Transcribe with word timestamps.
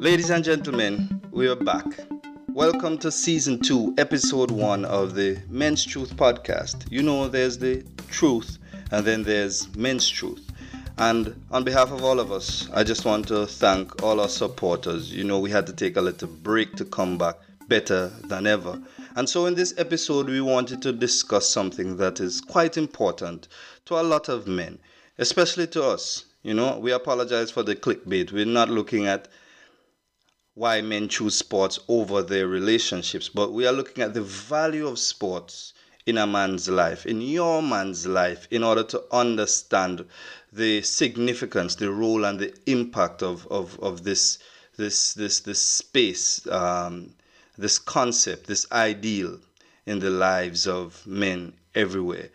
Ladies 0.00 0.30
and 0.30 0.42
gentlemen, 0.42 1.20
we 1.30 1.46
are 1.46 1.54
back. 1.54 1.84
Welcome 2.48 2.96
to 3.00 3.12
season 3.12 3.60
two, 3.60 3.94
episode 3.98 4.50
one 4.50 4.86
of 4.86 5.14
the 5.14 5.38
Men's 5.50 5.84
Truth 5.84 6.16
podcast. 6.16 6.90
You 6.90 7.02
know, 7.02 7.28
there's 7.28 7.58
the 7.58 7.84
truth 8.08 8.56
and 8.92 9.04
then 9.06 9.24
there's 9.24 9.68
men's 9.76 10.08
truth. 10.08 10.50
And 10.96 11.38
on 11.50 11.64
behalf 11.64 11.92
of 11.92 12.02
all 12.02 12.18
of 12.18 12.32
us, 12.32 12.70
I 12.72 12.82
just 12.82 13.04
want 13.04 13.28
to 13.28 13.46
thank 13.46 14.02
all 14.02 14.22
our 14.22 14.30
supporters. 14.30 15.12
You 15.12 15.24
know, 15.24 15.38
we 15.38 15.50
had 15.50 15.66
to 15.66 15.74
take 15.74 15.98
a 15.98 16.00
little 16.00 16.28
break 16.28 16.76
to 16.76 16.86
come 16.86 17.18
back 17.18 17.36
better 17.68 18.10
than 18.24 18.46
ever. 18.46 18.80
And 19.16 19.28
so, 19.28 19.44
in 19.44 19.54
this 19.54 19.74
episode, 19.76 20.30
we 20.30 20.40
wanted 20.40 20.80
to 20.80 20.92
discuss 20.92 21.46
something 21.46 21.98
that 21.98 22.20
is 22.20 22.40
quite 22.40 22.78
important 22.78 23.48
to 23.84 24.00
a 24.00 24.02
lot 24.02 24.30
of 24.30 24.48
men, 24.48 24.78
especially 25.18 25.66
to 25.66 25.84
us. 25.84 26.24
You 26.42 26.54
know, 26.54 26.78
we 26.78 26.90
apologize 26.90 27.50
for 27.50 27.62
the 27.62 27.76
clickbait. 27.76 28.32
We're 28.32 28.46
not 28.46 28.70
looking 28.70 29.06
at 29.06 29.28
why 30.60 30.82
men 30.82 31.08
choose 31.08 31.34
sports 31.38 31.78
over 31.88 32.20
their 32.20 32.46
relationships, 32.46 33.30
but 33.30 33.50
we 33.50 33.66
are 33.66 33.72
looking 33.72 34.04
at 34.04 34.12
the 34.12 34.20
value 34.20 34.86
of 34.86 34.98
sports 34.98 35.72
in 36.04 36.18
a 36.18 36.26
man's 36.26 36.68
life, 36.68 37.06
in 37.06 37.22
your 37.22 37.62
man's 37.62 38.06
life, 38.06 38.46
in 38.50 38.62
order 38.62 38.82
to 38.82 39.02
understand 39.10 40.04
the 40.52 40.82
significance, 40.82 41.76
the 41.76 41.90
role, 41.90 42.26
and 42.26 42.38
the 42.38 42.54
impact 42.66 43.22
of, 43.22 43.46
of, 43.46 43.80
of 43.80 44.04
this, 44.04 44.38
this, 44.76 45.14
this, 45.14 45.40
this 45.40 45.62
space, 45.62 46.46
um, 46.48 47.08
this 47.56 47.78
concept, 47.78 48.46
this 48.46 48.70
ideal 48.70 49.38
in 49.86 49.98
the 49.98 50.10
lives 50.10 50.66
of 50.66 51.06
men 51.06 51.54
everywhere. 51.74 52.28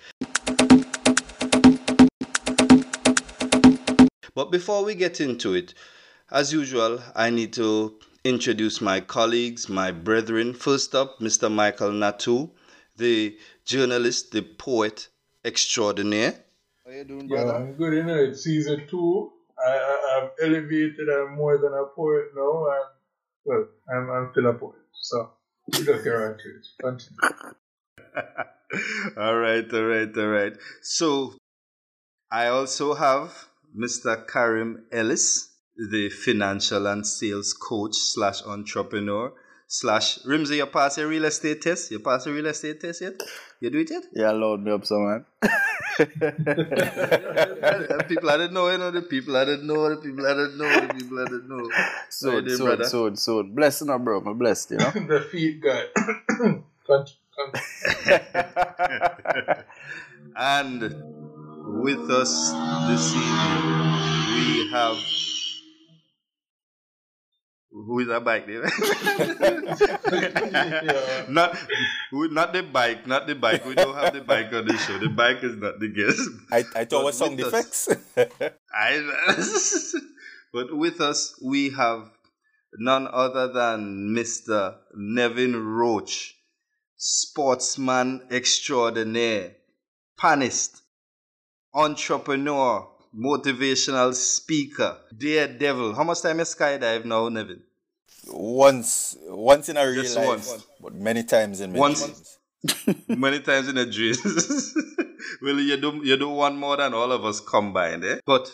But 4.33 4.49
before 4.49 4.83
we 4.83 4.95
get 4.95 5.21
into 5.21 5.53
it, 5.53 5.75
as 6.31 6.51
usual, 6.51 6.99
I 7.15 7.29
need 7.29 7.53
to 7.53 7.93
introduce 8.25 8.81
my 8.81 8.99
colleagues, 8.99 9.69
my 9.69 9.91
brethren. 9.91 10.53
First 10.53 10.95
up, 10.95 11.19
Mr. 11.19 11.49
Michael 11.51 11.91
Natu, 11.91 12.49
the 12.97 13.37
journalist, 13.65 14.31
the 14.31 14.41
poet 14.41 15.07
extraordinaire. 15.45 16.33
How 16.83 16.91
you 16.91 17.03
doing, 17.03 17.27
brother? 17.27 17.51
Yeah, 17.51 17.57
I'm 17.57 17.73
good. 17.73 17.93
You 17.93 18.03
know, 18.03 18.17
it's 18.17 18.43
season 18.43 18.87
two. 18.89 19.31
I, 19.63 19.71
I, 19.71 20.19
have 20.19 20.31
elevated. 20.41 21.07
I'm 21.07 21.35
more 21.35 21.59
than 21.59 21.73
a 21.73 21.85
poet 21.95 22.25
now, 22.35 22.65
and 22.65 22.85
well, 23.45 23.67
I'm, 23.93 24.09
I'm 24.09 24.29
still 24.31 24.47
a 24.47 24.53
poet. 24.53 24.81
So 25.01 25.29
we 25.77 25.83
don't 25.83 26.03
care 26.03 26.27
on 26.27 26.39
it. 26.39 26.67
Continue. 26.81 27.19
all 29.17 29.37
right, 29.37 29.71
all 29.71 29.85
right, 29.85 30.17
all 30.17 30.27
right. 30.27 30.53
So 30.81 31.35
I 32.31 32.47
also 32.47 32.95
have 32.95 33.47
Mr. 33.77 34.27
Karim 34.27 34.85
Ellis, 34.91 35.54
the 35.77 36.09
financial 36.09 36.87
and 36.87 37.05
sales 37.05 37.53
coach 37.53 37.95
slash 37.95 38.41
entrepreneur 38.43 39.33
slash 39.67 40.19
Rimsey, 40.25 40.57
you 40.57 40.65
pass 40.67 40.97
a 40.97 41.07
real 41.07 41.25
estate 41.25 41.61
test? 41.61 41.91
You 41.91 41.99
pass 41.99 42.25
a 42.25 42.31
real 42.31 42.45
estate 42.47 42.79
test 42.79 43.01
yet? 43.01 43.21
You 43.59 43.69
do 43.69 43.79
it 43.79 43.89
yet? 43.91 44.03
Yeah, 44.13 44.31
load 44.31 44.61
me 44.61 44.71
up 44.71 44.85
some 44.85 45.05
man. 45.05 45.25
people 48.07 48.29
I 48.29 48.37
didn't 48.37 48.53
know, 48.53 48.69
you 48.69 48.77
know, 48.77 48.91
the 48.91 49.01
people 49.09 49.35
I 49.37 49.45
didn't 49.45 49.67
know, 49.67 49.89
the 49.89 49.97
people 49.97 50.25
I 50.25 50.33
didn't 50.33 50.57
know, 50.57 50.87
the 50.87 50.93
people 50.93 51.19
I 51.19 51.25
didn't 51.25 51.47
know. 51.47 51.69
Soon, 52.09 52.49
soon, 52.49 52.65
brother? 52.65 52.83
soon, 52.83 53.15
soon. 53.15 53.55
Blessing 53.55 53.89
up, 53.89 54.03
bro. 54.03 54.19
I'm 54.19 54.37
blessed, 54.37 54.71
you 54.71 54.77
know. 54.77 54.91
the 55.07 55.21
feet 55.31 55.61
guy. 55.61 55.85
come, 56.37 56.63
come. 56.87 57.05
and 60.35 60.81
with 61.81 62.09
us 62.11 62.51
this 62.87 63.13
evening, 63.15 63.65
we 64.35 64.69
have 64.71 64.97
who 67.75 67.99
is 67.99 68.07
that 68.07 68.23
bike 68.23 68.47
there? 68.47 68.61
not, 71.29 71.57
not 72.11 72.53
the 72.53 72.63
bike, 72.63 73.05
not 73.05 73.27
the 73.27 73.35
bike. 73.35 73.65
We 73.65 73.75
don't 73.75 73.95
have 73.95 74.13
the 74.13 74.21
bike 74.21 74.53
on 74.53 74.65
the 74.65 74.77
show. 74.77 74.97
The 74.97 75.09
bike 75.09 75.43
is 75.43 75.57
not 75.57 75.79
the 75.79 75.89
guest. 75.89 76.21
I, 76.51 76.63
I 76.79 76.85
thought 76.85 77.03
was 77.03 77.17
sound 77.17 77.37
defects. 77.37 77.89
I, 78.73 79.33
but 80.53 80.75
with 80.75 81.01
us, 81.01 81.37
we 81.43 81.71
have 81.71 82.09
none 82.77 83.09
other 83.11 83.51
than 83.51 84.15
Mr. 84.15 84.77
Nevin 84.95 85.75
Roach, 85.75 86.33
sportsman 86.95 88.21
extraordinaire, 88.31 89.57
pannist, 90.17 90.81
entrepreneur, 91.73 92.87
motivational 93.13 94.13
speaker, 94.13 94.97
daredevil. 95.17 95.93
How 95.93 96.05
much 96.05 96.21
time 96.21 96.39
you 96.39 96.45
skydive 96.45 97.03
now, 97.03 97.27
Nevin? 97.27 97.64
Once, 98.27 99.17
once 99.27 99.69
in 99.69 99.77
a 99.77 99.85
real 99.85 100.03
Just 100.03 100.15
life, 100.15 100.27
once. 100.27 100.65
but 100.81 100.93
many 100.93 101.23
times 101.23 101.61
in 101.61 101.73
once, 101.73 102.01
dreams. 102.03 102.37
many 103.07 103.39
times 103.39 103.67
in 103.67 103.77
a 103.77 103.85
dream. 103.85 104.15
well, 105.41 105.59
you 105.59 105.77
do 105.77 106.01
you 106.03 106.17
do 106.17 106.29
one 106.29 106.57
more 106.57 106.77
than 106.77 106.93
all 106.93 107.11
of 107.11 107.23
us 107.23 107.39
combined, 107.39 108.03
eh? 108.03 108.19
But 108.25 108.51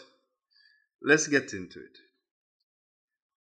let's 1.02 1.28
get 1.28 1.54
into 1.54 1.80
it. 1.80 1.98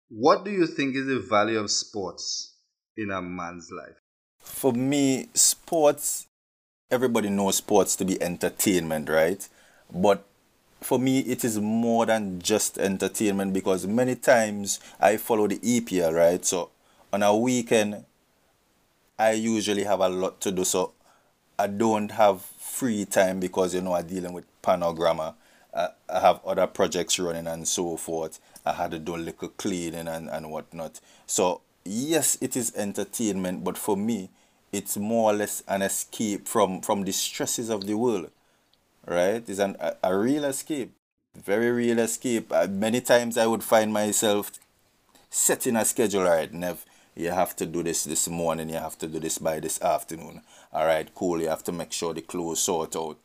What 0.09 0.45
do 0.45 0.51
you 0.51 0.67
think 0.67 0.95
is 0.95 1.07
the 1.07 1.19
value 1.19 1.59
of 1.59 1.69
sports 1.72 2.56
in 2.97 3.11
a 3.11 3.22
man's 3.22 3.69
life? 3.72 3.96
For 4.40 4.73
me, 4.73 5.29
sports. 5.34 6.28
Everybody 6.91 7.29
knows 7.29 7.57
sports 7.57 7.96
to 7.97 8.06
be 8.06 8.19
entertainment, 8.22 9.09
right? 9.09 9.47
But 9.94 10.25
for 10.81 10.97
me, 10.97 11.19
it 11.19 11.44
is 11.44 11.59
more 11.59 12.06
than 12.06 12.40
just 12.41 12.78
entertainment 12.78 13.53
because 13.53 13.85
many 13.85 14.16
times 14.16 14.79
I 15.00 15.17
follow 15.17 15.47
the 15.47 15.59
EPL, 15.59 16.13
right? 16.13 16.44
So 16.45 16.69
on 17.12 17.23
a 17.23 17.35
weekend, 17.35 18.06
I 19.17 19.31
usually 19.34 19.84
have 19.84 20.00
a 20.00 20.09
lot 20.09 20.40
to 20.41 20.51
do. 20.51 20.63
So 20.63 20.94
I 21.57 21.67
don't 21.67 22.12
have 22.12 22.41
free 22.41 23.06
time 23.06 23.40
because, 23.40 23.75
you 23.75 23.81
know, 23.81 23.94
I'm 23.94 24.07
dealing 24.07 24.34
with 24.34 24.45
Panorama. 24.62 25.35
I, 25.75 25.90
I 26.07 26.19
have 26.22 26.40
other 26.45 26.67
projects 26.67 27.19
running 27.19 27.47
and 27.47 27.67
so 27.67 27.97
forth. 27.97 28.40
I 28.66 28.73
had 28.73 28.91
to 28.91 29.00
do 29.00 29.16
a 29.16 29.17
little 29.17 29.50
cleaning 29.50 30.07
and, 30.07 30.29
and 30.29 30.50
whatnot. 30.50 31.01
So, 31.28 31.61
yes, 31.84 32.38
it 32.40 32.56
is 32.56 32.73
entertainment, 32.75 33.63
but 33.63 33.78
for 33.78 33.97
me, 33.97 34.29
it's 34.72 34.97
more 34.97 35.31
or 35.31 35.35
less 35.35 35.63
an 35.67 35.81
escape 35.81 36.47
from, 36.47 36.81
from 36.81 37.03
the 37.03 37.11
stresses 37.11 37.69
of 37.69 37.88
the 37.88 37.97
world 37.97 38.29
right? 39.09 39.44
It's 39.47 39.59
an, 39.59 39.75
a, 39.80 39.96
a 40.03 40.18
real 40.18 40.46
escape, 40.46 40.94
very 41.36 41.72
real 41.72 42.00
escape. 42.00 42.52
Uh, 42.53 42.68
many 42.70 43.02
times 43.02 43.38
I 43.38 43.47
would 43.47 43.64
find 43.64 43.92
myself 43.92 44.52
setting 45.30 45.75
a 45.75 45.84
schedule, 45.86 46.24
right, 46.24 46.53
Nev, 46.53 46.86
you 47.16 47.31
have 47.31 47.56
to 47.58 47.66
do 47.66 47.84
this 47.84 48.03
this 48.06 48.30
morning, 48.30 48.70
you 48.70 48.75
have 48.78 48.97
to 49.00 49.08
do 49.08 49.20
this 49.20 49.38
by 49.40 49.59
this 49.59 49.81
afternoon. 49.81 50.42
All 50.72 50.86
right, 50.86 51.14
cool, 51.14 51.42
you 51.42 51.50
have 51.50 51.64
to 51.66 51.72
make 51.72 51.92
sure 51.92 52.14
the 52.14 52.22
clothes 52.22 52.62
sort 52.62 52.96
out. 52.96 53.18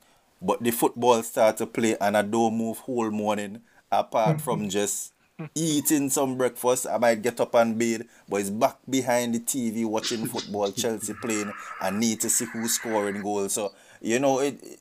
But 0.43 0.63
the 0.63 0.73
football 0.73 1.23
start 1.23 1.59
to 1.59 1.67
play 1.67 1.97
and 2.01 2.17
I 2.17 2.23
don't 2.23 2.57
move 2.57 2.79
whole 2.79 3.11
morning 3.11 3.63
apart 3.93 4.41
from 4.41 4.69
just 4.79 5.13
eating 5.55 6.11
some 6.11 6.37
breakfast. 6.37 6.87
I 6.91 6.99
might 6.99 7.23
get 7.23 7.41
up 7.41 7.55
and 7.55 7.79
bed, 7.79 8.07
but 8.29 8.41
it's 8.41 8.51
back 8.51 8.77
behind 8.89 9.35
the 9.35 9.41
TV 9.41 9.85
watching 9.87 10.27
football, 10.27 10.71
Chelsea 10.73 11.15
playing. 11.15 11.53
I 11.81 11.91
need 11.91 12.21
to 12.23 12.31
see 12.31 12.47
who's 12.47 12.75
scoring 12.75 13.23
goals. 13.23 13.55
So, 13.55 13.73
you 14.01 14.19
know, 14.19 14.41
it 14.41 14.81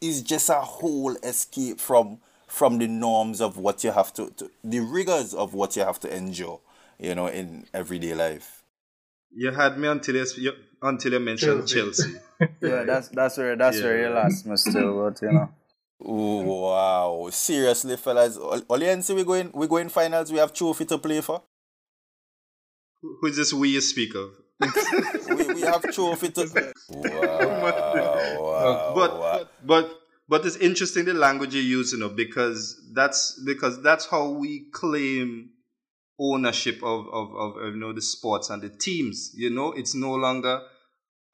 is 0.00 0.22
just 0.22 0.48
a 0.48 0.60
whole 0.60 1.16
escape 1.16 1.80
from 1.80 2.18
from 2.46 2.78
the 2.78 2.86
norms 2.86 3.40
of 3.40 3.58
what 3.58 3.82
you 3.82 3.90
have 3.90 4.12
to, 4.14 4.30
to 4.30 4.50
the 4.62 4.78
rigors 4.78 5.34
of 5.34 5.54
what 5.54 5.74
you 5.74 5.82
have 5.82 5.98
to 5.98 6.16
endure, 6.16 6.60
you 7.00 7.14
know, 7.14 7.26
in 7.26 7.66
everyday 7.74 8.14
life. 8.14 8.62
You 9.34 9.50
had 9.50 9.76
me 9.76 9.88
until 9.88 10.14
you, 10.14 10.52
until 10.80 11.12
you 11.14 11.20
mentioned 11.20 11.66
Chelsea. 11.66 12.12
Chelsea. 12.12 12.14
yeah, 12.60 12.84
that's 12.84 13.08
that's 13.08 13.36
where 13.38 13.56
that's 13.56 13.78
yeah. 13.78 13.84
where 13.84 14.00
you 14.00 14.14
lost 14.14 14.46
me 14.46 14.56
still, 14.56 15.10
but 15.10 15.20
you 15.22 15.32
know. 15.32 15.50
Ooh, 16.02 16.42
wow. 16.42 17.28
Seriously, 17.32 17.96
fellas. 17.96 18.36
Oliense, 18.38 19.14
we're 19.14 19.24
going 19.24 19.50
we're 19.52 19.66
going 19.66 19.88
finals, 19.88 20.30
we 20.30 20.38
have 20.38 20.52
trophy 20.52 20.84
to 20.84 20.98
play 20.98 21.20
for. 21.20 21.42
Who's 23.20 23.36
this 23.36 23.52
we 23.52 23.70
you 23.70 23.80
speak 23.80 24.14
of? 24.14 24.30
we, 25.28 25.43
we 25.64 25.72
have 25.72 25.82
trophy 25.92 26.30
to 26.30 26.72
wow, 26.88 27.60
wow, 27.60 28.52
uh, 28.52 28.94
but 28.94 29.18
wow. 29.18 29.46
but 29.64 30.00
but 30.28 30.46
it's 30.46 30.56
interesting 30.56 31.04
the 31.04 31.14
language 31.14 31.54
you 31.54 31.60
use, 31.60 31.92
you 31.92 31.98
know, 31.98 32.08
because 32.08 32.80
that's 32.94 33.40
because 33.44 33.82
that's 33.82 34.06
how 34.06 34.30
we 34.30 34.66
claim 34.72 35.50
ownership 36.18 36.76
of, 36.82 37.06
of, 37.12 37.34
of, 37.34 37.56
you 37.74 37.76
know 37.76 37.92
the 37.92 38.02
sports 38.02 38.50
and 38.50 38.62
the 38.62 38.70
teams. 38.70 39.32
You 39.34 39.50
know, 39.50 39.72
it's 39.72 39.94
no 39.94 40.14
longer 40.14 40.62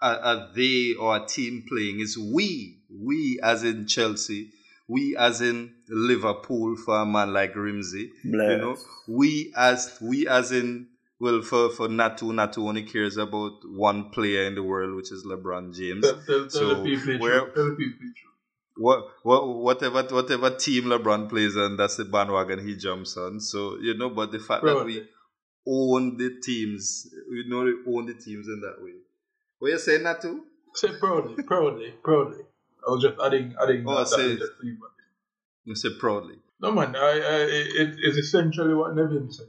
a, 0.02 0.06
a 0.08 0.50
they 0.54 0.94
or 0.98 1.16
a 1.16 1.26
team 1.26 1.64
playing. 1.68 2.00
It's 2.00 2.18
we, 2.18 2.78
we 2.90 3.38
as 3.42 3.62
in 3.62 3.86
Chelsea, 3.86 4.50
we 4.88 5.16
as 5.16 5.40
in 5.40 5.72
Liverpool 5.88 6.76
for 6.76 7.02
a 7.02 7.06
man 7.06 7.32
like 7.32 7.54
Rimsey. 7.54 8.10
Bless. 8.24 8.50
You 8.50 8.56
know, 8.58 8.76
we 9.06 9.52
as 9.56 9.96
we 10.00 10.26
as 10.26 10.50
in 10.50 10.88
well, 11.20 11.42
for 11.42 11.68
for 11.70 11.86
Natu, 11.86 12.32
Natu 12.32 12.66
only 12.66 12.82
cares 12.82 13.18
about 13.18 13.58
one 13.66 14.08
player 14.08 14.44
in 14.44 14.54
the 14.54 14.62
world, 14.62 14.96
which 14.96 15.12
is 15.12 15.24
LeBron 15.24 15.76
James. 15.76 16.04
Tell, 16.04 16.22
tell, 16.26 16.48
so 16.48 16.82
where, 17.18 17.46
what, 18.76 19.08
what, 19.22 19.46
whatever 19.48 20.02
whatever 20.04 20.50
team 20.56 20.84
LeBron 20.84 21.28
plays 21.28 21.58
on, 21.58 21.76
that's 21.76 21.96
the 21.96 22.06
bandwagon 22.06 22.66
he 22.66 22.74
jumps 22.74 23.18
on. 23.18 23.38
So 23.38 23.76
you 23.80 23.96
know, 23.98 24.08
but 24.08 24.32
the 24.32 24.38
fact 24.38 24.62
Bro, 24.62 24.78
that 24.78 24.86
we 24.86 25.06
own 25.68 26.16
the 26.16 26.40
teams. 26.42 27.12
We 27.30 27.44
know 27.46 27.64
we 27.64 27.74
own 27.86 28.06
the 28.06 28.14
teams 28.14 28.48
in 28.48 28.62
that 28.62 28.82
way. 28.82 28.94
Were 29.60 29.68
you 29.68 29.78
saying 29.78 30.06
too? 30.22 30.44
Say 30.74 30.88
proudly, 30.98 31.42
proudly, 31.42 31.92
proudly. 32.02 32.44
I 32.86 32.92
was 32.92 33.02
just 33.02 33.16
adding, 33.22 33.54
adding. 33.60 33.84
Oh, 33.86 33.98
that, 33.98 34.08
say 34.08 34.36
that. 34.36 34.50
You 35.64 35.74
say 35.74 35.90
proudly. 35.98 36.36
No 36.62 36.72
man, 36.72 36.96
I, 36.96 37.00
I 37.00 37.36
it, 37.42 37.68
it 37.76 37.96
is 38.02 38.16
essentially 38.16 38.72
what 38.72 38.94
Nevin 38.94 39.30
said. 39.30 39.48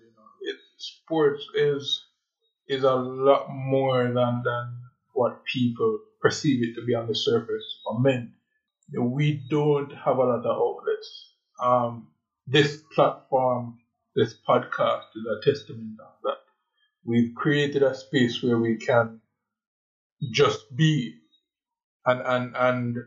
Sports 1.12 1.46
is 1.56 2.06
is 2.70 2.84
a 2.84 2.96
lot 2.96 3.48
more 3.50 4.06
than 4.06 4.44
than 4.46 4.78
what 5.12 5.44
people 5.44 6.00
perceive 6.22 6.64
it 6.64 6.76
to 6.76 6.86
be 6.86 6.96
on 6.96 7.08
the 7.08 7.16
surface. 7.16 7.66
For 7.84 8.00
men, 8.00 8.34
we 8.98 9.44
don't 9.50 9.92
have 9.92 10.16
a 10.16 10.24
lot 10.24 10.46
of 10.46 10.46
outlets. 10.46 11.34
Um, 11.62 12.08
this 12.48 12.82
platform, 12.96 13.80
this 14.16 14.34
podcast 14.48 15.04
is 15.18 15.26
a 15.26 15.52
testament 15.52 16.00
of 16.00 16.14
that. 16.24 16.38
We've 17.04 17.36
created 17.36 17.84
a 17.84 17.94
space 17.94 18.42
where 18.42 18.58
we 18.58 18.78
can 18.78 19.20
just 20.32 20.74
be, 20.74 21.16
and 22.06 22.22
and 22.22 22.56
and 22.56 22.98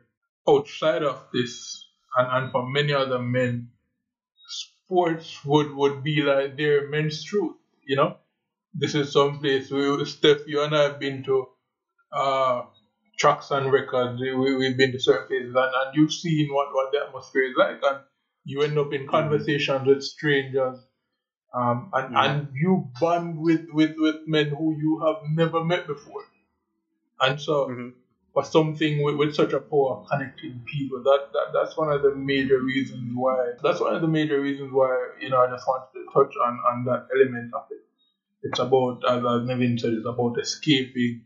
outside 0.46 1.04
of 1.04 1.24
this, 1.32 1.86
and, 2.18 2.28
and 2.30 2.52
for 2.52 2.68
many 2.68 2.92
other 2.92 3.18
men, 3.18 3.70
sports 4.46 5.42
would, 5.46 5.74
would 5.74 6.04
be 6.04 6.20
like 6.20 6.58
their 6.58 6.90
men's 6.90 7.24
truth, 7.24 7.56
you 7.86 7.96
know? 7.96 8.16
This 8.74 8.94
is 8.94 9.12
some 9.12 9.40
place 9.40 9.70
we, 9.70 10.04
Steph, 10.06 10.46
you 10.46 10.62
and 10.62 10.74
I 10.76 10.82
have 10.84 11.00
been 11.00 11.22
to 11.24 11.46
uh, 12.12 12.62
tracks 13.18 13.50
and 13.50 13.72
records. 13.72 14.20
We, 14.20 14.56
we've 14.56 14.76
been 14.76 14.92
to 14.92 15.00
certain 15.00 15.28
places 15.28 15.54
and, 15.56 15.72
and 15.74 15.94
you've 15.96 16.12
seen 16.12 16.48
what, 16.52 16.74
what 16.74 16.92
the 16.92 17.00
atmosphere 17.06 17.44
is 17.44 17.54
like. 17.56 17.80
And 17.82 18.00
you 18.44 18.62
end 18.62 18.78
up 18.78 18.92
in 18.92 19.06
conversations 19.08 19.86
with 19.86 20.02
strangers. 20.02 20.78
Um, 21.54 21.90
and, 21.94 22.16
and 22.16 22.48
you 22.54 22.90
bond 23.00 23.38
with, 23.38 23.66
with, 23.72 23.94
with 23.98 24.16
men 24.26 24.48
who 24.48 24.76
you 24.76 25.02
have 25.06 25.16
never 25.30 25.64
met 25.64 25.86
before. 25.86 26.22
And 27.20 27.40
so, 27.40 27.68
Mhm. 27.68 27.92
For 28.34 28.44
something 28.44 29.02
with, 29.02 29.14
with 29.14 29.34
such 29.34 29.52
a 29.52 29.60
power 29.60 29.94
of 29.94 30.08
connecting 30.10 30.60
people. 30.66 31.02
That, 31.04 31.28
that 31.32 31.52
that's 31.54 31.76
one 31.76 31.90
of 31.90 32.02
the 32.02 32.14
major 32.14 32.60
reasons 32.60 33.12
why. 33.14 33.52
That's 33.62 33.80
one 33.80 33.94
of 33.94 34.02
the 34.02 34.08
major 34.08 34.40
reasons 34.40 34.72
why 34.72 35.12
you 35.20 35.30
know 35.30 35.38
I 35.38 35.48
just 35.48 35.66
wanted 35.66 35.88
to 35.94 36.04
touch 36.12 36.34
on 36.44 36.58
on 36.70 36.84
that 36.86 37.06
element 37.14 37.54
of 37.54 37.66
it. 37.70 37.78
It's 38.42 38.58
about, 38.58 39.02
as, 39.08 39.24
as 39.24 39.48
Nevin 39.48 39.78
said, 39.78 39.94
it's 39.94 40.06
about 40.06 40.38
escaping, 40.38 41.24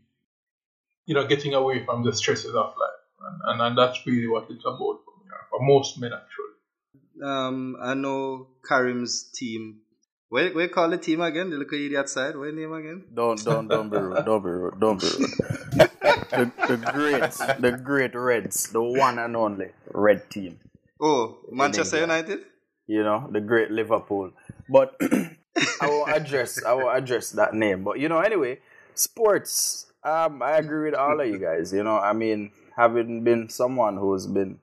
you 1.05 1.15
know, 1.15 1.27
getting 1.27 1.53
away 1.53 1.83
from 1.83 2.05
the 2.05 2.13
stresses 2.13 2.55
of 2.55 2.67
life, 2.67 3.03
and 3.21 3.41
and, 3.45 3.61
and 3.61 3.77
that's 3.77 4.05
really 4.05 4.27
what 4.27 4.45
it's 4.49 4.63
about 4.63 5.01
for 5.03 5.17
me, 5.19 5.29
for 5.49 5.59
most 5.61 5.99
men 5.99 6.11
actually. 6.13 7.25
Um, 7.27 7.75
I 7.81 7.95
know 7.95 8.47
Karim's 8.61 9.23
team. 9.23 9.81
Where 10.29 10.53
where 10.53 10.67
call 10.67 10.89
the 10.91 10.97
team 10.99 11.21
again? 11.21 11.49
The 11.49 11.57
little 11.57 11.73
idiot 11.73 12.07
side. 12.07 12.37
What 12.37 12.53
name 12.53 12.71
again? 12.71 13.05
Don't 13.11 13.43
don't 13.43 13.67
don't 13.67 13.89
be 13.89 13.97
rude. 13.97 14.25
Don't 14.25 14.43
be 14.43 14.49
rude. 14.49 14.79
Don't 14.79 15.01
be 15.01 15.07
rude. 15.07 15.88
the, 16.01 16.51
the 16.67 16.77
great 16.91 17.31
the 17.59 17.71
great 17.71 18.15
Reds, 18.15 18.69
the 18.71 18.81
one 18.81 19.19
and 19.19 19.35
only 19.35 19.69
Red 19.93 20.29
team. 20.29 20.59
Oh, 21.01 21.37
Manchester 21.51 22.01
United. 22.01 22.41
You 22.87 23.03
know 23.03 23.27
the 23.31 23.41
great 23.41 23.71
Liverpool. 23.71 24.31
But 24.69 24.95
I 25.81 25.87
will 25.87 26.07
address 26.07 26.63
I 26.63 26.73
will 26.73 26.89
address 26.89 27.31
that 27.31 27.53
name. 27.53 27.83
But 27.83 27.99
you 27.99 28.09
know 28.09 28.19
anyway, 28.19 28.59
sports. 28.95 29.87
Um, 30.03 30.41
I 30.41 30.57
agree 30.57 30.89
with 30.89 30.99
all 30.99 31.19
of 31.19 31.27
you 31.27 31.39
guys. 31.39 31.73
You 31.73 31.83
know, 31.83 31.97
I 31.99 32.13
mean, 32.13 32.51
having 32.77 33.23
been 33.23 33.49
someone 33.49 33.97
who's 33.97 34.27
been, 34.27 34.59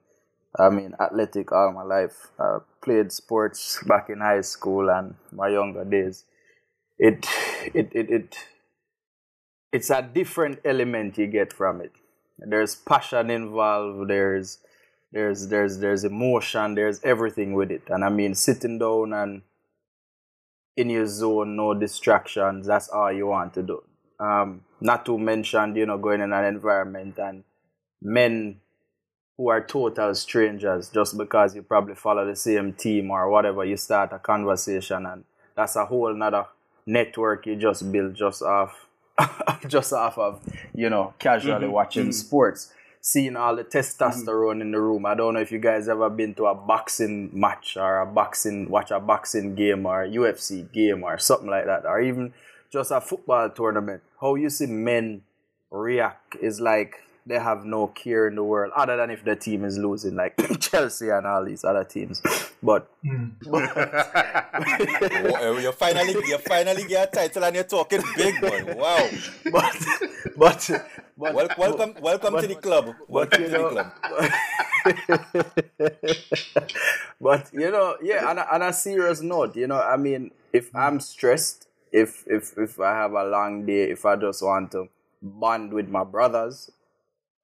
I 0.58 0.70
mean, 0.70 0.94
athletic 0.98 1.52
all 1.52 1.72
my 1.72 1.82
life. 1.82 2.28
I 2.38 2.58
played 2.82 3.12
sports 3.12 3.82
back 3.86 4.08
in 4.08 4.20
high 4.20 4.40
school 4.40 4.88
and 4.88 5.14
my 5.32 5.48
younger 5.48 5.84
days. 5.84 6.24
It, 6.98 7.26
it, 7.74 7.90
it, 7.92 8.10
it, 8.10 8.36
it's 9.72 9.90
a 9.90 10.02
different 10.02 10.60
element 10.64 11.18
you 11.18 11.26
get 11.26 11.52
from 11.52 11.80
it. 11.80 11.92
There's 12.38 12.74
passion 12.74 13.30
involved. 13.30 14.08
There's, 14.10 14.58
there's, 15.12 15.48
there's, 15.48 15.78
there's 15.78 16.04
emotion. 16.04 16.74
There's 16.74 17.02
everything 17.02 17.54
with 17.54 17.70
it. 17.70 17.82
And 17.88 18.04
I 18.04 18.08
mean, 18.08 18.34
sitting 18.34 18.78
down 18.78 19.12
and 19.12 19.42
in 20.76 20.90
your 20.90 21.06
zone, 21.06 21.56
no 21.56 21.74
distractions. 21.74 22.66
That's 22.66 22.88
all 22.88 23.12
you 23.12 23.26
want 23.26 23.54
to 23.54 23.62
do. 23.62 23.82
Um, 24.20 24.62
not 24.80 25.06
to 25.06 25.18
mention, 25.18 25.74
you 25.74 25.86
know, 25.86 25.98
going 25.98 26.20
in 26.20 26.32
an 26.32 26.44
environment 26.44 27.18
and 27.18 27.44
men 28.02 28.60
who 29.36 29.48
are 29.48 29.64
total 29.64 30.14
strangers 30.14 30.88
just 30.88 31.16
because 31.16 31.54
you 31.54 31.62
probably 31.62 31.94
follow 31.94 32.26
the 32.26 32.36
same 32.36 32.72
team 32.72 33.10
or 33.10 33.30
whatever, 33.30 33.64
you 33.64 33.76
start 33.76 34.12
a 34.12 34.18
conversation 34.18 35.06
and 35.06 35.24
that's 35.54 35.76
a 35.76 35.84
whole 35.84 36.14
nother 36.14 36.46
network 36.86 37.46
you 37.46 37.56
just 37.56 37.90
build 37.90 38.14
just 38.14 38.42
off 38.42 38.85
just 39.68 39.92
off 39.92 40.18
of, 40.18 40.40
you 40.74 40.90
know, 40.90 41.14
casually 41.18 41.64
mm-hmm. 41.64 41.72
watching 41.72 42.04
mm-hmm. 42.04 42.12
sports. 42.12 42.72
Seeing 43.00 43.36
all 43.36 43.54
the 43.54 43.62
mm-hmm. 43.62 43.78
testosterone 43.78 44.60
in 44.60 44.72
the 44.72 44.80
room. 44.80 45.06
I 45.06 45.14
don't 45.14 45.34
know 45.34 45.40
if 45.40 45.52
you 45.52 45.60
guys 45.60 45.88
ever 45.88 46.10
been 46.10 46.34
to 46.34 46.46
a 46.46 46.54
boxing 46.56 47.30
match 47.32 47.76
or 47.76 48.00
a 48.00 48.06
boxing 48.06 48.68
watch 48.68 48.90
a 48.90 48.98
boxing 48.98 49.54
game 49.54 49.86
or 49.86 50.04
UFC 50.06 50.70
game 50.72 51.04
or 51.04 51.16
something 51.16 51.48
like 51.48 51.66
that, 51.66 51.86
or 51.86 52.00
even 52.00 52.34
just 52.72 52.90
a 52.90 53.00
football 53.00 53.48
tournament. 53.50 54.02
How 54.20 54.34
you 54.34 54.50
see 54.50 54.66
men 54.66 55.22
react 55.70 56.36
is 56.42 56.60
like 56.60 56.96
they 57.26 57.38
have 57.38 57.64
no 57.64 57.88
care 57.88 58.28
in 58.28 58.36
the 58.36 58.44
world 58.44 58.72
other 58.76 58.96
than 58.96 59.10
if 59.10 59.24
the 59.24 59.34
team 59.34 59.64
is 59.64 59.76
losing, 59.76 60.14
like 60.14 60.36
Chelsea 60.60 61.08
and 61.10 61.26
all 61.26 61.44
these 61.44 61.64
other 61.64 61.82
teams. 61.82 62.22
But, 62.62 62.88
Oh, 65.38 65.58
you 65.58 65.72
finally 65.72 66.12
you 66.12 66.38
finally 66.38 66.84
get 66.84 67.08
a 67.08 67.10
title 67.16 67.44
and 67.44 67.54
you're 67.56 67.64
talking 67.64 68.02
big 68.16 68.40
boy. 68.40 68.74
Wow. 68.76 69.08
but, 69.52 69.76
but, 70.36 70.70
but 71.18 71.34
Wel- 71.34 71.48
welcome 71.58 71.94
welcome 72.00 72.40
to 72.40 72.46
the 72.46 72.54
club. 72.54 72.86
but 72.86 73.08
Welcome 73.08 73.42
you 73.42 73.48
to 73.48 73.52
the 73.52 73.58
know, 73.58 73.70
club. 73.70 73.92
but 77.20 77.50
you 77.52 77.70
know, 77.70 77.96
yeah, 78.02 78.28
on 78.28 78.38
a, 78.38 78.46
on 78.52 78.62
a 78.62 78.72
serious 78.72 79.20
note, 79.20 79.56
you 79.56 79.66
know, 79.66 79.80
I 79.80 79.96
mean, 79.96 80.30
if 80.52 80.72
mm. 80.72 80.80
I'm 80.80 81.00
stressed, 81.00 81.66
if 81.90 82.24
if 82.26 82.56
if 82.56 82.78
I 82.78 82.92
have 82.92 83.12
a 83.12 83.24
long 83.24 83.66
day, 83.66 83.90
if 83.90 84.06
I 84.06 84.16
just 84.16 84.42
want 84.42 84.72
to 84.72 84.88
bond 85.22 85.72
with 85.72 85.88
my 85.88 86.04
brothers, 86.04 86.70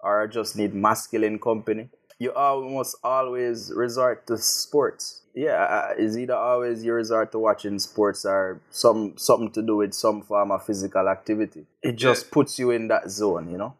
or 0.03 0.27
just 0.27 0.57
need 0.57 0.75
masculine 0.75 1.39
company, 1.39 1.89
you 2.19 2.33
almost 2.33 2.97
always 3.03 3.73
resort 3.75 4.27
to 4.27 4.39
sports. 4.39 5.23
Yeah, 5.35 5.63
uh, 5.63 5.95
it's 5.97 6.17
either 6.17 6.37
always 6.37 6.85
you 6.85 6.93
resort 6.93 7.33
to 7.33 7.39
watching 7.39 7.79
sports 7.79 8.25
or 8.25 8.61
some 8.71 9.15
something 9.17 9.51
to 9.53 9.63
do 9.63 9.77
with 9.77 9.95
some 9.95 10.23
form 10.23 10.51
of 10.51 10.67
physical 10.67 11.09
activity. 11.09 11.65
It 11.83 11.97
just 11.97 12.31
puts 12.31 12.59
you 12.59 12.71
in 12.71 12.89
that 12.89 13.11
zone, 13.11 13.51
you 13.51 13.57
know. 13.57 13.75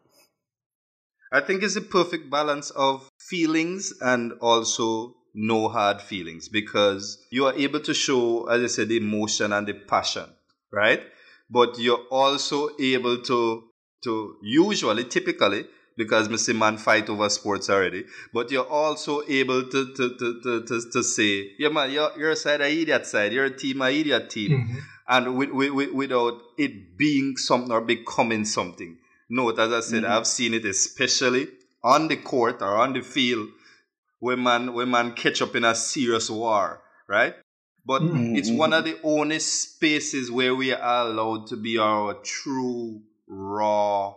I 1.31 1.41
think 1.41 1.63
it's 1.63 1.75
a 1.75 1.81
perfect 1.81 2.29
balance 2.29 2.69
of 2.71 3.09
feelings 3.19 3.93
and 4.01 4.33
also 4.41 5.15
no 5.33 5.67
hard 5.67 6.01
feelings 6.01 6.47
because 6.47 7.25
you 7.31 7.45
are 7.45 7.53
able 7.53 7.79
to 7.81 7.93
show, 7.93 8.45
as 8.45 8.63
I 8.63 8.67
said, 8.67 8.89
the 8.89 8.97
emotion 8.97 9.51
and 9.51 9.65
the 9.65 9.73
passion, 9.73 10.29
right? 10.71 11.01
But 11.49 11.79
you're 11.79 12.05
also 12.11 12.69
able 12.79 13.21
to 13.23 13.63
to 14.03 14.35
usually, 14.41 15.05
typically, 15.05 15.65
because 15.97 16.27
Mr. 16.27 16.55
Man 16.55 16.77
fight 16.77 17.09
over 17.09 17.29
sports 17.29 17.69
already, 17.69 18.05
but 18.33 18.51
you're 18.51 18.67
also 18.67 19.21
able 19.27 19.63
to 19.63 19.93
to, 19.93 20.17
to, 20.17 20.41
to, 20.43 20.65
to, 20.65 20.91
to 20.91 21.03
say, 21.03 21.51
yeah 21.57 21.69
man, 21.69 21.91
you're, 21.91 22.11
you're 22.17 22.31
a 22.31 22.35
side, 22.35 22.61
idiot 22.61 23.05
side, 23.05 23.33
you're 23.33 23.45
a 23.45 23.57
team, 23.57 23.81
I 23.81 23.91
idiot 23.91 24.29
team. 24.29 24.51
Mm-hmm. 24.51 24.79
And 25.05 25.37
with, 25.37 25.51
with, 25.51 25.71
with, 25.71 25.91
without 25.91 26.41
it 26.57 26.97
being 26.97 27.35
something 27.35 27.71
or 27.71 27.81
becoming 27.81 28.45
something. 28.45 28.97
Note, 29.29 29.59
as 29.59 29.73
I 29.73 29.79
said, 29.81 30.03
mm-hmm. 30.03 30.11
I've 30.11 30.27
seen 30.27 30.53
it 30.53 30.65
especially 30.65 31.47
on 31.83 32.07
the 32.07 32.15
court 32.15 32.61
or 32.61 32.77
on 32.77 32.93
the 32.93 33.01
field 33.01 33.49
when 34.19 34.41
man 34.41 34.73
when 34.73 34.89
man 34.89 35.11
catch 35.13 35.41
up 35.41 35.55
in 35.55 35.65
a 35.65 35.75
serious 35.75 36.29
war, 36.29 36.81
right? 37.07 37.35
But 37.85 38.01
mm-hmm. 38.03 38.35
it's 38.37 38.49
one 38.49 38.71
of 38.71 38.85
the 38.85 38.97
only 39.03 39.39
spaces 39.39 40.31
where 40.31 40.55
we 40.55 40.71
are 40.71 41.07
allowed 41.07 41.47
to 41.47 41.57
be 41.57 41.77
our 41.77 42.13
true, 42.13 43.01
raw, 43.27 44.15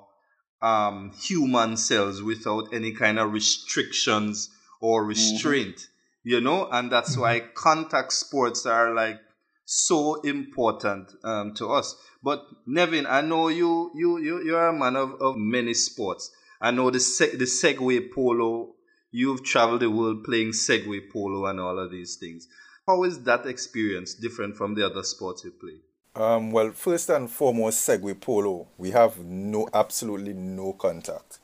um, 0.63 1.13
human 1.13 1.77
cells 1.77 2.23
without 2.23 2.73
any 2.73 2.93
kind 2.93 3.19
of 3.19 3.33
restrictions 3.33 4.51
or 4.81 5.05
restraint, 5.05 5.89
you 6.25 6.41
know? 6.41 6.69
And 6.71 6.91
that's 6.91 7.17
why 7.17 7.41
contact 7.41 8.13
sports 8.13 8.67
are 8.67 8.95
like 8.95 9.21
so 9.65 10.21
important 10.23 11.11
um, 11.25 11.55
to 11.55 11.69
us. 11.69 11.95
But 12.23 12.45
Nevin, 12.67 13.07
I 13.07 13.21
know 13.21 13.49
you 13.49 13.91
you 13.95 14.19
you 14.19 14.43
you're 14.45 14.69
a 14.69 14.73
man 14.73 14.97
of, 14.97 15.21
of 15.21 15.37
many 15.37 15.75
sports. 15.75 16.31
I 16.61 16.71
know 16.71 16.91
the 16.91 16.99
seg- 16.99 17.39
the 17.39 17.45
Segway 17.47 18.11
polo. 18.13 18.75
You've 19.11 19.45
traveled 19.45 19.81
the 19.81 19.91
world 19.91 20.25
playing 20.25 20.51
Segway 20.53 21.11
polo 21.13 21.47
and 21.47 21.61
all 21.61 21.79
of 21.79 21.91
these 21.91 22.17
things. 22.17 22.49
How 22.87 23.03
is 23.05 23.23
that 23.25 23.47
experience 23.47 24.15
different 24.15 24.57
from 24.57 24.75
the 24.75 24.87
other 24.87 25.03
sports 25.03 25.45
you 25.45 25.53
play? 25.53 25.81
Um, 26.17 26.51
well, 26.51 26.71
first 26.73 27.11
and 27.11 27.31
foremost, 27.31 27.87
Segway 27.87 28.19
Polo, 28.19 28.67
we 28.79 28.91
have 28.93 29.19
no, 29.19 29.69
absolutely 29.75 30.33
no 30.33 30.73
contact, 30.73 31.39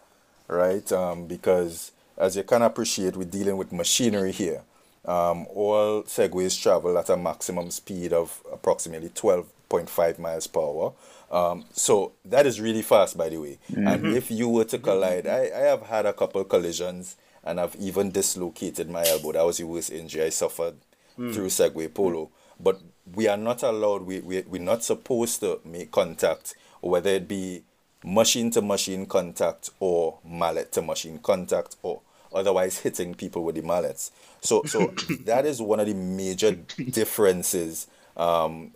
right? 0.48 0.90
Um, 0.90 1.26
because 1.26 1.92
as 2.16 2.36
you 2.36 2.42
can 2.42 2.62
appreciate, 2.62 3.16
we're 3.16 3.24
dealing 3.24 3.58
with 3.58 3.70
machinery 3.70 4.32
here. 4.32 4.62
Um, 5.04 5.46
all 5.54 6.04
segways 6.04 6.60
travel 6.60 6.96
at 6.96 7.10
a 7.10 7.16
maximum 7.16 7.70
speed 7.70 8.12
of 8.12 8.40
approximately 8.50 9.10
12.5 9.10 10.18
miles 10.18 10.46
per 10.46 10.60
hour. 10.60 10.94
Um, 11.30 11.64
so 11.72 12.12
that 12.24 12.46
is 12.46 12.60
really 12.60 12.82
fast, 12.82 13.18
by 13.18 13.28
the 13.28 13.38
way. 13.38 13.58
Mm-hmm. 13.70 13.86
And 13.86 14.06
if 14.16 14.30
you 14.30 14.48
were 14.48 14.64
to 14.64 14.78
collide, 14.78 15.26
I, 15.26 15.50
I 15.54 15.60
have 15.66 15.82
had 15.82 16.06
a 16.06 16.12
couple 16.12 16.44
collisions 16.44 17.16
and 17.44 17.60
I've 17.60 17.74
even 17.76 18.10
dislocated 18.10 18.88
my 18.88 19.04
elbow. 19.06 19.32
That 19.32 19.44
was 19.44 19.58
the 19.58 19.64
worst 19.64 19.90
injury 19.90 20.24
I 20.24 20.28
suffered 20.28 20.76
mm. 21.18 21.34
through 21.34 21.46
Segway 21.46 21.92
Polo. 21.92 22.30
But 22.60 22.80
we 23.14 23.28
are 23.28 23.37
not 23.37 23.62
allowed, 23.62 24.02
we, 24.02 24.21
we, 24.21 24.42
we're 24.42 24.62
not 24.62 24.85
supposed 24.85 25.40
to 25.40 25.61
make 25.64 25.90
contact, 25.90 26.54
whether 26.80 27.11
it 27.11 27.28
be 27.28 27.62
machine 28.04 28.50
to 28.50 28.62
machine 28.62 29.06
contact 29.06 29.71
or 29.80 30.18
mallet 30.25 30.73
to 30.73 30.82
machine 30.82 31.18
contact 31.18 31.76
or 31.82 32.00
otherwise 32.35 32.78
hitting 32.78 33.14
people 33.14 33.44
with 33.44 33.54
the 33.56 33.62
mallets. 33.62 34.11
So, 34.40 34.62
so 34.64 34.87
that 35.25 35.47
is 35.47 35.61
one 35.61 35.80
of 35.80 35.87
the 35.87 35.94
major 35.94 36.52
differences 36.52 37.87
um, 38.16 38.73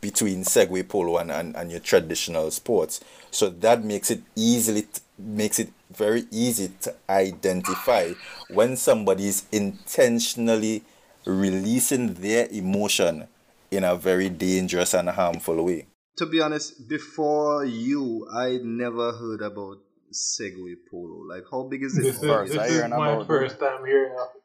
between 0.00 0.44
Segway 0.44 0.86
Polo 0.86 1.18
and, 1.18 1.30
and, 1.30 1.56
and 1.56 1.70
your 1.70 1.80
traditional 1.80 2.50
sports. 2.50 3.00
So 3.30 3.48
that 3.50 3.84
makes 3.84 4.10
it 4.10 4.22
easily 4.36 4.86
makes 5.16 5.60
it 5.60 5.72
very 5.92 6.24
easy 6.32 6.72
to 6.80 6.94
identify 7.08 8.12
when 8.50 8.76
somebody 8.76 9.28
is 9.28 9.44
intentionally 9.52 10.82
releasing 11.24 12.14
their 12.14 12.48
emotion 12.50 13.28
in 13.70 13.84
a 13.84 13.96
very 13.96 14.28
dangerous 14.28 14.94
and 14.94 15.08
harmful 15.08 15.64
way. 15.64 15.86
To 16.18 16.26
be 16.26 16.40
honest, 16.40 16.88
before 16.88 17.64
you, 17.64 18.26
I 18.32 18.58
never 18.62 19.12
heard 19.12 19.42
about 19.42 19.78
Segway 20.12 20.74
Polo. 20.90 21.26
Like, 21.28 21.44
how 21.50 21.64
big 21.64 21.82
is 21.82 21.98
it? 21.98 22.02
This, 22.02 22.22
is, 22.22 22.52
this 22.52 22.72
is 22.72 22.90
my 22.90 23.24
first 23.24 23.58
time 23.58 23.84
hearing 23.84 24.12
of 24.12 24.28
it. 24.36 24.42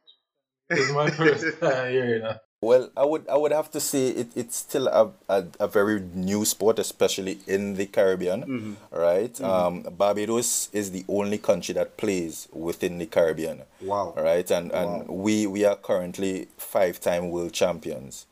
This 0.70 0.90
is 0.90 0.94
my 0.94 1.10
first 1.22 1.60
time 1.60 1.92
hearing 1.92 2.24
of 2.24 2.38
well, 2.62 2.90
I 2.98 3.06
would 3.06 3.28
I 3.30 3.38
would 3.38 3.54
have 3.54 3.72
to 3.72 3.80
say 3.80 4.10
it, 4.10 4.28
it's 4.36 4.58
still 4.58 4.88
a, 4.88 5.12
a, 5.30 5.46
a 5.62 5.68
very 5.68 6.02
new 6.02 6.44
sport, 6.44 6.78
especially 6.78 7.40
in 7.48 7.76
the 7.76 7.86
Caribbean, 7.86 8.42
mm-hmm. 8.42 8.96
right? 8.96 9.34
Mm-hmm. 9.34 9.46
Um, 9.46 9.96
Barbados 9.96 10.70
is 10.74 10.92
the 10.92 11.06
only 11.08 11.38
country 11.38 11.74
that 11.76 11.96
plays 11.96 12.50
within 12.52 12.98
the 12.98 13.06
Caribbean. 13.06 13.62
Wow! 13.82 14.14
Right, 14.18 14.50
and 14.52 14.72
and 14.74 15.08
wow. 15.08 15.14
we 15.14 15.48
we 15.48 15.64
are 15.64 15.78
currently 15.78 16.50
five 16.58 17.00
time 17.00 17.32
world 17.32 17.54
champions, 17.54 18.26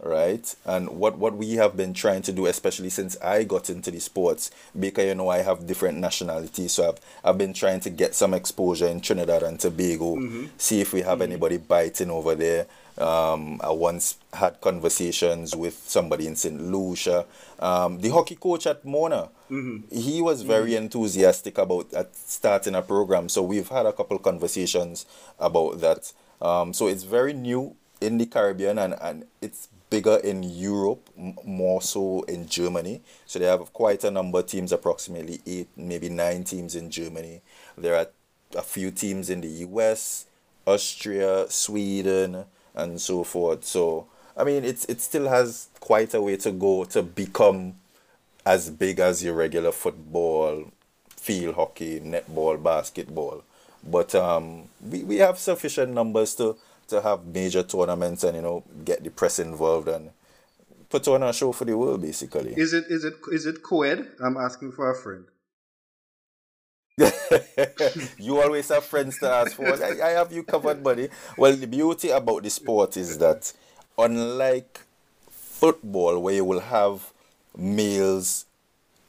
right? 0.00 0.54
And 0.64 0.90
what 0.90 1.18
what 1.18 1.36
we 1.36 1.54
have 1.54 1.76
been 1.76 1.94
trying 1.94 2.22
to 2.22 2.32
do, 2.32 2.46
especially 2.46 2.90
since 2.90 3.16
I 3.20 3.44
got 3.44 3.70
into 3.70 3.90
the 3.90 4.00
sports, 4.00 4.50
because 4.78 5.06
you 5.06 5.14
know 5.14 5.28
I 5.28 5.38
have 5.38 5.66
different 5.66 5.98
nationalities, 5.98 6.72
so 6.72 6.88
I've 6.88 7.00
I've 7.24 7.38
been 7.38 7.52
trying 7.52 7.80
to 7.80 7.90
get 7.90 8.14
some 8.14 8.34
exposure 8.34 8.86
in 8.86 9.00
Trinidad 9.00 9.42
and 9.42 9.58
Tobago, 9.58 10.16
mm-hmm. 10.16 10.46
see 10.58 10.80
if 10.80 10.92
we 10.92 11.02
have 11.02 11.18
mm-hmm. 11.18 11.32
anybody 11.32 11.58
biting 11.58 12.10
over 12.10 12.34
there 12.34 12.66
um, 12.98 13.60
I 13.62 13.70
once 13.70 14.16
had 14.32 14.60
conversations 14.60 15.54
with 15.54 15.74
somebody 15.86 16.26
in 16.26 16.36
St. 16.36 16.60
Lucia. 16.60 17.26
Um, 17.58 18.00
the 18.00 18.10
hockey 18.10 18.36
coach 18.36 18.66
at 18.66 18.84
Mona, 18.84 19.28
mm-hmm. 19.50 19.94
he 19.94 20.22
was 20.22 20.42
very 20.42 20.70
mm-hmm. 20.70 20.84
enthusiastic 20.84 21.58
about 21.58 21.92
starting 22.14 22.74
a 22.74 22.82
program. 22.82 23.28
So 23.28 23.42
we've 23.42 23.68
had 23.68 23.86
a 23.86 23.92
couple 23.92 24.18
conversations 24.18 25.04
about 25.38 25.80
that. 25.80 26.12
Um, 26.40 26.72
so 26.72 26.86
it's 26.86 27.02
very 27.02 27.32
new 27.32 27.76
in 28.00 28.18
the 28.18 28.26
Caribbean 28.26 28.78
and, 28.78 28.94
and 29.00 29.26
it's 29.40 29.68
bigger 29.90 30.16
in 30.16 30.42
Europe, 30.42 31.08
m- 31.16 31.36
more 31.44 31.80
so 31.80 32.22
in 32.22 32.48
Germany. 32.48 33.02
So 33.26 33.38
they 33.38 33.46
have 33.46 33.72
quite 33.72 34.04
a 34.04 34.10
number 34.10 34.40
of 34.40 34.46
teams, 34.46 34.72
approximately 34.72 35.40
eight, 35.46 35.68
maybe 35.76 36.08
nine 36.08 36.44
teams 36.44 36.74
in 36.74 36.90
Germany. 36.90 37.40
There 37.78 37.96
are 37.96 38.08
a 38.56 38.62
few 38.62 38.90
teams 38.90 39.30
in 39.30 39.40
the 39.40 39.48
US, 39.48 40.26
Austria, 40.66 41.46
Sweden, 41.48 42.44
and 42.74 43.00
so 43.00 43.24
forth. 43.24 43.64
So 43.64 44.06
I 44.36 44.44
mean, 44.44 44.64
it's 44.64 44.84
it 44.84 45.00
still 45.00 45.28
has 45.28 45.68
quite 45.80 46.12
a 46.12 46.20
way 46.20 46.36
to 46.36 46.52
go 46.52 46.84
to 46.84 47.02
become 47.02 47.76
as 48.44 48.70
big 48.70 49.00
as 49.00 49.24
your 49.24 49.34
regular 49.34 49.72
football, 49.72 50.70
field 51.16 51.54
hockey, 51.54 52.00
netball, 52.00 52.62
basketball. 52.62 53.42
But 53.82 54.14
um, 54.14 54.64
we, 54.80 55.02
we 55.04 55.16
have 55.16 55.38
sufficient 55.38 55.92
numbers 55.92 56.34
to, 56.36 56.56
to 56.88 57.00
have 57.00 57.26
major 57.26 57.62
tournaments 57.62 58.24
and 58.24 58.36
you 58.36 58.42
know 58.42 58.64
get 58.84 59.02
the 59.02 59.10
press 59.10 59.38
involved 59.38 59.88
and 59.88 60.10
put 60.88 61.06
on 61.08 61.22
a 61.22 61.32
show 61.32 61.52
for 61.52 61.64
the 61.64 61.76
world 61.76 62.02
basically. 62.02 62.54
Is 62.56 62.72
it 62.72 62.84
is 62.88 63.04
it 63.04 63.14
is 63.32 63.46
it 63.46 63.62
co-ed? 63.62 64.08
I'm 64.20 64.36
asking 64.36 64.72
for 64.72 64.90
a 64.90 64.94
friend. 64.94 65.24
you 68.18 68.40
always 68.40 68.68
have 68.70 68.84
friends 68.84 69.18
to 69.18 69.28
ask 69.28 69.54
for. 69.54 69.66
I, 69.66 70.00
I 70.02 70.10
have 70.12 70.32
you 70.32 70.42
covered, 70.42 70.82
buddy. 70.82 71.10
Well, 71.36 71.54
the 71.54 71.66
beauty 71.66 72.08
about 72.08 72.42
the 72.42 72.48
sport 72.48 72.96
is 72.96 73.18
that, 73.18 73.52
unlike 73.98 74.80
football, 75.28 76.18
where 76.20 76.36
you 76.36 76.44
will 76.44 76.60
have 76.60 77.12
males 77.54 78.46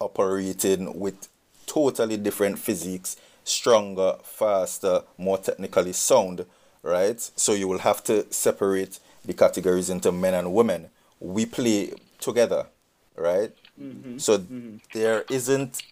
operating 0.02 1.00
with 1.00 1.30
totally 1.66 2.18
different 2.18 2.60
physiques, 2.60 3.16
stronger, 3.46 4.18
faster, 4.22 5.04
more 5.18 5.38
technically 5.38 5.94
sound, 5.94 6.46
right? 6.88 7.20
So 7.36 7.54
you 7.54 7.68
will 7.68 7.80
have 7.80 8.04
to 8.06 8.26
separate 8.32 9.00
the 9.26 9.34
categories 9.34 9.90
into 9.90 10.12
men 10.12 10.34
and 10.34 10.54
women. 10.54 10.90
We 11.20 11.46
play 11.46 11.92
together, 12.20 12.68
right? 13.16 13.52
Mm-hmm. 13.80 14.18
So 14.20 14.40
mm-hmm. 14.40 14.78
there 14.94 15.26
isn't 15.30 15.84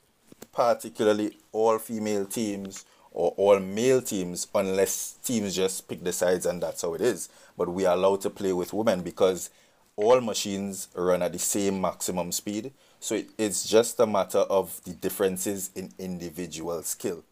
particularly 0.53 1.37
all 1.51 1.77
female 1.79 2.25
teams 2.25 2.85
or 3.11 3.33
all 3.37 3.59
male 3.59 4.01
teams 4.01 4.47
unless 4.55 5.17
teams 5.23 5.55
just 5.55 5.87
pick 5.87 6.03
the 6.03 6.13
sides 6.13 6.45
and 6.45 6.63
that's 6.63 6.81
how 6.81 6.93
it 6.93 7.01
is. 7.01 7.29
But 7.57 7.69
we 7.69 7.85
are 7.85 7.95
allowed 7.95 8.21
to 8.21 8.29
play 8.29 8.53
with 8.53 8.73
women 8.73 9.01
because 9.01 9.49
all 9.97 10.21
machines 10.21 10.87
run 10.95 11.21
at 11.21 11.33
the 11.33 11.39
same 11.39 11.79
maximum 11.81 12.31
speed. 12.31 12.71
So 13.01 13.15
it, 13.15 13.29
it's 13.37 13.67
just 13.67 13.99
a 13.99 14.07
matter 14.07 14.39
of 14.39 14.81
the 14.85 14.93
differences 14.93 15.71
in 15.75 15.91
individual 15.99 16.81
skill. 16.83 17.23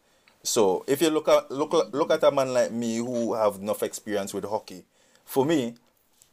So 0.44 0.84
if 0.86 1.00
you 1.00 1.08
look 1.08 1.26
at 1.28 1.50
look 1.50 1.72
look 1.72 2.10
at 2.10 2.22
a 2.22 2.30
man 2.30 2.52
like 2.52 2.70
me 2.70 2.98
who 2.98 3.32
have 3.32 3.56
enough 3.56 3.82
experience 3.82 4.34
with 4.34 4.44
hockey, 4.44 4.84
for 5.24 5.46
me, 5.46 5.74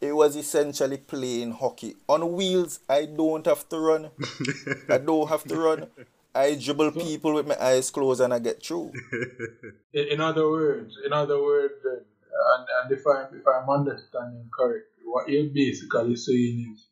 it 0.01 0.13
was 0.13 0.35
essentially 0.35 0.97
playing 0.97 1.51
hockey 1.51 1.95
on 2.09 2.33
wheels. 2.33 2.81
I 2.89 3.05
don't 3.05 3.45
have 3.45 3.69
to 3.69 3.79
run. 3.79 4.11
I 4.89 4.97
don't 5.07 5.29
have 5.29 5.45
to 5.45 5.55
run. 5.55 5.87
I 6.35 6.55
dribble 6.55 6.91
people 6.91 7.35
with 7.35 7.47
my 7.47 7.57
eyes 7.61 7.89
closed 7.89 8.19
and 8.19 8.33
I 8.33 8.39
get 8.39 8.61
through. 8.61 8.91
in, 9.93 10.07
in 10.07 10.21
other 10.21 10.49
words, 10.49 10.97
in 11.05 11.13
other 11.13 11.41
words, 11.41 11.73
uh, 11.85 11.95
and, 11.95 12.67
and 12.83 12.91
if 12.91 13.07
I 13.07 13.23
if 13.33 13.47
I'm 13.47 13.69
understanding 13.69 14.49
correct, 14.53 14.87
what 15.05 15.29
you're 15.29 15.49
basically 15.53 16.17
saying 16.17 16.73
is 16.73 16.87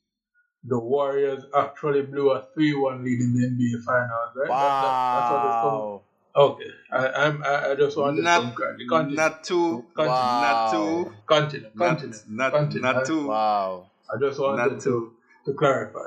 the 0.63 0.79
Warriors 0.79 1.43
actually 1.53 2.03
blew 2.03 2.31
a 2.31 2.45
three 2.53 2.73
one 2.73 3.03
lead 3.03 3.19
in 3.19 3.33
the 3.33 3.45
NBA 3.45 3.83
finals, 3.83 4.35
right? 4.35 4.49
Wow. 4.49 6.01
That, 6.03 6.08
okay, 6.39 6.71
I, 6.91 7.07
I'm 7.07 7.43
I, 7.43 7.71
I 7.71 7.75
just 7.75 7.97
wanted 7.97 8.23
not, 8.23 8.41
some 8.41 8.53
Continue. 8.53 9.17
Natu. 9.17 9.85
Continue. 9.95 10.09
Wow. 10.09 10.71
Natu. 10.73 11.13
Continue. 11.27 11.69
Continue. 11.77 12.17
Not, 12.29 12.51
continue. 12.53 12.87
Natu. 12.87 13.27
Wow. 13.27 13.89
I 14.13 14.19
just 14.19 14.39
wanted 14.39 14.71
not 14.71 14.81
to, 14.81 15.13
to 15.45 15.53
clarify. 15.53 15.99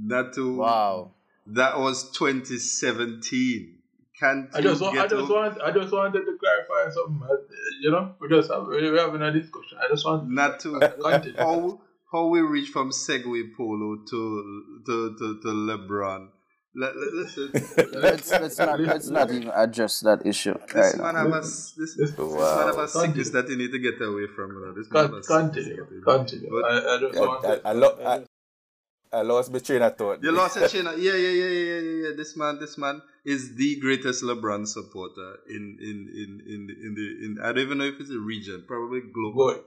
Natu. 0.00 0.56
Wow. 0.56 1.12
That 1.46 1.78
was 1.78 2.10
2017. 2.12 3.74
Can't 4.18 4.48
I 4.52 4.60
just, 4.60 4.82
want, 4.82 4.98
I 4.98 5.06
just 5.06 5.30
want, 5.30 5.62
I 5.62 5.70
just 5.70 5.92
wanted 5.92 6.24
to 6.24 6.36
clarify 6.38 6.92
something. 6.92 7.22
Uh, 7.22 7.36
you 7.80 7.90
know, 7.92 8.14
we 8.20 8.28
just 8.28 8.50
have, 8.50 8.66
we're 8.66 8.98
having 8.98 9.22
a 9.22 9.30
discussion. 9.32 9.78
I 9.80 9.88
just 9.88 10.04
want 10.04 10.28
not 10.28 10.58
to 10.60 10.80
how 11.38 11.80
how 12.10 12.26
we 12.26 12.40
reach 12.40 12.70
from 12.70 12.90
Segway 12.90 13.54
Polo 13.56 13.98
to 14.10 14.80
to 14.86 15.16
to, 15.16 15.40
to 15.40 15.48
LeBron. 15.48 16.28
Let, 16.78 16.96
let, 16.96 17.12
listen, 17.12 17.50
let's, 18.00 18.30
let's, 18.30 18.58
not, 18.58 18.78
let's 18.78 19.08
not 19.08 19.32
even 19.32 19.50
address 19.52 19.98
that 20.00 20.24
issue. 20.24 20.54
This 20.72 20.94
right 20.96 20.96
man 20.96 21.14
have 21.16 21.34
a, 21.34 21.40
this, 21.40 21.74
this, 21.74 22.16
wow. 22.16 22.26
this 22.28 22.56
man 22.56 22.66
have 22.66 22.78
a 22.78 22.88
sickness 22.88 23.30
that 23.30 23.48
you 23.48 23.56
need 23.56 23.72
to 23.72 23.80
get 23.80 24.00
away 24.00 24.28
from. 24.28 24.52
You. 24.52 24.74
This 24.76 24.88
man 24.92 25.20
continue, 25.26 26.02
continue. 26.04 26.48
But, 26.48 26.70
I, 26.70 26.94
I, 26.94 27.00
just 27.00 27.18
want 27.18 27.44
I, 27.44 27.48
I, 27.48 28.14
I, 28.14 28.16
I, 28.16 28.24
I 29.12 29.22
lost 29.22 29.50
my 29.52 29.58
train 29.58 29.82
of 29.82 29.96
thought. 29.96 30.22
You 30.22 30.30
lost 30.30 30.54
your 30.54 30.68
train 30.68 30.86
of 30.86 30.98
yeah, 31.02 31.14
yeah, 31.14 31.30
yeah, 31.30 31.48
yeah, 31.48 31.80
yeah, 31.80 32.08
yeah. 32.08 32.16
This 32.16 32.36
man, 32.36 32.60
this 32.60 32.78
man 32.78 33.02
is 33.24 33.56
the 33.56 33.80
greatest 33.80 34.22
LeBron 34.22 34.68
supporter 34.68 35.38
in 35.48 35.78
in 35.80 36.08
in 36.14 36.42
in 36.46 36.70
in 36.70 36.94
the 36.94 37.24
in. 37.24 37.38
I 37.42 37.48
don't 37.48 37.64
even 37.64 37.78
know 37.78 37.86
if 37.86 37.98
it's 37.98 38.10
a 38.10 38.20
region, 38.20 38.64
probably 38.68 39.00
global. 39.12 39.54
Go, 39.54 39.64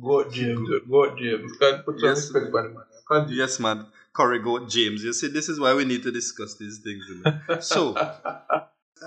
go 0.00 0.28
James, 0.28 0.68
go 0.88 1.14
James. 1.16 1.52
Can't 1.58 1.84
put 1.84 1.96
yes, 2.02 2.30
respect 2.32 2.52
man. 2.52 2.76
Can't 3.10 3.30
yes, 3.30 3.60
man. 3.60 3.86
Corey, 4.12 4.40
go 4.40 4.66
James. 4.66 5.02
You 5.02 5.12
see, 5.12 5.28
this 5.28 5.48
is 5.48 5.58
why 5.58 5.74
we 5.74 5.84
need 5.84 6.02
to 6.04 6.12
discuss 6.12 6.56
these 6.56 6.78
things. 6.78 7.04
You 7.08 7.22
know? 7.22 7.60
so, 7.60 7.96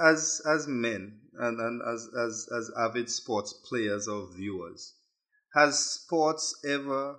as 0.01 0.41
as 0.46 0.67
men 0.67 1.20
and, 1.38 1.60
and 1.60 1.82
as 1.82 2.10
as 2.17 2.50
as 2.56 2.72
avid 2.77 3.10
sports 3.10 3.53
players 3.53 4.08
or 4.08 4.27
viewers, 4.36 4.94
has 5.53 5.79
sports 5.79 6.60
ever 6.67 7.15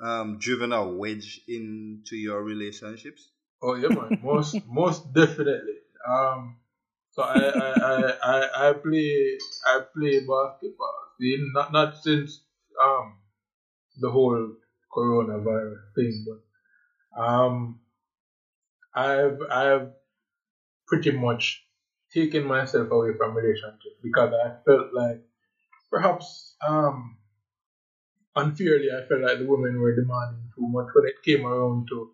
um, 0.00 0.38
driven 0.38 0.72
a 0.72 0.86
wedge 0.86 1.40
into 1.48 2.16
your 2.16 2.42
relationships? 2.42 3.30
Oh 3.62 3.74
yeah, 3.74 3.88
man. 3.88 4.20
Most 4.22 4.56
most 4.66 5.12
definitely. 5.12 5.78
Um, 6.08 6.56
so 7.10 7.22
I 7.22 7.38
I, 7.38 7.72
I, 7.72 8.12
I, 8.22 8.70
I 8.70 8.72
play 8.74 9.38
I 9.66 9.80
play 9.94 10.20
basketball. 10.20 10.94
See, 11.18 11.50
not 11.54 11.72
not 11.72 11.96
since 11.96 12.42
um 12.82 13.18
the 14.00 14.10
whole 14.10 14.54
coronavirus 14.94 15.80
thing, 15.94 16.24
but 16.26 17.22
um 17.22 17.80
I've 18.94 19.38
I've 19.50 19.90
pretty 20.86 21.12
much 21.12 21.64
taken 22.12 22.44
myself 22.44 22.90
away 22.90 23.12
from 23.16 23.36
relationships 23.36 23.96
because 24.02 24.32
I 24.32 24.56
felt 24.64 24.94
like 24.94 25.22
perhaps 25.90 26.56
um 26.66 27.18
unfairly 28.34 28.88
I 28.90 29.06
felt 29.06 29.22
like 29.22 29.38
the 29.38 29.46
women 29.46 29.80
were 29.80 29.94
demanding 29.94 30.50
too 30.54 30.68
much 30.68 30.86
when 30.94 31.06
it 31.06 31.22
came 31.24 31.46
around 31.46 31.88
to 31.88 32.10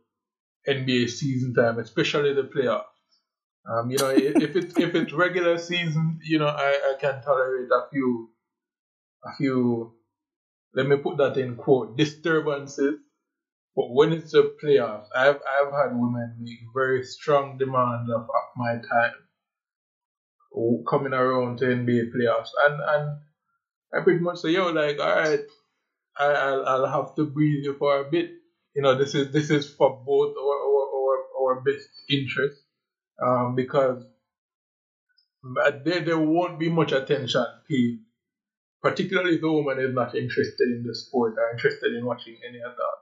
NBA 0.68 1.10
season 1.10 1.54
time, 1.54 1.78
especially 1.78 2.34
the 2.34 2.44
playoffs. 2.44 2.84
Um, 3.68 3.90
you 3.90 3.98
know, 3.98 4.10
if 4.10 4.56
it's 4.56 4.76
if 4.76 4.94
it's 4.94 5.12
regular 5.12 5.58
season, 5.58 6.20
you 6.24 6.38
know, 6.38 6.46
I, 6.46 6.94
I 6.94 6.94
can 7.00 7.22
tolerate 7.22 7.68
a 7.70 7.88
few 7.90 8.30
a 9.24 9.32
few 9.36 9.94
let 10.74 10.86
me 10.86 10.96
put 10.96 11.18
that 11.18 11.36
in 11.36 11.56
quote 11.56 11.96
disturbances. 11.96 12.94
But 13.74 13.90
when 13.90 14.12
it's 14.12 14.32
the 14.32 14.54
playoffs, 14.62 15.06
I've 15.16 15.36
I've 15.36 15.72
had 15.72 15.92
women 15.92 16.36
make 16.40 16.58
very 16.74 17.02
strong 17.04 17.58
demands 17.58 18.10
of, 18.10 18.22
of 18.22 18.46
my 18.56 18.74
time 18.74 19.14
coming 20.88 21.14
around 21.14 21.58
to 21.58 21.64
NBA 21.64 22.12
playoffs 22.14 22.50
and 22.66 22.80
and 22.86 23.18
I 23.94 24.00
pretty 24.02 24.20
much 24.20 24.38
say, 24.38 24.50
yo, 24.50 24.70
like, 24.70 24.98
all 24.98 25.16
right, 25.16 25.40
I, 26.18 26.24
I'll, 26.24 26.66
I'll 26.66 26.86
have 26.86 27.14
to 27.16 27.26
breathe 27.26 27.64
you 27.64 27.76
for 27.78 28.00
a 28.00 28.10
bit. 28.10 28.30
You 28.74 28.82
know, 28.82 28.96
this 28.96 29.14
is 29.14 29.32
this 29.32 29.50
is 29.50 29.68
for 29.68 30.02
both 30.04 30.34
our 30.36 30.58
our, 30.58 30.86
our, 30.96 31.56
our 31.56 31.60
best 31.60 31.88
interest 32.08 32.62
um, 33.22 33.54
because 33.54 34.02
there, 35.84 36.00
there 36.00 36.18
won't 36.18 36.58
be 36.58 36.70
much 36.70 36.92
attention 36.92 37.44
paid, 37.68 38.00
particularly 38.82 39.38
the 39.38 39.50
woman 39.50 39.78
is 39.78 39.94
not 39.94 40.14
interested 40.14 40.68
in 40.68 40.84
the 40.86 40.94
sport 40.94 41.34
or 41.38 41.50
interested 41.52 41.94
in 41.94 42.04
watching 42.04 42.36
any 42.46 42.58
of 42.58 42.72
that. 42.76 42.96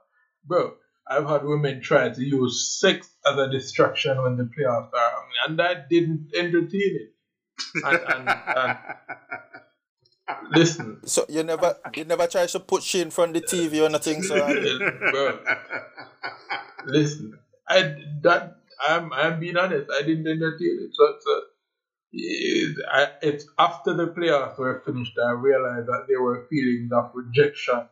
Bro, 0.45 0.73
I've 1.09 1.27
had 1.27 1.43
women 1.43 1.81
try 1.81 2.09
to 2.09 2.23
use 2.23 2.79
sex 2.79 3.09
as 3.25 3.37
a 3.37 3.49
distraction 3.49 4.21
when 4.21 4.37
the 4.37 4.43
playoffs 4.43 4.93
are 4.93 5.09
happening, 5.09 5.37
and 5.47 5.59
that 5.59 5.89
didn't 5.89 6.29
entertain 6.37 6.99
it. 7.01 7.13
And, 7.83 7.99
and, 8.07 8.29
and 8.57 8.77
listen, 10.51 10.99
So 11.05 11.25
you 11.29 11.43
never 11.43 11.77
you 11.95 12.05
never 12.05 12.27
try 12.27 12.45
to 12.45 12.59
put 12.59 12.83
she 12.83 13.01
in 13.01 13.11
front 13.11 13.35
of 13.35 13.43
the 13.43 13.47
TV 13.47 13.85
or 13.85 13.89
nothing, 13.89 14.23
so 14.23 14.35
bro, 15.11 15.39
listen, 16.85 17.37
I 17.67 17.95
that 18.21 18.55
I'm 18.87 19.11
I'm 19.13 19.39
being 19.39 19.57
honest. 19.57 19.89
I 19.91 20.01
didn't 20.01 20.27
entertain 20.27 20.79
it. 20.81 20.91
So, 20.93 21.15
so 21.19 21.31
it, 21.31 21.43
I, 21.43 21.50
it's 22.13 23.45
after 23.57 23.93
the 23.93 24.07
playoffs 24.07 24.57
were 24.57 24.81
finished 24.85 25.17
I 25.17 25.31
realized 25.31 25.87
that 25.87 26.05
there 26.07 26.21
were 26.21 26.45
feelings 26.49 26.91
of 26.91 27.11
rejection 27.13 27.87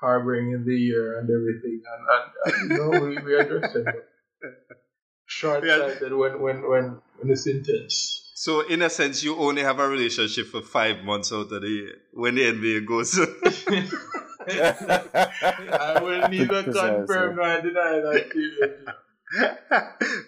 harboring 0.00 0.52
in 0.52 0.64
the 0.64 0.92
air 0.92 1.18
and 1.18 1.28
everything, 1.28 1.82
and, 1.92 2.06
and, 2.14 2.30
and 2.46 2.70
you 2.70 2.76
know 2.76 2.90
we, 3.06 3.18
we 3.18 3.38
addressed 3.38 3.76
it. 3.76 3.86
Short 5.26 5.64
sighted 5.64 6.12
when 6.12 6.40
when 6.40 6.68
when 6.68 7.00
when 7.16 7.30
it's 7.30 7.46
intense. 7.46 8.30
So 8.34 8.60
in 8.60 8.82
a 8.82 8.88
sense, 8.88 9.24
you 9.24 9.36
only 9.36 9.62
have 9.62 9.80
a 9.80 9.88
relationship 9.88 10.46
for 10.46 10.62
five 10.62 11.02
months 11.04 11.32
out 11.32 11.52
of 11.52 11.60
the 11.60 11.68
year 11.68 11.94
when 12.12 12.36
the 12.36 12.42
NBA 12.42 12.86
goes. 12.86 13.18
I 14.48 16.00
will 16.00 16.28
neither 16.28 16.62
confirm 16.62 17.36
nor 17.36 17.60
deny 17.60 18.00
that 18.00 18.30
you. 18.34 18.86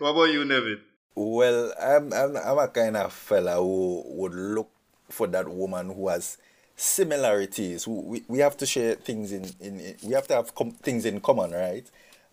what 0.00 0.10
about 0.10 0.24
you, 0.24 0.44
Nevin? 0.44 0.80
Well, 1.14 1.72
I'm, 1.80 2.12
I'm 2.12 2.36
I'm 2.36 2.58
a 2.58 2.68
kind 2.68 2.96
of 2.96 3.12
fella 3.12 3.56
who 3.56 4.02
would 4.06 4.34
look 4.34 4.70
for 5.08 5.26
that 5.26 5.48
woman 5.48 5.90
who 5.90 6.08
has 6.08 6.38
similarities. 6.76 7.86
We, 7.86 8.22
we 8.28 8.38
have 8.38 8.56
to 8.58 8.66
share 8.66 8.94
things 8.94 9.32
in, 9.32 9.44
in, 9.60 9.80
in 9.80 9.96
we 10.02 10.14
have 10.14 10.26
to 10.28 10.34
have 10.34 10.54
com- 10.54 10.72
things 10.72 11.04
in 11.04 11.20
common, 11.20 11.50
right? 11.50 11.84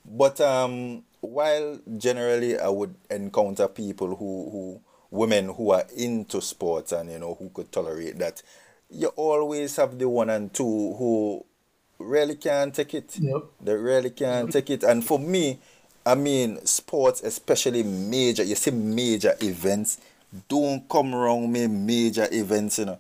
But 0.06 0.40
um, 0.40 1.04
while 1.20 1.80
generally 1.98 2.58
I 2.58 2.70
would 2.70 2.96
encounter 3.10 3.68
people 3.68 4.16
who, 4.16 4.50
who 4.50 4.82
women 5.12 5.50
who 5.50 5.72
are 5.72 5.86
into 5.96 6.42
sports 6.42 6.92
and 6.92 7.12
you 7.12 7.20
know 7.20 7.36
who 7.36 7.50
could 7.50 7.72
tolerate 7.72 8.18
that, 8.20 8.42
you 8.90 9.08
always 9.10 9.76
have 9.76 9.98
the 10.00 10.08
one 10.08 10.30
and 10.30 10.54
two 10.54 10.64
who 10.64 11.46
really 12.00 12.36
can't 12.36 12.74
take 12.74 12.94
it. 12.94 13.18
Yep. 13.20 13.44
They 13.62 13.76
really 13.76 14.12
can't 14.12 14.52
take 14.52 14.70
it. 14.70 14.84
And 14.84 15.04
for 15.04 15.20
me, 15.20 15.60
I 16.08 16.16
mean, 16.16 16.66
sports, 16.66 17.22
especially 17.22 17.84
major, 17.84 18.42
you 18.44 18.56
see 18.56 18.72
major 18.72 19.36
events, 19.42 20.00
don't 20.48 20.88
come 20.88 21.14
around 21.14 21.52
me 21.52 21.68
major 21.68 22.30
events, 22.32 22.80
you 22.80 22.86
know. 22.86 23.00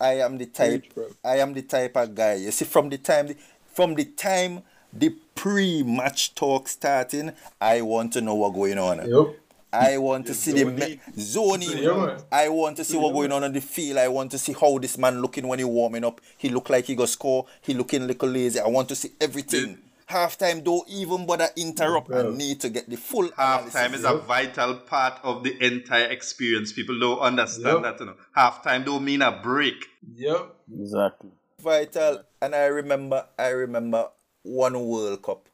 I 0.00 0.14
am 0.14 0.36
the 0.36 0.46
type 0.46 0.92
Preach. 0.92 1.12
I 1.24 1.38
am 1.38 1.54
the 1.54 1.62
type 1.62 1.96
of 1.96 2.12
guy. 2.12 2.34
You 2.34 2.50
see, 2.50 2.64
from 2.64 2.88
the 2.88 2.98
time 2.98 3.28
the, 3.28 3.36
from 3.72 3.94
the 3.94 4.04
time 4.04 4.62
the 4.92 5.14
pre-match 5.36 6.34
talk 6.34 6.66
starting, 6.66 7.30
I 7.60 7.82
want 7.82 8.12
to 8.14 8.20
know 8.20 8.34
what's 8.34 8.56
going 8.56 8.78
on. 8.78 9.08
Yep. 9.08 9.38
I 9.72 9.98
want 9.98 10.26
to 10.26 10.34
see 10.34 10.52
the 10.52 10.64
me- 10.64 11.00
zoning. 11.16 11.78
Yeah. 11.78 12.18
I 12.32 12.48
want 12.48 12.76
to 12.78 12.84
see 12.84 12.96
what's 12.96 13.12
going 13.12 13.30
on 13.30 13.44
on 13.44 13.52
the 13.52 13.60
field. 13.60 13.98
I 13.98 14.08
want 14.08 14.32
to 14.32 14.38
see 14.38 14.52
how 14.52 14.76
this 14.78 14.98
man 14.98 15.22
looking 15.22 15.46
when 15.46 15.60
he 15.60 15.64
warming 15.64 16.04
up. 16.04 16.20
He 16.36 16.48
look 16.48 16.68
like 16.68 16.86
he 16.86 16.96
go 16.96 17.06
score. 17.06 17.46
He 17.60 17.74
looking 17.74 18.08
little 18.08 18.28
lazy. 18.28 18.58
I 18.58 18.66
want 18.66 18.88
to 18.88 18.96
see 18.96 19.12
everything. 19.20 19.78
Halftime 20.08 20.62
don't 20.62 20.86
even 20.88 21.24
bother 21.26 21.48
interrupt. 21.56 22.12
I 22.12 22.22
Yeah. 22.22 22.30
need 22.36 22.60
to 22.60 22.68
get 22.68 22.88
the 22.90 22.96
full 22.96 23.28
Halftime 23.30 23.64
analysis. 23.86 23.98
is 24.00 24.04
a 24.04 24.14
vital 24.18 24.74
part 24.76 25.18
of 25.22 25.42
the 25.44 25.56
entire 25.64 26.06
experience. 26.06 26.72
People 26.72 26.98
don't 27.00 27.18
understand 27.20 27.82
Yep. 27.82 27.82
that. 27.82 28.00
You 28.00 28.06
know, 28.06 28.16
halftime 28.36 28.84
don't 28.84 29.04
mean 29.04 29.22
a 29.22 29.32
break. 29.42 29.86
Yep. 30.14 30.54
Exactly. 30.78 31.30
vital. 31.60 32.22
And 32.42 32.54
I 32.54 32.66
remember, 32.66 33.26
I 33.38 33.48
remember 33.48 34.10
one 34.42 34.78
World 34.86 35.22
Cup. 35.22 35.48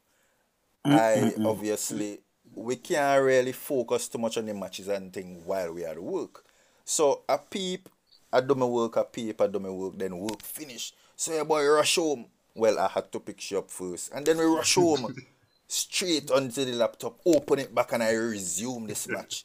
Mm-hmm. 0.84 1.44
I 1.44 1.44
obviously 1.48 2.20
we 2.54 2.74
can't 2.76 3.22
really 3.22 3.52
focus 3.52 4.08
too 4.08 4.18
much 4.18 4.36
on 4.36 4.46
the 4.46 4.54
matches 4.54 4.88
and 4.88 5.12
things 5.12 5.40
while 5.46 5.72
we 5.72 5.84
are 5.84 5.90
at 5.90 6.02
work. 6.02 6.44
So 6.84 7.22
a 7.28 7.38
peep, 7.38 7.88
I 8.32 8.40
do 8.40 8.56
my 8.56 8.66
work, 8.66 8.96
a 8.96 9.04
peep, 9.04 9.40
I 9.40 9.46
do 9.46 9.60
my 9.60 9.68
work, 9.70 9.96
then 9.98 10.18
work 10.18 10.42
finish. 10.42 10.92
So 11.14 11.32
yeah, 11.32 11.44
boy, 11.44 11.64
rush 11.68 11.94
home. 11.94 12.26
Well, 12.54 12.78
I 12.78 12.88
had 12.88 13.10
to 13.12 13.20
pick 13.20 13.40
she 13.40 13.56
up 13.56 13.70
first, 13.70 14.12
and 14.12 14.26
then 14.26 14.38
we 14.38 14.44
rush 14.44 14.74
home, 14.74 15.14
straight 15.66 16.30
onto 16.30 16.64
the 16.64 16.72
laptop, 16.72 17.18
open 17.24 17.60
it 17.60 17.74
back, 17.74 17.92
and 17.92 18.02
I 18.02 18.12
resume 18.12 18.86
this 18.86 19.08
match. 19.08 19.44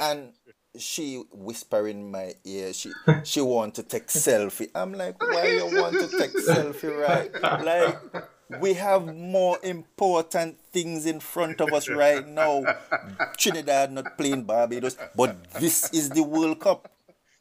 And 0.00 0.32
she 0.78 1.22
whisper 1.32 1.86
in 1.88 2.10
my 2.10 2.34
ear, 2.44 2.72
she 2.72 2.92
she 3.24 3.40
want 3.40 3.74
to 3.76 3.82
take 3.82 4.06
selfie. 4.08 4.70
I'm 4.74 4.92
like, 4.94 5.20
why 5.20 5.46
you 5.48 5.66
want 5.80 5.94
to 6.00 6.08
take 6.18 6.32
selfie, 6.32 6.96
right? 6.96 7.30
Like, 7.62 7.98
we 8.60 8.74
have 8.74 9.14
more 9.14 9.58
important 9.62 10.58
things 10.72 11.06
in 11.06 11.20
front 11.20 11.60
of 11.60 11.72
us 11.72 11.88
right 11.88 12.26
now. 12.26 12.64
Trinidad 13.38 13.92
not 13.92 14.16
playing 14.16 14.44
Barbados, 14.44 14.96
but 15.14 15.36
this 15.60 15.92
is 15.92 16.10
the 16.10 16.22
World 16.22 16.60
Cup. 16.60 16.90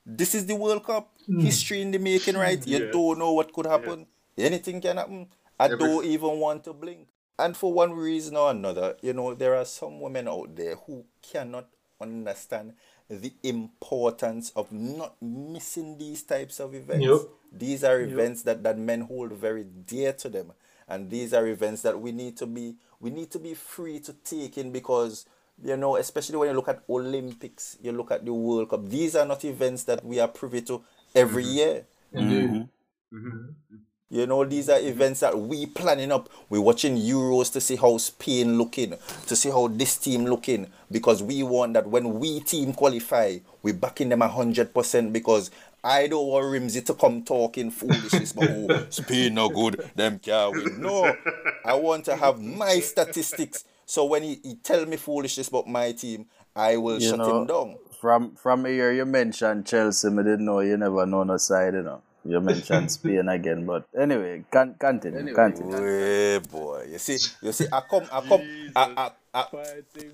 This 0.06 0.36
is 0.36 0.46
the 0.46 0.56
World 0.56 0.86
Cup. 0.86 1.10
Hmm. 1.26 1.40
History 1.40 1.82
in 1.82 1.92
the 1.92 2.00
making, 2.00 2.36
right? 2.36 2.66
You 2.66 2.92
don't 2.92 3.20
know 3.20 3.34
what 3.34 3.54
could 3.54 3.66
happen. 3.66 4.08
Anything 4.42 4.82
can 4.82 4.98
happen. 4.98 5.28
I 5.60 5.68
don't 5.68 6.06
even 6.06 6.40
want 6.40 6.64
to 6.66 6.74
blink. 6.74 7.08
And 7.38 7.56
for 7.56 7.74
one 7.74 7.94
reason 7.94 8.36
or 8.36 8.52
another, 8.52 8.96
you 9.02 9.14
know, 9.14 9.34
there 9.34 9.56
are 9.56 9.66
some 9.66 10.00
women 10.00 10.28
out 10.28 10.56
there 10.56 10.76
who 10.76 11.06
cannot 11.22 11.68
understand 12.00 12.74
the 13.10 13.34
importance 13.44 14.52
of 14.56 14.72
not 14.72 15.16
missing 15.22 15.98
these 15.98 16.24
types 16.24 16.60
of 16.60 16.74
events. 16.74 17.06
Yep. 17.06 17.20
These 17.52 17.84
are 17.84 18.00
events 18.00 18.44
that, 18.44 18.64
that 18.64 18.78
men 18.78 19.02
hold 19.02 19.34
very 19.34 19.64
dear 19.64 20.14
to 20.14 20.30
them. 20.30 20.54
And 20.88 21.10
these 21.10 21.34
are 21.34 21.48
events 21.48 21.82
that 21.84 22.00
we 22.00 22.12
need 22.12 22.38
to 22.38 22.46
be 22.46 22.76
we 23.00 23.10
need 23.10 23.32
to 23.32 23.40
be 23.40 23.54
free 23.56 24.00
to 24.02 24.14
take 24.14 24.58
in 24.58 24.72
because 24.72 25.26
you 25.64 25.78
know, 25.78 25.96
especially 25.96 26.38
when 26.38 26.50
you 26.50 26.56
look 26.56 26.70
at 26.70 26.84
Olympics, 26.90 27.78
you 27.82 27.92
look 27.92 28.12
at 28.12 28.26
the 28.26 28.34
World 28.34 28.70
Cup, 28.70 28.88
these 28.88 29.16
are 29.16 29.26
not 29.26 29.44
events 29.46 29.84
that 29.84 30.04
we 30.04 30.20
are 30.20 30.28
privy 30.28 30.62
to 30.64 30.84
every 31.14 31.44
mm-hmm. 31.44 31.54
year. 31.54 31.86
Indeed. 32.14 32.50
Mm-hmm. 32.50 33.18
Mm-hmm. 33.18 33.76
You 34.12 34.28
know, 34.28 34.44
these 34.44 34.68
are 34.68 34.78
events 34.78 35.22
that 35.22 35.40
we 35.40 35.66
planning 35.66 36.12
up. 36.12 36.30
We're 36.50 36.60
watching 36.60 36.98
Euros 36.98 37.50
to 37.54 37.62
see 37.62 37.78
how 37.78 37.98
Spain 37.98 38.58
looking, 38.58 38.96
to 39.28 39.36
see 39.38 39.50
how 39.50 39.70
this 39.70 39.96
team 39.96 40.26
looking, 40.26 40.68
because 40.92 41.24
we 41.24 41.44
want 41.44 41.76
that 41.76 41.88
when 41.88 42.20
we 42.20 42.42
team 42.42 42.74
qualify, 42.74 43.38
we 43.64 43.72
backing 43.72 44.10
them 44.10 44.22
a 44.22 44.28
hundred 44.28 44.74
percent. 44.74 45.14
Because 45.14 45.50
I 45.82 46.08
don't 46.08 46.28
want 46.28 46.46
Rimsey 46.46 46.82
to 46.88 46.94
come 46.94 47.24
talking 47.24 47.72
foolishness, 47.72 48.34
but 48.34 48.50
oh, 48.50 48.86
Spain 48.90 49.34
no 49.36 49.48
good, 49.48 49.90
them 49.96 50.20
can't 50.20 50.58
win. 50.58 50.82
No, 50.82 51.16
I 51.64 51.76
want 51.76 52.04
to 52.06 52.18
have 52.18 52.42
my 52.42 52.82
statistics. 52.82 53.64
So 53.86 54.04
when 54.04 54.24
he, 54.24 54.42
he 54.44 54.56
tell 54.56 54.86
me 54.86 54.98
foolishness 54.98 55.48
about 55.48 55.70
my 55.70 55.94
team, 55.94 56.26
I 56.54 56.76
will 56.76 57.02
You 57.02 57.12
shut 57.12 57.18
know, 57.18 57.42
him 57.42 57.48
down. 57.48 57.78
From 58.02 58.36
from 58.36 58.66
here 58.66 58.92
you 58.92 59.06
mentioned 59.06 59.66
Chelsea, 59.68 60.10
I 60.10 60.16
didn't 60.18 60.44
know 60.44 60.60
you 60.60 60.76
never 60.76 61.06
know 61.06 61.24
no 61.24 61.38
side, 61.38 61.76
you 61.76 61.84
know. 61.84 62.02
You 62.24 62.40
mentioned 62.40 62.92
Spain 62.92 63.28
again, 63.30 63.66
but 63.66 63.86
anyway, 64.00 64.44
can 64.52 64.76
continue, 64.78 65.34
continue. 65.34 65.74
Way 65.74 66.40
boy, 66.40 66.88
you 66.92 67.00
see, 67.00 67.18
you 67.42 67.52
see, 67.52 67.66
I 67.72 67.82
come, 67.82 68.04
I 68.12 68.22
come, 68.22 68.42
I, 68.76 68.94
I, 68.96 69.12
I, 69.34 69.44
Fighting. 69.50 70.12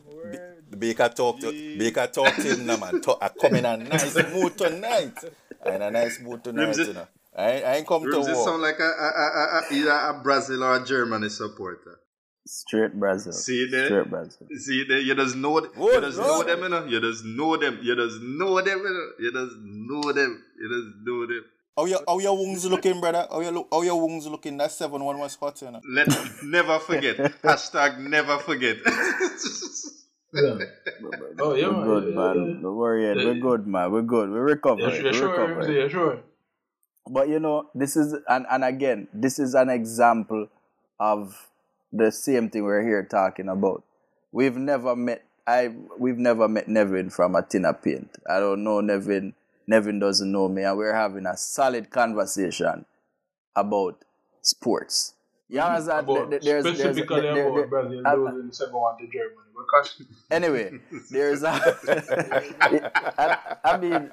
Baker 0.78 1.10
talk 1.10 1.40
to 1.42 1.52
Baker 1.78 2.08
talk 2.08 2.34
to 2.36 2.42
him 2.42 2.66
now, 2.66 2.78
man. 2.78 3.02
Talk, 3.02 3.18
I 3.22 3.30
come 3.30 3.56
in 3.56 3.66
a 3.66 3.76
nice 3.76 4.16
mood 4.34 4.58
tonight. 4.58 5.18
In 5.66 5.82
a 5.82 5.92
nice 5.92 6.22
mood 6.22 6.44
tonight, 6.44 6.78
you 6.78 6.94
know. 6.94 7.08
I, 7.36 7.62
I 7.62 7.76
ain't 7.76 7.88
come 7.88 8.04
to 8.04 8.10
Rims, 8.10 8.28
you 8.28 8.36
war. 8.36 8.46
sound 8.46 8.62
like 8.62 8.80
a, 8.80 8.84
a, 8.84 8.88
a, 8.88 9.26
a, 9.26 9.60
a, 9.60 9.74
either 9.74 9.92
a 9.92 10.22
Brazil 10.24 10.64
or 10.64 10.82
a 10.82 10.86
Germany 10.86 11.30
supporter. 11.30 12.00
Straight 12.46 12.94
Brazil. 12.94 13.34
See 13.34 13.68
there? 13.70 13.88
Straight 13.88 14.10
Brazil. 14.10 14.48
See, 14.58 14.86
there, 14.88 15.00
you 15.00 15.14
just 15.14 15.36
know, 15.36 15.60
you 15.62 15.70
Good, 15.76 16.04
just 16.04 16.18
know 16.18 16.44
them, 16.44 16.64
you 16.64 16.70
know. 16.70 16.86
You 16.86 17.02
just 17.02 17.26
know 17.26 17.58
them. 17.58 17.80
You 17.84 17.96
just 17.96 18.22
know 18.22 18.62
them, 18.62 18.80
you 18.80 18.94
know. 18.94 19.12
You 19.20 19.32
just 19.34 19.56
know 19.60 20.14
them. 20.14 20.44
You 20.58 20.70
just 20.70 21.06
know 21.06 21.26
them. 21.28 21.46
Oh, 21.78 21.84
how 21.84 21.86
your 21.86 22.00
how 22.08 22.20
your 22.20 22.36
wounds 22.38 22.66
looking, 22.66 23.00
brother? 23.00 23.28
Oh, 23.30 23.36
how 23.36 23.42
your 23.42 23.52
look? 23.52 23.68
Oh, 23.72 23.80
how 23.82 23.84
your 23.86 24.02
wounds 24.02 24.26
looking? 24.28 24.58
That 24.58 24.72
seven 24.72 25.04
one 25.04 25.18
was 25.20 25.36
hot, 25.36 25.62
you 25.62 25.70
know. 25.72 25.82
Let 25.88 26.08
never 26.44 26.80
forget. 26.80 27.18
Hashtag 27.44 28.00
never 28.00 28.38
forget. 28.40 28.78
Yeah. 30.34 30.58
Oh, 31.40 31.54
yeah, 31.56 31.68
we're 31.70 31.74
man. 31.74 31.86
good, 31.86 32.04
Yeah, 32.10 32.16
man. 32.16 32.36
yeah. 32.36 32.62
Don't 32.62 32.76
worry, 32.76 33.06
Yeah. 33.08 33.14
We're 33.26 33.40
good, 33.40 33.66
man. 33.68 33.92
We're 33.92 34.02
good. 34.02 34.30
We're 34.30 34.44
recovering. 34.44 34.90
Yeah, 34.96 35.04
We're 35.04 35.14
sure, 35.14 35.36
sure, 35.36 35.48
recovering. 35.48 35.78
yeah, 35.78 35.88
sure. 35.88 36.20
But 37.10 37.30
you 37.30 37.40
know, 37.40 37.70
this 37.74 37.96
is 37.96 38.14
and, 38.28 38.46
and 38.52 38.64
again, 38.64 39.08
this 39.14 39.40
is 39.40 39.54
an 39.56 39.70
example 39.70 40.50
of 41.00 41.48
the 41.94 42.12
same 42.12 42.50
thing 42.50 42.64
we're 42.64 42.84
here 42.84 43.04
talking 43.04 43.48
about. 43.48 43.84
We've 44.34 44.58
never 44.58 44.96
met 44.96 45.24
I 45.48 45.74
we've 45.98 46.18
never 46.18 46.48
met 46.50 46.68
Nevin 46.68 47.10
from 47.10 47.36
a 47.36 47.42
tin 47.42 47.64
of 47.64 47.82
paint. 47.82 48.10
I 48.30 48.40
don't 48.40 48.64
know 48.66 48.82
Nevin. 48.82 49.34
Nevin 49.68 50.00
doesn't 50.00 50.32
know 50.32 50.48
me, 50.48 50.64
and 50.64 50.78
we're 50.78 50.94
having 50.96 51.26
a 51.26 51.36
solid 51.38 51.90
conversation 51.90 52.86
about 53.56 54.04
sports. 54.42 55.14
You 55.50 55.60
understand? 55.62 56.10
About, 56.10 56.30
There- 56.30 56.40
there's- 56.40 56.64
there's- 56.64 56.80
specifically 56.80 57.22
there- 57.22 57.34
there- 57.36 57.50
about 57.50 57.70
Brazil 57.70 58.02
uh, 58.08 58.16
losing 58.16 58.52
7 58.52 58.74
1 58.74 58.98
to 58.98 59.08
Germany. 59.08 59.42
Because 59.58 60.02
anyway, 60.32 60.80
there's 61.12 61.44
a. 61.44 61.52
I, 63.18 63.58
I 63.64 63.78
mean, 63.78 64.12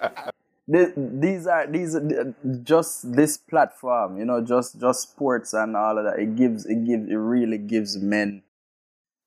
th- 0.73 0.95
these 0.97 1.47
are 1.47 1.67
these 1.67 1.95
are 1.97 2.35
just 2.63 3.13
this 3.15 3.37
platform, 3.37 4.17
you 4.19 4.25
know, 4.25 4.41
just 4.43 4.81
just 4.81 5.03
sports 5.03 5.53
and 5.53 5.77
all 5.77 5.99
of 5.99 6.05
that. 6.05 6.19
It 6.19 6.35
gives 6.37 6.67
it 6.67 6.85
gives 6.87 7.09
it 7.11 7.15
really 7.17 7.59
gives 7.59 7.97
men 7.99 8.43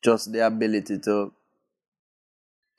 just 0.04 0.32
the 0.32 0.46
ability 0.46 1.00
to 1.00 1.32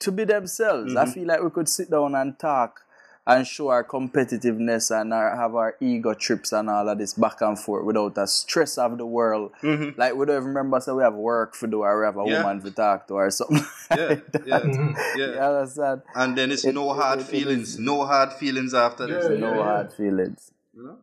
to 0.00 0.12
be 0.12 0.24
themselves. 0.24 0.96
I 0.96 1.06
feel 1.06 1.26
like 1.26 1.42
we 1.42 1.50
could 1.50 1.68
sit 1.68 1.90
down 1.90 2.14
and 2.14 2.38
talk 2.38 2.80
and 3.28 3.46
show 3.46 3.68
our 3.68 3.84
competitiveness 3.84 4.90
and 4.98 5.12
our, 5.12 5.36
have 5.36 5.54
our 5.54 5.76
ego 5.80 6.14
trips 6.14 6.50
and 6.52 6.70
all 6.70 6.88
of 6.88 6.98
this 6.98 7.12
back 7.14 7.40
and 7.42 7.58
forth 7.58 7.84
without 7.84 8.14
the 8.14 8.26
stress 8.26 8.78
of 8.78 8.96
the 8.98 9.04
world. 9.06 9.52
Mm-hmm. 9.62 10.00
Like 10.00 10.14
we 10.16 10.24
don't 10.26 10.36
even 10.36 10.48
remember 10.48 10.80
so 10.80 10.96
we 10.96 11.02
have 11.02 11.14
work 11.14 11.56
to 11.60 11.66
do 11.66 11.82
or 11.82 12.00
we 12.00 12.06
have 12.06 12.16
a 12.16 12.24
Yeah. 12.26 12.42
woman 12.42 12.62
to 12.64 12.70
talk 12.70 13.06
to 13.08 13.14
or 13.14 13.30
something. 13.30 13.58
yeah, 13.90 14.16
yeah, 14.46 14.64
You 14.64 14.94
yeah. 15.16 15.48
understand? 15.48 16.02
And 16.14 16.38
then 16.38 16.50
it's 16.52 16.64
It- 16.64 16.74
no 16.74 16.88
hard 16.94 17.20
it- 17.20 17.22
it 17.22 17.26
feelings. 17.28 17.74
is- 17.74 17.78
No 17.78 18.04
hard 18.06 18.32
feelings 18.32 18.72
after 18.74 19.06
this. 19.06 19.28
Yeah, 19.30 19.36
no 19.38 19.54
yeah. 19.54 19.62
hard 19.62 19.92
feelings. 19.92 20.50
You? 20.72 20.96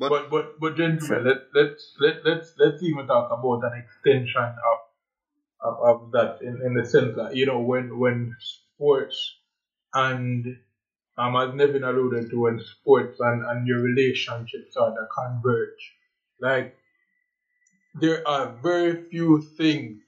But, 0.00 0.08
but 0.10 0.30
but 0.30 0.60
but 0.60 0.76
gentlemen, 0.76 1.24
let 1.26 1.38
let's 1.54 1.94
let 2.00 2.24
let's 2.24 2.54
let's 2.56 2.82
even 2.84 3.06
talk 3.08 3.30
about 3.36 3.64
an 3.70 3.82
extension 3.82 4.42
of 4.70 4.78
of, 5.60 5.74
of 5.90 6.12
that 6.12 6.38
in, 6.40 6.60
in 6.64 6.74
the 6.74 6.84
sense 6.86 7.16
that 7.16 7.34
you 7.34 7.46
know 7.46 7.58
when 7.60 7.98
when 7.98 8.36
sports 8.38 9.34
and 9.92 10.46
um 11.18 11.36
as 11.36 11.54
Nevin 11.54 11.84
alluded 11.84 12.30
to 12.30 12.40
when 12.40 12.60
sports 12.60 13.18
and, 13.20 13.44
and 13.44 13.66
your 13.66 13.80
relationships 13.80 14.74
sort 14.74 14.94
of 14.98 15.08
converge. 15.14 15.94
Like 16.40 16.76
there 17.94 18.26
are 18.26 18.56
very 18.62 19.08
few 19.10 19.42
things 19.56 20.00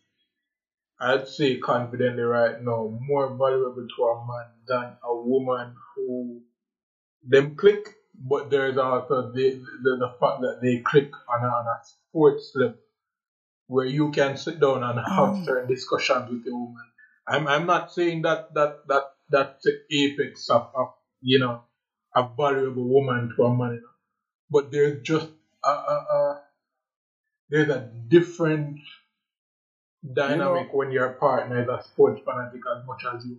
I'd 1.01 1.27
say 1.29 1.57
confidently 1.57 2.23
right 2.23 2.61
now 2.63 2.97
more 3.01 3.29
valuable 3.31 3.87
to 3.97 4.03
a 4.05 4.27
man 4.27 4.47
than 4.69 4.97
a 5.03 5.17
woman 5.17 5.75
who 5.97 6.43
them 7.27 7.57
click, 7.57 7.89
but 8.15 8.51
there's 8.51 8.77
also 8.77 9.33
the, 9.33 9.51
the, 9.83 9.97
the 9.97 10.13
fact 10.21 10.43
that 10.43 10.59
they 10.63 10.79
click 10.79 11.11
on 11.29 11.43
a, 11.43 11.49
on 11.49 11.67
a 11.67 11.81
sports 11.85 12.53
level 12.55 12.77
where 13.67 13.87
you 13.87 14.11
can 14.11 14.37
sit 14.37 14.61
down 14.61 14.83
and 14.83 14.99
have 14.99 15.45
certain 15.45 15.69
discussions 15.69 16.31
with 16.31 16.47
a 16.47 16.55
woman. 16.55 16.85
I'm, 17.27 17.47
I'm 17.47 17.67
not 17.67 17.93
saying 17.93 18.23
that, 18.23 18.53
that, 18.55 18.87
that 18.89 19.05
that's 19.31 19.65
the 19.65 19.79
apex 19.93 20.51
of, 20.51 20.71
of, 20.75 20.89
you 21.23 21.39
know, 21.39 21.63
a 22.15 22.29
valuable 22.37 22.89
woman 22.89 23.33
to 23.37 23.45
a 23.45 23.55
man, 23.57 23.75
you 23.75 23.81
know. 23.81 23.89
but 24.51 24.71
there's 24.73 25.03
just 25.03 25.29
a, 25.65 25.71
a, 25.71 25.73
a 25.73 26.43
there's 27.51 27.69
a 27.69 27.91
different 28.09 28.79
dynamic 30.15 30.73
when 30.73 30.91
your 30.93 31.11
partner 31.15 31.63
is 31.63 31.69
a 31.69 31.83
sports 31.83 32.21
fanatic 32.25 32.61
as 32.77 32.87
much 32.87 33.03
as 33.15 33.25
you. 33.27 33.39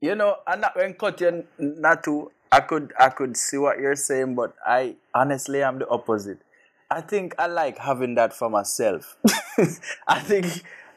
You 0.00 0.14
know, 0.14 0.36
I'm 0.46 0.60
not 0.60 0.74
going 0.74 0.92
to 0.92 0.98
cut 0.98 1.20
you 1.20 1.44
not 1.58 2.04
to. 2.04 2.30
I 2.52 2.60
could 2.60 2.92
I 2.98 3.08
could 3.08 3.36
see 3.36 3.56
what 3.58 3.78
you're 3.78 3.96
saying, 3.96 4.34
but 4.34 4.54
I 4.64 4.96
honestly 5.14 5.62
am 5.62 5.78
the 5.78 5.88
opposite. 5.88 6.38
I 6.90 7.00
think 7.00 7.34
I 7.38 7.46
like 7.46 7.78
having 7.78 8.14
that 8.14 8.32
for 8.32 8.48
myself. 8.48 9.16
I 10.06 10.20
think 10.20 10.46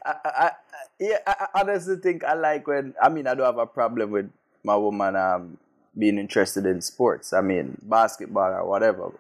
I, 0.05 0.15
I, 0.25 0.51
yeah, 0.99 1.17
I 1.25 1.47
I 1.53 1.61
honestly 1.61 1.95
think 1.97 2.23
I 2.23 2.33
like 2.33 2.67
when 2.67 2.93
I 3.01 3.09
mean 3.09 3.25
I 3.25 3.33
don't 3.33 3.45
have 3.45 3.57
a 3.57 3.65
problem 3.65 4.11
with 4.11 4.29
my 4.63 4.75
woman 4.75 5.15
um 5.15 5.57
being 5.99 6.17
interested 6.17 6.65
in 6.65 6.81
sports. 6.81 7.33
I 7.33 7.41
mean 7.41 7.77
basketball 7.83 8.51
or 8.53 8.65
whatever 8.65 9.11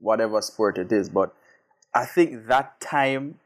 whatever 0.00 0.40
sport 0.42 0.78
it 0.78 0.90
is, 0.92 1.08
but 1.08 1.34
I 1.94 2.04
think 2.06 2.46
that 2.46 2.80
time 2.80 3.38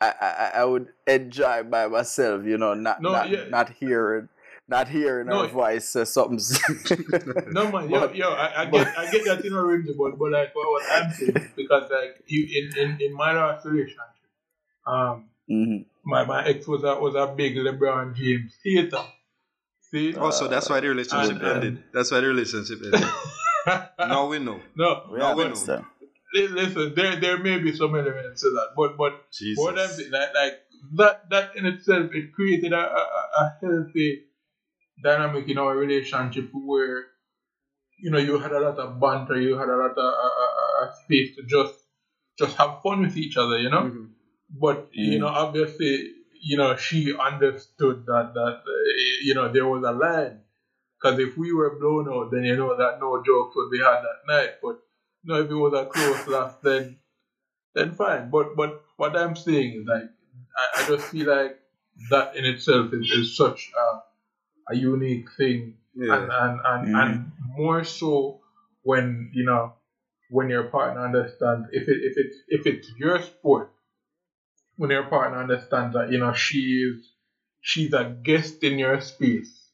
I, 0.00 0.14
I, 0.20 0.60
I 0.60 0.64
would 0.64 0.88
enjoy 1.06 1.62
by 1.64 1.86
myself, 1.86 2.44
you 2.44 2.56
know, 2.58 2.74
not 2.74 3.00
No, 3.02 3.12
not, 3.12 3.30
yeah. 3.30 3.44
not 3.48 3.70
hearing 3.80 4.28
not 4.68 4.88
hearing 4.88 5.26
No, 5.26 5.42
her 5.42 5.48
voice 5.48 5.88
say 5.88 6.04
something. 6.04 6.38
No 7.52 7.70
man, 7.72 7.90
yo, 7.90 8.00
But- 8.00 8.14
yo, 8.16 8.28
I, 8.30 8.62
I 8.62 8.64
get, 8.66 8.86
I 8.98 9.10
get 9.10 9.24
that 9.24 9.44
in 9.44 9.52
a 9.52 9.62
range, 9.62 9.88
but, 9.98 10.18
but 10.18 10.30
like 10.30 10.54
what, 10.54 10.66
what 10.70 10.82
I'm 10.92 11.10
saying 11.12 11.50
because 11.56 11.90
like 11.90 12.22
you 12.26 12.46
in, 12.58 12.78
in, 12.82 13.00
in 13.00 13.12
my 13.14 13.32
last 13.32 13.64
relationship, 13.66 13.98
um, 14.86 15.24
Mhm. 15.50 15.84
my, 16.04 16.24
my 16.24 16.46
ex 16.46 16.66
was 16.68 16.84
a 16.84 16.94
was 17.00 17.14
a 17.16 17.26
big 17.34 17.56
LeBron 17.56 18.14
James 18.14 18.52
hater. 18.64 19.02
See, 19.92 20.14
also, 20.16 20.46
that's 20.48 20.68
why 20.70 20.80
the 20.80 20.88
relationship 20.88 21.36
and, 21.36 21.44
um, 21.44 21.56
ended. 21.56 21.84
That's 21.92 22.10
why 22.12 22.20
the 22.20 22.28
relationship 22.28 22.78
ended. 22.84 23.04
now 23.98 24.28
we 24.28 24.38
know. 24.38 24.60
no, 24.76 25.04
We 25.10 25.18
No, 25.18 25.34
we 25.34 25.42
but 25.42 25.46
understand. 25.50 25.84
listen, 26.34 26.94
there 26.94 27.16
there 27.20 27.38
may 27.38 27.58
be 27.58 27.74
some 27.74 27.94
elements 27.94 28.42
to 28.42 28.50
that, 28.50 28.68
but 28.76 28.96
but 28.96 29.12
Jesus. 29.32 29.58
what 29.62 29.78
I'm 29.78 29.88
saying, 29.88 30.12
like, 30.12 30.34
like 30.34 30.54
that 30.96 31.30
that 31.30 31.56
in 31.56 31.66
itself, 31.66 32.14
it 32.14 32.32
created 32.32 32.72
a, 32.72 32.78
a, 32.78 33.02
a- 33.18 33.30
a 33.40 33.44
healthy 33.60 34.24
dynamic 35.02 35.48
in 35.48 35.58
our 35.58 35.74
relationship 35.76 36.50
where 36.52 37.06
you 37.98 38.10
know 38.10 38.18
you 38.18 38.38
had 38.38 38.52
a 38.52 38.60
lot 38.60 38.78
of 38.78 39.00
banter, 39.00 39.40
you 39.40 39.58
had 39.58 39.68
a 39.68 39.76
lot 39.76 39.90
of 39.90 39.98
uh, 39.98 40.02
uh, 40.02 40.84
uh, 40.86 40.92
space 41.04 41.34
to 41.36 41.42
just 41.42 41.74
just 42.38 42.56
have 42.56 42.80
fun 42.82 43.02
with 43.02 43.16
each 43.16 43.36
other, 43.36 43.58
you 43.58 43.70
know. 43.70 43.82
Mhm. 43.90 44.06
But 44.50 44.88
you 44.92 45.16
Mm. 45.18 45.20
know, 45.20 45.28
obviously, 45.28 46.12
you 46.40 46.56
know, 46.56 46.76
she 46.76 47.14
understood 47.16 48.06
that 48.06 48.32
that 48.34 48.56
uh, 48.66 48.84
you 49.22 49.34
know 49.34 49.52
there 49.52 49.66
was 49.66 49.84
a 49.84 49.92
line. 49.92 50.40
Because 51.00 51.18
if 51.18 51.36
we 51.38 51.52
were 51.52 51.78
blown 51.78 52.08
out, 52.08 52.30
then 52.30 52.44
you 52.44 52.56
know 52.56 52.76
that 52.76 53.00
no 53.00 53.22
jokes 53.24 53.56
would 53.56 53.70
be 53.70 53.78
had 53.78 54.02
that 54.02 54.20
night. 54.28 54.50
But 54.62 54.80
you 55.22 55.32
know, 55.34 55.40
if 55.42 55.50
it 55.50 55.54
was 55.54 55.74
a 55.74 55.86
close 55.86 56.26
loss, 56.28 56.54
then 56.62 56.98
then 57.74 57.94
fine. 57.94 58.30
But 58.30 58.56
but 58.56 58.82
what 58.96 59.16
I'm 59.16 59.36
saying 59.36 59.80
is 59.80 59.86
like 59.86 60.10
I, 60.56 60.82
I 60.82 60.86
just 60.88 61.06
feel 61.08 61.28
like 61.28 61.58
that 62.10 62.36
in 62.36 62.44
itself 62.44 62.92
is, 62.92 63.10
is 63.10 63.36
such 63.36 63.70
a 63.76 64.02
a 64.72 64.76
unique 64.76 65.28
thing 65.36 65.76
Yeah. 65.94 66.14
and 66.14 66.30
and 66.30 66.60
and, 66.64 66.88
Mhm. 66.88 67.00
and 67.02 67.32
more 67.56 67.84
so 67.84 68.40
when 68.82 69.30
you 69.34 69.44
know 69.44 69.74
when 70.30 70.48
your 70.48 70.64
partner 70.64 71.04
understands 71.04 71.68
if 71.72 71.88
it 71.88 71.98
if 72.08 72.14
it's 72.22 72.36
if 72.48 72.66
it's 72.66 72.88
your 72.98 73.20
sport 73.22 73.72
when 74.80 74.88
your 74.88 75.02
partner 75.04 75.38
understands 75.38 75.92
that 75.94 76.10
you 76.10 76.18
know 76.18 76.32
she 76.32 76.60
is 76.88 77.06
she's 77.60 77.92
a 77.92 78.16
guest 78.24 78.64
in 78.64 78.78
your 78.78 78.98
space 79.02 79.68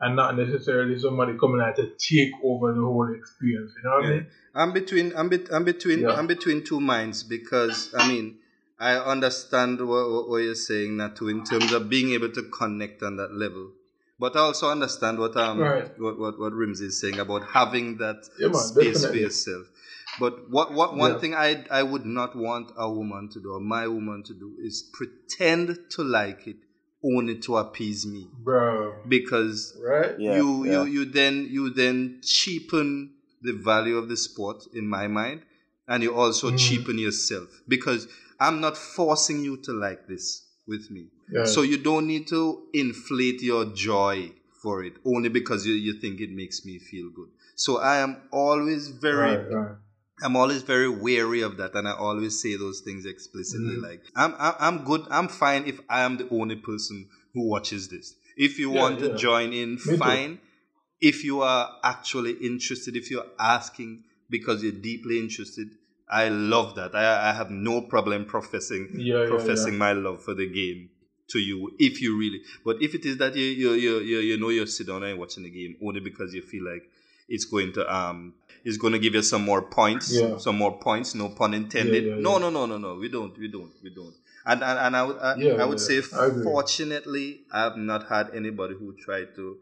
and 0.00 0.16
not 0.16 0.36
necessarily 0.36 0.98
somebody 0.98 1.38
coming 1.38 1.60
out 1.60 1.76
to 1.76 1.84
take 1.96 2.32
over 2.42 2.74
the 2.74 2.80
whole 2.80 3.08
experience 3.16 3.70
you 3.76 3.88
know 3.88 3.96
what 3.98 4.04
I 4.04 4.10
mean? 4.10 4.26
I'm 4.56 4.72
between 4.72 5.12
I'm, 5.16 5.28
bet 5.28 5.46
I'm 5.52 5.64
between 5.64 6.00
Yeah. 6.00 6.10
I'm 6.10 6.26
between 6.26 6.64
two 6.64 6.80
minds 6.80 7.22
because 7.22 7.94
I 7.96 8.08
mean 8.08 8.38
I 8.80 8.96
understand 8.96 9.78
what, 9.78 10.10
what, 10.10 10.28
what 10.28 10.38
you're 10.38 10.56
saying 10.56 10.90
Natu 10.96 11.30
in 11.30 11.44
terms 11.44 11.70
of 11.70 11.88
being 11.88 12.10
able 12.10 12.30
to 12.30 12.42
connect 12.50 13.04
on 13.04 13.14
that 13.16 13.32
level 13.32 13.70
but 14.18 14.34
I 14.34 14.40
also 14.40 14.68
understand 14.70 15.20
what 15.20 15.36
um 15.36 15.60
Right. 15.60 15.88
what, 16.00 16.18
what 16.18 16.40
what 16.40 16.52
Rims 16.52 16.80
is 16.80 17.00
saying 17.00 17.20
about 17.20 17.44
having 17.44 17.98
that 17.98 18.28
Yeah, 18.40 18.48
man, 18.48 18.56
space 18.56 19.06
for 19.06 19.14
yourself 19.14 19.66
but 20.18 20.50
what 20.50 20.72
what 20.72 20.96
one 20.96 21.12
Yeah. 21.12 21.18
thing 21.18 21.34
I 21.34 21.64
I 21.70 21.82
would 21.82 22.04
not 22.06 22.34
want 22.36 22.72
a 22.76 22.90
woman 22.90 23.28
to 23.30 23.40
do 23.40 23.52
or 23.52 23.60
my 23.60 23.86
woman 23.86 24.22
to 24.24 24.34
do 24.34 24.54
is 24.58 24.82
pretend 24.92 25.78
to 25.90 26.02
like 26.02 26.46
it 26.46 26.56
only 27.04 27.38
to 27.38 27.56
appease 27.58 28.06
me 28.06 28.26
bro 28.44 28.94
because 29.08 29.76
right 29.84 30.18
Yeah, 30.18 30.36
you 30.36 30.64
yeah. 30.64 30.72
you 30.84 30.84
you 30.94 31.04
then 31.04 31.46
you 31.50 31.70
then 31.70 32.20
cheapen 32.22 33.14
the 33.42 33.52
value 33.52 33.96
of 33.96 34.08
the 34.08 34.16
sport 34.16 34.66
in 34.74 34.88
my 34.88 35.06
mind 35.06 35.42
and 35.86 36.02
you 36.02 36.14
also 36.14 36.50
Mm. 36.50 36.58
cheapen 36.58 36.98
yourself 36.98 37.48
because 37.68 38.08
i'm 38.40 38.60
not 38.60 38.76
forcing 38.76 39.44
you 39.44 39.56
to 39.58 39.72
like 39.72 40.06
this 40.08 40.42
with 40.66 40.90
me 40.90 41.04
Yeah. 41.30 41.44
so 41.44 41.62
you 41.62 41.78
don't 41.78 42.06
need 42.06 42.26
to 42.28 42.42
inflate 42.72 43.40
your 43.42 43.64
joy 43.66 44.32
for 44.62 44.82
it 44.84 44.94
only 45.04 45.28
because 45.28 45.64
you, 45.68 45.74
you 45.74 45.92
think 46.02 46.20
it 46.20 46.30
makes 46.30 46.64
me 46.64 46.78
feel 46.90 47.10
good 47.10 47.28
so 47.54 47.78
i 47.78 47.96
am 47.98 48.16
always 48.32 48.88
very 48.88 49.36
right, 49.36 49.50
right. 49.54 49.76
I'm 50.22 50.36
always 50.36 50.62
very 50.62 50.88
wary 50.88 51.42
of 51.42 51.56
that, 51.58 51.74
and 51.74 51.86
I 51.86 51.92
always 51.92 52.40
say 52.40 52.56
those 52.56 52.80
things 52.80 53.06
explicitly. 53.06 53.76
Mhm. 53.76 53.82
Like, 53.82 54.02
I'm, 54.16 54.34
I'm, 54.38 54.54
I'm 54.58 54.84
good. 54.84 55.06
I'm 55.10 55.28
fine 55.28 55.64
if 55.66 55.80
I 55.88 56.00
am 56.02 56.16
the 56.16 56.28
only 56.30 56.56
person 56.56 57.08
who 57.34 57.48
watches 57.48 57.88
this. 57.88 58.14
If 58.36 58.58
you 58.58 58.70
Yeah, 58.72 58.80
want 58.82 58.98
to 59.00 59.16
join 59.16 59.52
in, 59.52 59.70
Me 59.72 59.78
too. 59.78 59.96
fine. 59.96 60.38
If 61.00 61.22
you 61.24 61.42
are 61.42 61.70
actually 61.84 62.32
interested, 62.32 62.96
if 62.96 63.10
you're 63.10 63.26
asking 63.38 64.02
because 64.30 64.62
you're 64.62 64.72
deeply 64.72 65.20
interested, 65.20 65.68
I 66.10 66.28
love 66.28 66.74
that. 66.76 66.94
I, 66.94 67.30
I 67.30 67.32
have 67.32 67.50
no 67.50 67.82
problem 67.82 68.24
professing 68.24 68.88
Yeah, 68.94 69.22
yeah, 69.22 69.28
professing 69.28 69.74
yeah. 69.74 69.78
my 69.78 69.92
love 69.92 70.22
for 70.24 70.34
the 70.34 70.46
game 70.48 70.90
to 71.28 71.38
you 71.38 71.70
if 71.78 72.00
you 72.02 72.16
really. 72.18 72.40
But 72.64 72.82
if 72.82 72.94
it 72.94 73.04
is 73.04 73.18
that 73.18 73.36
you 73.36 73.44
you 73.44 73.72
you 73.74 73.98
you, 74.00 74.18
you 74.18 74.36
know 74.38 74.48
you're 74.48 74.66
sitting 74.66 74.92
down 74.92 75.04
and 75.04 75.18
watching 75.18 75.44
the 75.44 75.50
game 75.50 75.76
only 75.82 76.00
because 76.00 76.34
you 76.34 76.42
feel 76.42 76.64
like 76.64 76.82
it's 77.28 77.44
going 77.44 77.72
to 77.74 77.94
um 77.94 78.34
it's 78.64 78.76
going 78.76 78.92
to 78.92 78.98
give 78.98 79.14
you 79.14 79.22
some 79.22 79.42
more 79.44 79.62
points, 79.62 80.12
Yeah. 80.12 80.36
some 80.38 80.56
more 80.56 80.78
points. 80.80 81.14
No 81.14 81.28
pun 81.28 81.54
intended. 81.54 82.04
Yeah, 82.04 82.16
yeah, 82.16 82.22
no, 82.22 82.38
no, 82.38 82.50
no, 82.50 82.66
no, 82.66 82.76
no. 82.78 82.94
We 82.96 83.08
don't. 83.08 83.36
We 83.38 83.48
don't. 83.48 83.72
We 83.82 83.90
don't. 83.90 84.14
And 84.44 84.62
and, 84.64 84.78
and 84.78 84.96
I 84.96 85.02
would 85.04 85.18
I, 85.18 85.32
I 85.62 85.64
would 85.64 85.80
say 85.80 85.98
I 85.98 86.28
fortunately 86.42 87.42
I've 87.52 87.76
not 87.76 88.08
had 88.08 88.30
anybody 88.34 88.74
who 88.78 88.94
tried 88.96 89.34
to 89.36 89.58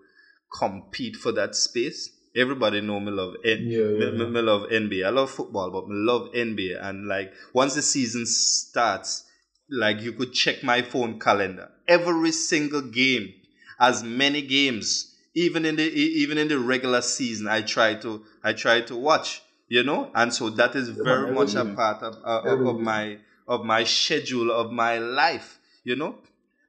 compete 0.59 1.17
for 1.17 1.33
that 1.33 1.55
space. 1.55 2.11
Everybody 2.37 2.81
know 2.83 3.01
me 3.01 3.11
love 3.13 3.35
N- 3.45 3.65
Yeah, 3.67 3.79
yeah, 3.79 3.85
me, 3.99 4.11
me- 4.13 4.19
yeah. 4.25 4.31
me 4.31 4.41
love 4.43 4.63
NBA. 4.71 5.07
I 5.07 5.11
love 5.11 5.31
football, 5.31 5.71
but 5.71 5.89
me 5.89 5.95
love 5.97 6.29
NBA. 6.35 6.79
And 6.87 7.07
like 7.09 7.33
once 7.55 7.75
the 7.75 7.83
season 7.83 8.27
starts, 8.27 9.25
like 9.71 10.01
you 10.03 10.13
could 10.13 10.33
check 10.33 10.63
my 10.63 10.83
phone 10.83 11.19
calendar. 11.19 11.71
Every 11.89 12.33
single 12.33 12.83
game, 12.83 13.33
as 13.81 14.03
many 14.03 14.43
games, 14.43 15.16
even 15.37 15.65
in 15.65 15.77
the 15.77 15.85
even 15.85 16.39
in 16.39 16.49
the 16.49 16.59
regular 16.59 17.03
season, 17.03 17.47
I 17.47 17.61
try 17.63 17.95
to 17.95 18.25
I 18.43 18.53
try 18.55 18.81
to 18.81 18.97
watch. 18.97 19.43
You 19.69 19.83
know, 19.83 20.11
and 20.15 20.33
so 20.33 20.49
that 20.51 20.77
is 20.77 20.89
very 20.91 21.33
much 21.35 21.57
a 21.57 21.65
part 21.65 22.01
of, 22.01 22.15
uh, 22.25 22.43
of, 22.53 22.67
of 22.67 22.81
my 22.81 23.19
of 23.49 23.65
my 23.65 23.83
schedule 23.83 24.53
of 24.53 24.71
my 24.71 24.99
life. 24.99 25.59
You 25.83 25.97
know, 25.97 26.19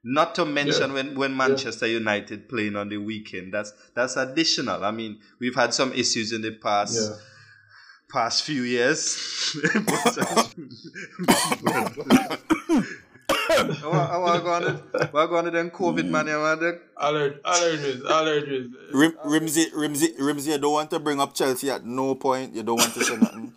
not 0.03 0.33
to 0.35 0.45
mention 0.45 0.89
Yeah. 0.89 0.95
when, 0.95 1.15
when 1.15 1.37
Manchester 1.37 1.85
United 1.85 2.49
playing 2.49 2.75
on 2.75 2.89
the 2.89 2.97
weekend. 2.97 3.53
That's 3.53 3.71
that's 3.93 4.17
additional. 4.17 4.83
I 4.83 4.89
mean, 4.91 5.19
we've 5.39 5.53
had 5.55 5.75
some 5.75 5.93
issues 5.93 6.31
in 6.33 6.41
the 6.41 6.53
past 6.53 6.95
Yeah. 6.95 7.17
past 8.09 8.43
few 8.43 8.63
years. 8.63 9.15
What 9.85 10.17
going 11.61 12.37
to 13.47 15.09
what 15.11 15.27
going 15.29 15.45
to 15.45 15.51
them 15.51 15.71
COVID 15.71 16.05
man? 16.05 16.27
You 16.27 16.39
want 16.39 16.61
to- 16.61 16.79
Aller- 16.99 17.39
allergies, 17.45 18.01
allergies. 18.01 18.71
Rim, 18.91 19.13
Rimsey, 19.23 19.65
Rimsey, 19.75 20.17
Rimsey, 20.19 20.51
you 20.51 20.57
don't 20.57 20.73
want 20.73 20.89
to 20.89 20.99
bring 20.99 21.19
up 21.21 21.33
Chelsea 21.33 21.69
at 21.69 21.85
no 21.85 22.15
point. 22.15 22.55
You 22.55 22.63
don't 22.63 22.77
want 22.77 22.93
to 22.95 23.03
say 23.03 23.17
nothing. 23.17 23.53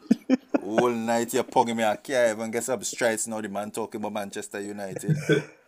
All 0.63 0.91
night 0.91 1.33
you're 1.35 1.43
pugging 1.45 1.77
me. 1.77 1.85
I 1.85 1.97
can't 1.97 2.37
even 2.39 2.51
get 2.51 2.69
up 2.69 2.85
strides 2.85 3.27
now. 3.27 3.41
The 3.41 3.49
man 3.49 3.71
talking 3.71 4.01
about 4.01 4.13
Manchester 4.13 4.61
United. 4.61 5.17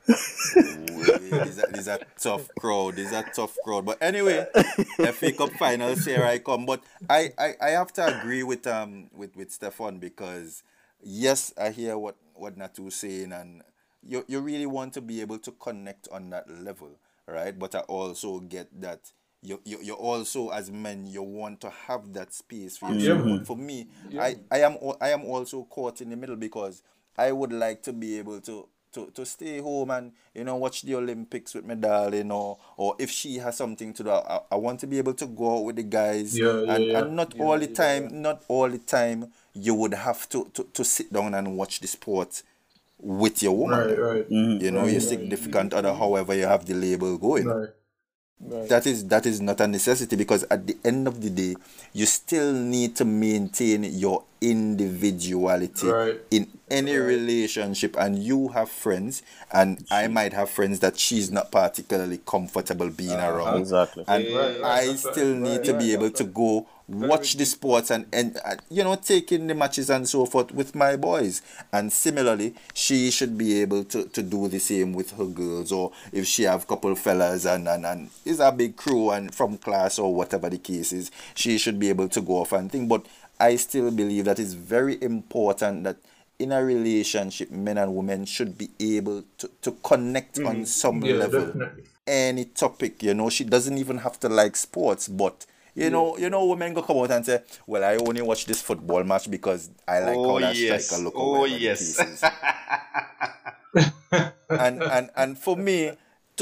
Are, 0.08 1.72
these 1.72 1.88
are 1.88 2.00
tough 2.18 2.48
crowd. 2.58 2.96
These 2.96 3.12
are 3.12 3.24
tough 3.34 3.56
crowd. 3.64 3.86
But 3.86 3.98
anyway, 4.02 4.46
FA 5.12 5.32
Cup 5.32 5.50
finals 5.52 6.04
here 6.04 6.24
I 6.24 6.38
come. 6.38 6.66
But 6.66 6.82
I, 7.08 7.30
I, 7.38 7.54
I 7.60 7.70
have 7.70 7.92
to 7.94 8.18
agree 8.20 8.42
with 8.42 8.66
um 8.66 9.08
with, 9.14 9.34
with 9.36 9.50
Stefan 9.50 9.98
because 9.98 10.62
yes, 11.02 11.52
I 11.60 11.70
hear 11.70 11.96
what 11.98 12.16
what 12.34 12.58
Natu 12.58 12.92
saying 12.92 13.32
and 13.32 13.62
you 14.06 14.24
you 14.28 14.40
really 14.40 14.66
want 14.66 14.92
to 14.94 15.00
be 15.00 15.20
able 15.20 15.38
to 15.38 15.52
connect 15.52 16.08
on 16.10 16.30
that 16.30 16.48
level, 16.50 16.90
right? 17.26 17.56
But 17.58 17.74
I 17.74 17.80
also 17.80 18.40
get 18.40 18.68
that 18.80 19.00
you, 19.42 19.60
you, 19.64 19.78
you 19.82 19.94
also 19.94 20.50
as 20.50 20.70
men 20.70 21.04
you 21.06 21.22
want 21.22 21.60
to 21.62 21.70
have 21.70 22.12
that 22.12 22.32
space 22.32 22.76
for 22.76 22.90
yourself. 22.92 23.26
Yeah. 23.26 23.36
But 23.38 23.46
for 23.46 23.56
me, 23.56 23.88
I, 24.18 24.36
I 24.50 24.60
am 24.60 24.76
I 25.00 25.10
am 25.10 25.24
also 25.24 25.64
caught 25.64 26.00
in 26.00 26.10
the 26.10 26.16
middle 26.16 26.36
because 26.36 26.82
I 27.16 27.32
would 27.32 27.52
like 27.52 27.82
to 27.84 27.92
be 27.92 28.18
able 28.18 28.40
to 28.42 28.68
to, 28.92 29.10
to 29.14 29.24
stay 29.24 29.58
home 29.58 29.90
and 29.90 30.12
you 30.34 30.44
know 30.44 30.56
watch 30.56 30.82
the 30.82 30.94
Olympics 30.94 31.54
with 31.54 31.64
my 31.64 31.74
darling 31.74 32.30
or 32.30 32.58
or 32.76 32.94
if 32.98 33.10
she 33.10 33.38
has 33.38 33.56
something 33.56 33.92
to 33.94 34.04
do 34.04 34.10
I, 34.10 34.40
I 34.50 34.56
want 34.56 34.80
to 34.80 34.86
be 34.86 34.98
able 34.98 35.14
to 35.14 35.26
go 35.26 35.56
out 35.58 35.64
with 35.64 35.76
the 35.76 35.82
guys 35.82 36.38
Yeah, 36.38 36.60
yeah, 36.60 36.74
and, 36.74 36.84
yeah. 36.84 36.98
and 36.98 37.16
not 37.16 37.34
all 37.40 37.58
the 37.58 37.68
time 37.68 38.20
not 38.20 38.44
all 38.48 38.68
the 38.68 38.78
time 38.78 39.32
you 39.54 39.74
would 39.74 39.94
have 39.94 40.28
to, 40.30 40.50
to, 40.54 40.64
to 40.74 40.84
sit 40.84 41.10
down 41.12 41.32
and 41.34 41.56
watch 41.56 41.80
the 41.80 41.86
sport 41.86 42.42
with 43.02 43.42
your 43.42 43.56
woman 43.56 43.78
Right, 43.80 43.98
right. 43.98 44.30
Mm-hmm. 44.30 44.64
you 44.64 44.70
know 44.70 44.84
your 44.86 45.00
Right, 45.00 45.02
significant 45.02 45.74
other 45.74 45.92
however 45.92 46.34
you 46.34 46.46
have 46.46 46.64
the 46.66 46.74
label 46.74 47.18
going 47.18 47.46
Right. 47.46 47.68
Right. 48.44 48.68
that 48.68 48.86
is 48.86 49.06
that 49.06 49.26
is 49.26 49.40
not 49.40 49.60
a 49.60 49.68
necessity 49.68 50.16
because 50.16 50.42
at 50.50 50.66
the 50.66 50.76
end 50.84 51.06
of 51.06 51.20
the 51.20 51.30
day 51.30 51.54
you 51.92 52.06
still 52.06 52.52
need 52.52 52.96
to 52.96 53.04
maintain 53.04 53.84
your 53.84 54.24
individuality 54.42 55.86
Right. 55.88 56.20
in 56.30 56.48
any 56.70 56.96
relationship 56.96 57.96
and 57.98 58.18
you 58.22 58.48
have 58.48 58.70
friends 58.70 59.22
and 59.52 59.84
i 59.90 60.08
might 60.08 60.32
have 60.32 60.48
friends 60.50 60.80
that 60.80 60.98
she's 60.98 61.30
not 61.30 61.50
particularly 61.52 62.18
comfortable 62.26 62.88
being 62.90 63.12
around. 63.12 63.60
Exactly. 63.60 64.04
and. 64.08 64.24
Right, 64.24 64.60
right, 64.60 64.62
i 64.64 64.86
that's 64.86 65.04
right, 65.04 65.14
still 65.14 65.34
need 65.34 65.56
right, 65.58 65.64
to 65.64 65.72
right, 65.72 65.80
be 65.80 65.92
able 65.92 66.10
to 66.10 66.24
go 66.24 66.66
watch 66.88 67.36
the 67.36 67.44
sports 67.46 67.90
and, 67.90 68.06
and 68.12 68.38
uh, 68.44 68.56
you 68.70 68.82
know 68.84 68.94
taking 68.96 69.46
the 69.46 69.54
matches 69.54 69.88
and 69.88 70.06
so 70.08 70.26
forth 70.26 70.52
with 70.52 70.74
my 70.74 70.96
boys. 70.96 71.40
And 71.72 71.92
similarly 71.92 72.54
she 72.74 73.10
should 73.10 73.38
be 73.38 73.60
able 73.62 73.84
to, 73.84 74.04
to 74.08 74.22
do 74.22 74.48
the 74.48 74.58
same 74.58 74.92
with 74.92 75.12
her 75.12 75.24
girls 75.24 75.72
or 75.72 75.92
if 76.12 76.26
she 76.26 76.42
have 76.42 76.66
couple 76.66 76.94
fellas 76.94 77.44
and, 77.46 77.68
and, 77.68 77.86
and 77.86 78.10
is 78.24 78.40
a 78.40 78.52
big 78.52 78.76
crew 78.76 79.10
and 79.10 79.34
from 79.34 79.56
class 79.58 79.98
or 79.98 80.14
whatever 80.14 80.50
the 80.50 80.58
case 80.58 80.92
is 80.92 81.10
she 81.34 81.56
should 81.58 81.78
be 81.78 81.88
able 81.88 82.08
to 82.08 82.20
go 82.20 82.34
off 82.42 82.52
and 82.52 82.70
think. 82.70 82.88
But 82.88 83.06
i 83.48 83.56
still 83.56 83.90
believe 83.90 84.24
that 84.24 84.38
it's 84.38 84.54
very 84.54 84.96
important 85.02 85.84
that 85.84 85.96
in 86.38 86.52
a 86.52 86.64
relationship 86.64 87.50
men 87.50 87.78
and 87.78 87.94
women 87.94 88.24
should 88.24 88.56
be 88.58 88.68
able 88.96 89.22
to, 89.38 89.46
to 89.64 89.70
connect 89.90 90.38
on 90.50 90.66
some 90.66 91.00
Mm-hmm. 91.00 91.06
Yeah, 91.06 91.14
level 91.24 91.46
definitely. 91.46 91.84
any 92.06 92.44
topic, 92.46 93.02
you 93.02 93.14
know. 93.14 93.28
She 93.30 93.44
doesn't 93.44 93.78
even 93.78 93.98
have 93.98 94.18
to 94.20 94.28
like 94.28 94.56
sports, 94.56 95.06
but 95.08 95.46
you 95.74 95.88
know, 95.90 96.16
you 96.18 96.28
know, 96.30 96.44
women 96.46 96.74
go 96.74 96.82
come 96.82 96.98
out 96.98 97.10
and 97.12 97.24
say, 97.24 97.42
"Well, 97.66 97.84
I 97.84 97.96
only 97.96 98.22
watch 98.22 98.44
this 98.46 98.60
football 98.60 99.04
match 99.04 99.30
because 99.30 99.70
I 99.86 100.00
like 100.00 100.16
Oh, 100.18 100.32
how 100.34 100.40
that 100.40 100.56
yes. 100.56 100.86
striker 100.86 101.04
look." 101.04 101.14
Oh, 101.16 101.44
yes. 101.44 101.98
and 104.50 104.82
and 104.82 105.10
and 105.16 105.38
for 105.38 105.56
me, 105.56 105.92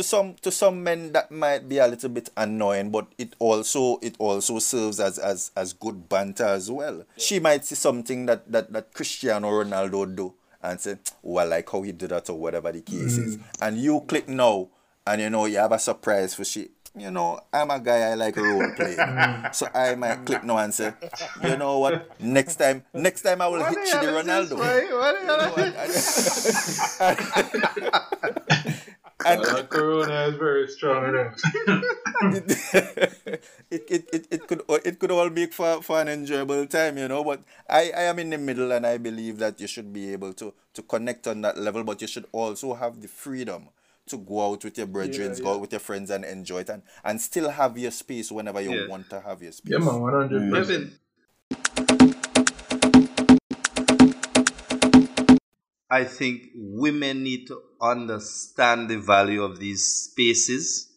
to 0.00 0.04
some 0.04 0.34
to 0.40 0.50
some 0.50 0.82
men 0.82 1.12
that 1.12 1.30
might 1.30 1.68
be 1.68 1.76
a 1.76 1.86
little 1.86 2.08
bit 2.08 2.30
annoying, 2.34 2.90
but 2.90 3.06
it 3.18 3.36
also 3.38 3.98
it 4.00 4.14
also 4.18 4.58
serves 4.58 4.98
as 4.98 5.18
as 5.18 5.50
as 5.54 5.74
good 5.74 6.08
banter 6.08 6.46
as 6.46 6.70
well. 6.70 7.04
She 7.18 7.38
might 7.38 7.66
see 7.66 7.74
something 7.74 8.24
that 8.24 8.50
that 8.50 8.72
that 8.72 8.94
Cristiano 8.94 9.50
Ronaldo 9.50 10.16
do 10.16 10.32
and 10.62 10.80
say, 10.80 10.96
"Well, 11.20 11.44
I 11.44 11.56
like 11.56 11.68
how 11.70 11.82
he 11.82 11.92
did 11.92 12.10
that," 12.10 12.30
or 12.30 12.38
whatever 12.38 12.72
the 12.72 12.80
case 12.80 13.18
is, 13.18 13.38
and 13.60 13.76
you 13.76 14.00
click 14.08 14.26
no, 14.26 14.70
and 15.06 15.20
you 15.20 15.28
know 15.28 15.44
you 15.44 15.58
have 15.58 15.72
a 15.72 15.78
surprise 15.78 16.34
for 16.34 16.44
she. 16.46 16.70
You 16.96 17.12
know, 17.12 17.38
I'm 17.52 17.70
a 17.70 17.78
guy 17.78 18.10
I 18.10 18.14
like 18.14 18.36
role 18.36 18.72
playing, 18.74 18.98
so 19.52 19.68
I 19.72 19.94
might 19.94 20.24
click 20.26 20.42
no 20.42 20.58
and 20.58 20.74
say, 20.74 20.92
you 21.40 21.56
know 21.56 21.78
what? 21.78 22.20
Next 22.20 22.56
time, 22.56 22.82
next 22.92 23.22
time 23.22 23.40
I 23.40 23.46
will 23.46 23.62
hit 23.62 23.78
you 23.78 24.00
the 24.00 24.08
Ronaldo. 24.10 24.58
and 29.24 29.40
Uh, 29.42 29.62
corona 29.64 30.26
is 30.28 30.34
very 30.36 30.68
strong 30.68 31.08
enough. 31.08 31.34
it, 32.32 33.50
it, 33.70 34.08
it, 34.12 34.26
it 34.30 34.46
could 34.46 34.62
it 34.84 34.98
could 34.98 35.10
all 35.10 35.30
make 35.30 35.52
for, 35.52 35.82
for 35.82 36.00
an 36.00 36.08
enjoyable 36.08 36.66
time, 36.66 36.98
you 36.98 37.08
know. 37.08 37.24
But 37.24 37.42
I, 37.68 37.92
I 37.96 38.02
am 38.02 38.18
in 38.18 38.30
the 38.30 38.38
middle 38.38 38.72
and 38.72 38.86
I 38.86 38.98
believe 38.98 39.38
that 39.38 39.60
you 39.60 39.66
should 39.66 39.92
be 39.92 40.12
able 40.12 40.32
to, 40.34 40.52
to 40.74 40.82
connect 40.82 41.26
on 41.26 41.40
that 41.42 41.58
level, 41.58 41.84
but 41.84 42.00
you 42.00 42.08
should 42.08 42.26
also 42.32 42.74
have 42.74 43.00
the 43.00 43.08
freedom 43.08 43.68
to 44.08 44.16
go 44.18 44.52
out 44.52 44.64
with 44.64 44.76
your 44.76 44.86
brethren, 44.86 45.32
Yeah, 45.32 45.38
go 45.40 45.54
out 45.54 45.60
with 45.60 45.72
your 45.72 45.80
friends 45.80 46.10
and 46.10 46.24
enjoy 46.24 46.60
it 46.60 46.68
and, 46.68 46.82
and 47.04 47.20
still 47.20 47.48
have 47.50 47.78
your 47.78 47.90
space 47.92 48.32
whenever 48.32 48.60
you 48.60 48.72
Yeah. 48.72 48.86
want 48.88 49.08
to 49.10 49.20
have 49.20 49.42
your 49.42 49.52
space. 49.52 49.72
yeah, 49.72 49.78
man, 49.78 50.00
100%. 50.00 50.50
Kevin. 50.52 50.98
I 55.90 56.04
think 56.04 56.50
women 56.54 57.24
need 57.24 57.48
to 57.48 57.60
understand 57.80 58.88
the 58.88 58.98
value 58.98 59.42
of 59.42 59.58
these 59.58 59.84
spaces 59.84 60.88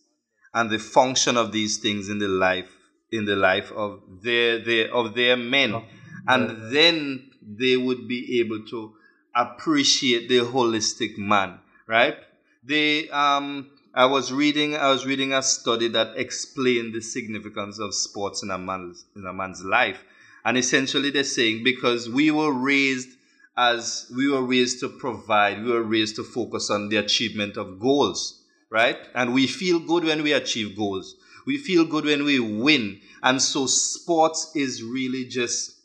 and 0.54 0.70
the 0.70 0.80
function 0.80 1.36
of 1.36 1.52
these 1.52 1.78
things 1.78 2.10
in 2.10 2.20
the 2.20 2.28
life 2.28 2.70
in 3.12 3.26
the 3.26 3.36
life 3.36 3.72
of 3.72 4.02
their, 4.24 4.60
their 4.60 4.94
of 4.94 5.14
their 5.14 5.38
men, 5.38 5.82
and 6.28 6.74
then 6.74 7.30
they 7.42 7.78
would 7.78 8.08
be 8.08 8.40
able 8.40 8.66
to 8.66 8.94
appreciate 9.36 10.28
the 10.30 10.40
holistic 10.40 11.18
man. 11.18 11.60
Right? 11.88 12.18
They 12.64 13.10
um. 13.10 13.70
I 13.96 14.06
was 14.06 14.34
reading. 14.34 14.76
I 14.76 14.90
was 14.90 15.06
reading 15.06 15.34
a 15.34 15.44
study 15.44 15.88
that 15.90 16.18
explained 16.18 16.96
the 16.96 17.02
significance 17.02 17.78
of 17.80 17.94
sports 17.94 18.42
in 18.42 18.50
a 18.50 18.58
man's 18.58 19.06
in 19.16 19.26
a 19.28 19.34
man's 19.34 19.64
life, 19.64 20.04
and 20.44 20.58
essentially 20.58 21.12
they're 21.12 21.24
saying 21.24 21.64
because 21.64 22.10
we 22.10 22.32
were 22.32 22.52
raised 22.52 23.10
as 23.56 24.12
we 24.16 24.30
were 24.30 24.44
raised 24.44 24.80
to 24.80 24.90
provide, 24.90 25.64
we 25.64 25.72
were 25.72 25.84
raised 25.84 26.16
to 26.16 26.24
focus 26.24 26.70
on 26.70 26.90
the 26.90 26.98
achievement 26.98 27.58
of 27.58 27.80
goals, 27.80 28.44
right? 28.72 28.98
And 29.14 29.34
we 29.34 29.48
feel 29.48 29.80
good 29.80 30.04
when 30.04 30.24
we 30.24 30.34
achieve 30.34 30.76
goals. 30.76 31.16
We 31.46 31.58
feel 31.58 31.86
good 31.86 32.06
when 32.06 32.24
we 32.24 32.40
win. 32.40 33.02
And 33.22 33.42
so 33.42 33.68
sports 33.68 34.52
is 34.56 34.82
really 34.82 35.26
just 35.26 35.76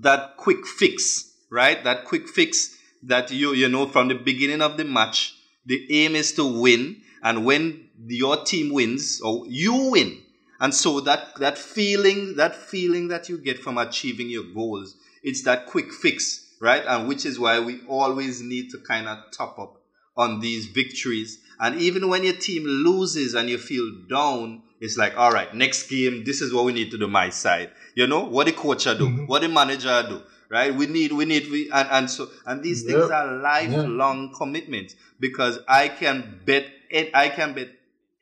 that 0.00 0.36
quick 0.36 0.66
fix, 0.66 1.32
right? 1.50 1.82
That 1.84 2.04
quick 2.04 2.28
fix 2.28 2.76
that 3.02 3.30
you 3.30 3.54
you 3.54 3.68
know 3.68 3.86
from 3.86 4.08
the 4.08 4.14
beginning 4.14 4.60
of 4.60 4.76
the 4.76 4.84
match, 4.84 5.34
the 5.66 5.86
aim 5.90 6.14
is 6.14 6.32
to 6.32 6.60
win, 6.60 7.00
and 7.22 7.44
when 7.44 7.88
your 8.06 8.44
team 8.44 8.72
wins 8.72 9.20
or 9.20 9.46
you 9.46 9.90
win, 9.90 10.22
and 10.60 10.74
so 10.74 11.00
that 11.00 11.36
that 11.38 11.58
feeling 11.58 12.36
that 12.36 12.54
feeling 12.54 13.08
that 13.08 13.28
you 13.28 13.38
get 13.38 13.58
from 13.58 13.78
achieving 13.78 14.28
your 14.28 14.44
goals, 14.54 14.96
it's 15.22 15.42
that 15.44 15.66
quick 15.66 15.92
fix, 15.92 16.46
right? 16.60 16.84
And 16.86 17.08
which 17.08 17.24
is 17.24 17.38
why 17.38 17.60
we 17.60 17.80
always 17.88 18.40
need 18.40 18.70
to 18.70 18.78
kind 18.78 19.08
of 19.08 19.18
top 19.32 19.58
up 19.58 19.80
on 20.16 20.40
these 20.40 20.66
victories. 20.66 21.38
And 21.58 21.80
even 21.80 22.08
when 22.08 22.24
your 22.24 22.34
team 22.34 22.64
loses 22.64 23.34
and 23.34 23.48
you 23.48 23.58
feel 23.58 23.90
down, 24.08 24.62
it's 24.80 24.96
like, 24.96 25.16
all 25.16 25.30
right, 25.30 25.54
next 25.54 25.88
game, 25.88 26.24
this 26.24 26.40
is 26.40 26.52
what 26.52 26.64
we 26.64 26.72
need 26.72 26.90
to 26.90 26.98
do 26.98 27.06
my 27.06 27.30
side. 27.30 27.70
You 27.94 28.06
know, 28.06 28.24
what 28.24 28.46
the 28.46 28.52
coach 28.52 28.84
do, 28.84 28.94
mm-hmm. 28.94 29.26
what 29.26 29.42
the 29.42 29.48
manager 29.48 30.04
do, 30.08 30.22
right? 30.48 30.74
We 30.74 30.86
need, 30.86 31.12
we 31.12 31.26
need, 31.26 31.50
we, 31.50 31.70
and, 31.70 31.88
and 31.90 32.10
so, 32.10 32.28
and 32.46 32.62
these 32.62 32.84
yep. 32.84 32.96
things 32.96 33.10
are 33.10 33.36
lifelong 33.36 34.28
yep. 34.28 34.36
commitments 34.36 34.94
because 35.18 35.58
I 35.68 35.88
can 35.88 36.40
bet, 36.46 36.66
I 37.14 37.28
can 37.28 37.54
bet 37.54 37.68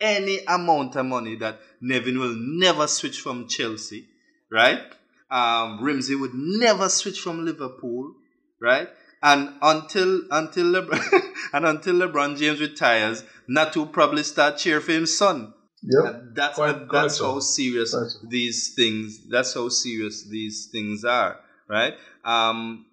any 0.00 0.40
amount 0.46 0.96
of 0.96 1.06
money 1.06 1.36
that 1.36 1.60
Nevin 1.80 2.18
will 2.18 2.34
never 2.36 2.86
switch 2.86 3.20
from 3.20 3.48
Chelsea, 3.48 4.06
right? 4.50 4.80
Um, 5.30 5.82
Ramsey 5.82 6.14
would 6.14 6.34
never 6.34 6.88
switch 6.88 7.20
from 7.20 7.44
Liverpool, 7.44 8.14
right? 8.60 8.88
And 9.22 9.54
until 9.62 10.22
until 10.30 10.66
LeBron 10.66 11.20
and 11.52 11.66
until 11.66 11.94
LeBron 11.94 12.38
James 12.38 12.60
retires, 12.60 13.24
Natu 13.50 13.90
probably 13.90 14.22
start 14.22 14.58
cheering 14.58 14.82
for 14.82 14.92
his 14.92 15.16
son. 15.16 15.54
Yep. 15.80 16.22
that's 16.34 16.56
quite, 16.56 16.90
that's 16.90 17.20
how 17.20 17.38
serious 17.38 17.94
these 18.28 18.74
things. 18.74 19.28
That's 19.28 19.54
how 19.54 19.68
serious 19.68 20.28
these 20.28 20.68
things 20.72 21.04
are, 21.04 21.38
right? 21.68 21.94
Um, 22.24 22.86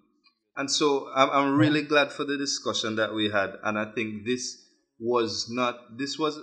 and 0.56 0.70
so 0.70 1.08
I'm, 1.14 1.30
I'm 1.30 1.56
really 1.56 1.82
glad 1.82 2.12
for 2.12 2.24
the 2.24 2.36
discussion 2.36 2.96
that 2.96 3.12
we 3.12 3.28
had, 3.28 3.54
and 3.64 3.78
I 3.78 3.92
think 3.92 4.24
this 4.24 4.62
was 4.98 5.48
not 5.50 5.98
this 5.98 6.18
was 6.18 6.38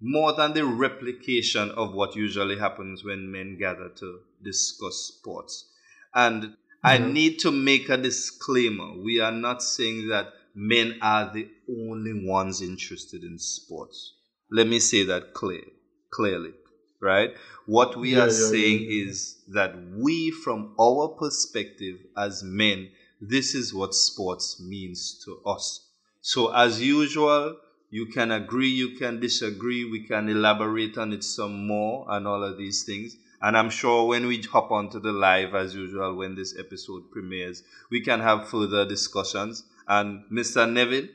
more 0.00 0.34
than 0.34 0.52
the 0.52 0.64
replication 0.64 1.70
of 1.70 1.94
what 1.94 2.16
usually 2.16 2.58
happens 2.58 3.04
when 3.04 3.30
men 3.30 3.56
gather 3.58 3.88
to 3.88 4.20
discuss 4.42 5.12
sports. 5.16 5.70
And 6.14 6.54
I 6.86 6.98
need 6.98 7.40
to 7.40 7.50
make 7.50 7.88
a 7.88 7.96
disclaimer. 7.96 8.92
We 9.02 9.20
are 9.20 9.32
not 9.32 9.62
saying 9.62 10.08
that 10.08 10.32
men 10.54 10.98
are 11.02 11.32
the 11.32 11.48
only 11.68 12.26
ones 12.26 12.62
interested 12.62 13.24
in 13.24 13.38
sports. 13.38 14.14
Let 14.50 14.68
me 14.68 14.78
say 14.78 15.02
that 15.04 15.34
clear, 15.34 15.64
clearly, 16.10 16.52
right? 17.00 17.34
What 17.66 17.96
we 17.96 18.12
yeah, 18.12 18.22
are 18.22 18.26
yeah, 18.26 18.50
saying 18.50 18.82
yeah, 18.82 19.08
is 19.08 19.42
that 19.48 19.74
we, 19.96 20.30
from 20.30 20.74
our 20.80 21.08
perspective 21.08 21.98
as 22.16 22.44
men, 22.44 22.90
this 23.20 23.54
is 23.56 23.74
what 23.74 23.92
sports 23.92 24.60
means 24.60 25.20
to 25.24 25.40
us. 25.44 25.88
So, 26.20 26.52
as 26.54 26.80
usual, 26.80 27.56
you 27.90 28.06
can 28.06 28.30
agree, 28.30 28.70
you 28.70 28.96
can 28.96 29.18
disagree, 29.18 29.84
we 29.84 30.06
can 30.06 30.28
elaborate 30.28 30.96
on 30.98 31.12
it 31.12 31.24
some 31.24 31.66
more 31.66 32.06
and 32.08 32.28
all 32.28 32.44
of 32.44 32.58
these 32.58 32.84
things. 32.84 33.16
And 33.42 33.56
I'm 33.56 33.70
sure 33.70 34.06
when 34.06 34.26
we 34.26 34.42
hop 34.42 34.70
onto 34.70 34.98
the 35.00 35.12
live, 35.12 35.54
as 35.54 35.74
usual, 35.74 36.16
when 36.16 36.34
this 36.34 36.58
episode 36.58 37.10
premieres, 37.10 37.62
we 37.90 38.00
can 38.00 38.20
have 38.20 38.48
further 38.48 38.86
discussions. 38.86 39.64
And 39.86 40.24
Mr. 40.32 40.70
Neville, 40.70 41.08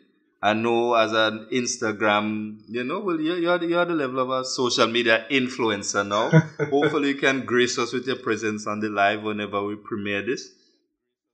I 0.44 0.54
know 0.54 0.96
as 0.96 1.12
an 1.14 1.48
Instagram, 1.52 2.62
you 2.68 2.84
know, 2.84 3.00
well, 3.00 3.20
you're, 3.20 3.38
you're, 3.38 3.58
the, 3.60 3.68
you're 3.68 3.86
the 3.86 3.94
level 3.94 4.20
of 4.20 4.30
a 4.30 4.44
social 4.44 4.88
media 4.88 5.26
influencer 5.30 6.08
now. 6.08 6.30
Hopefully, 6.70 7.10
you 7.10 7.16
can 7.16 7.46
grace 7.46 7.78
us 7.78 7.94
with 7.94 8.08
your 8.08 8.16
presence 8.16 8.66
on 8.66 8.80
the 8.80 8.90
live 8.90 9.22
whenever 9.22 9.64
we 9.64 9.76
premiere 9.76 10.24
this, 10.26 10.50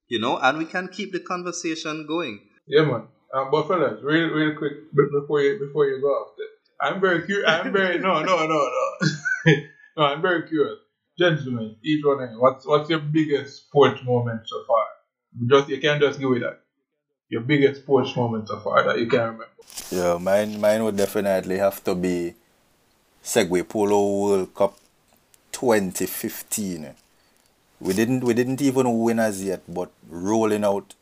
you 0.10 0.20
know, 0.20 0.38
and 0.40 0.58
we 0.58 0.66
can 0.66 0.90
keep 0.90 1.14
the 1.14 1.22
conversation 1.22 2.06
going. 2.06 2.42
Yeah, 2.68 2.84
man. 2.84 3.08
Um, 3.34 3.50
but 3.52 3.68
fellas, 3.68 4.02
real, 4.04 4.28
real 4.30 4.58
quick 4.58 4.94
before 4.94 5.42
you 5.42 5.60
before 5.60 5.86
you 5.86 6.02
go 6.02 6.08
off, 6.08 6.36
I'm 6.82 7.00
very 7.00 7.26
curious. 7.26 7.50
I'm 7.50 7.72
very 7.72 8.00
no, 8.00 8.22
no, 8.22 8.46
no, 8.46 8.48
no. 8.48 9.54
no, 9.98 10.04
I'm 10.06 10.22
very 10.22 10.48
curious, 10.48 10.80
gentlemen. 11.18 11.76
Each 11.84 12.06
one 12.06 12.24
of 12.24 12.32
you, 12.32 12.40
what's 12.40 12.66
what's 12.66 12.90
your 12.90 13.00
biggest 13.00 13.66
sports 13.66 14.02
moment 14.04 14.42
so 14.46 14.64
far? 14.68 14.86
Just 15.50 15.70
you 15.70 15.82
can't 15.82 16.02
just 16.02 16.20
give 16.20 16.30
me 16.30 16.40
that. 16.40 16.62
Your 17.30 17.42
biggest 17.42 17.82
sports 17.82 18.16
moment 18.16 18.48
so 18.48 18.60
far 18.60 18.84
that 18.84 19.00
you 19.00 19.08
can 19.08 19.20
remember. 19.20 19.48
Yeah, 19.92 20.18
mine 20.18 20.62
mine 20.62 20.84
would 20.84 20.96
definitely 20.96 21.58
have 21.58 21.84
to 21.84 21.96
be 21.96 22.36
Segway 23.24 23.68
Polo 23.68 24.22
World 24.22 24.56
Cup 24.56 24.78
2015. 25.52 26.94
We 27.80 27.94
didn't 27.94 28.24
we 28.24 28.34
didn't 28.34 28.62
even 28.62 29.00
win 29.00 29.20
as 29.20 29.44
yet, 29.44 29.62
but 29.68 29.92
rolling 30.10 30.64
out 30.64 30.94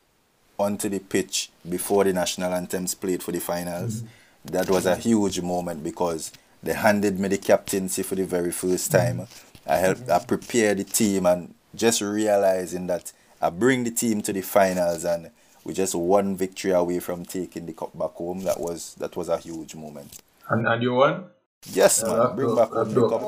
onto 0.58 0.88
the 0.88 1.00
pitch 1.00 1.50
before 1.68 2.06
the 2.06 2.14
national 2.14 2.54
anthems 2.54 2.96
played 2.96 3.22
for 3.22 3.34
the 3.34 3.40
finals. 3.40 4.02
Mm-hmm. 4.02 4.54
That 4.54 4.70
was 4.70 4.86
a 4.86 4.96
huge 4.96 5.42
moment 5.42 5.84
because 5.84 6.32
they 6.66 6.74
handed 6.74 7.20
me 7.20 7.28
the 7.30 7.38
captaincy 7.38 8.02
for 8.04 8.16
the 8.16 8.26
very 8.26 8.52
first 8.52 8.92
time. 8.92 9.20
Mm-hmm. 9.20 9.72
I 9.72 9.76
helped 9.78 10.10
I 10.10 10.20
prepared 10.20 10.80
the 10.80 10.84
team 10.84 11.26
and 11.26 11.54
just 11.76 12.02
realizing 12.02 12.88
that 12.88 13.14
I 13.42 13.50
bring 13.52 13.84
the 13.84 13.92
team 13.92 14.22
to 14.24 14.34
the 14.34 14.42
finals 14.42 15.06
and 15.06 15.30
we 15.64 15.74
just 15.74 15.96
one 15.96 16.36
victory 16.36 16.72
away 16.72 17.00
from 17.00 17.24
taking 17.26 17.66
the 17.68 17.74
cup 17.74 17.98
back 17.98 18.12
home. 18.12 18.42
That 18.42 18.60
was 18.60 18.96
that 18.96 19.16
was 19.16 19.30
a 19.30 19.38
huge 19.38 19.76
moment. 19.76 20.18
And, 20.50 20.68
and 20.68 20.82
you 20.82 20.94
won? 20.96 21.26
Yes, 21.72 22.04
yeah, 22.06 22.16
man. 22.16 22.36
Bring 22.36 22.56
back 22.56 22.70
home 22.70 22.94
the 22.94 23.10
cup. 23.10 23.22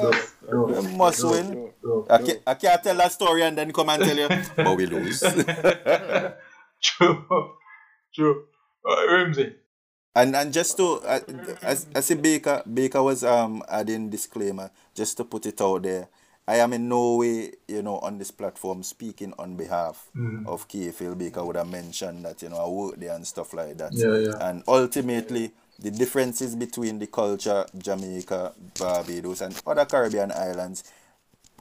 We 0.52 0.98
must 0.98 1.24
win. 1.24 1.70
I 2.10 2.18
can't, 2.18 2.40
I 2.46 2.54
can't 2.56 2.84
tell 2.84 2.96
that 2.98 3.12
story 3.12 3.44
and 3.44 3.58
then 3.58 3.72
come 3.72 3.90
and 3.90 4.04
tell 4.04 4.18
you, 4.18 4.30
but 4.56 4.76
we 4.76 4.86
lose. 4.86 5.20
True. 6.82 7.26
True. 8.14 8.46
Uh, 8.88 9.12
Ramsey. 9.12 9.56
And 10.18 10.36
and 10.36 10.52
just 10.52 10.78
to 10.78 11.00
uh, 11.06 11.20
as 11.62 11.86
as 11.94 12.10
Baker 12.16 12.64
Baker 12.66 13.04
was 13.04 13.24
um 13.24 13.62
adding 13.70 14.10
disclaimer 14.10 14.72
just 14.96 15.18
to 15.18 15.24
put 15.24 15.46
it 15.46 15.62
out 15.62 15.84
there. 15.84 16.10
I 16.50 16.64
am 16.64 16.72
in 16.72 16.88
no 16.88 17.18
way, 17.18 17.52
you 17.68 17.82
know, 17.82 18.00
on 18.00 18.18
this 18.18 18.32
platform 18.32 18.82
speaking 18.82 19.34
on 19.38 19.58
behalf 19.58 20.08
mm. 20.16 20.48
of 20.48 20.66
KFL 20.70 21.18
Baker 21.18 21.44
would 21.44 21.58
have 21.58 21.68
mentioned 21.68 22.24
that, 22.24 22.42
you 22.42 22.48
know, 22.48 22.56
I 22.56 22.70
work 22.70 22.96
there 22.96 23.14
and 23.14 23.28
stuff 23.28 23.54
like 23.54 23.78
that. 23.80 23.92
Yeah, 23.92 24.16
yeah. 24.16 24.50
And 24.50 24.64
ultimately 24.66 25.52
the 25.78 25.92
differences 25.92 26.56
between 26.56 27.00
the 27.00 27.08
culture, 27.08 27.66
Jamaica, 27.78 28.54
Barbados 28.80 29.42
and 29.42 29.62
other 29.68 29.84
Caribbean 29.84 30.32
islands 30.32 30.86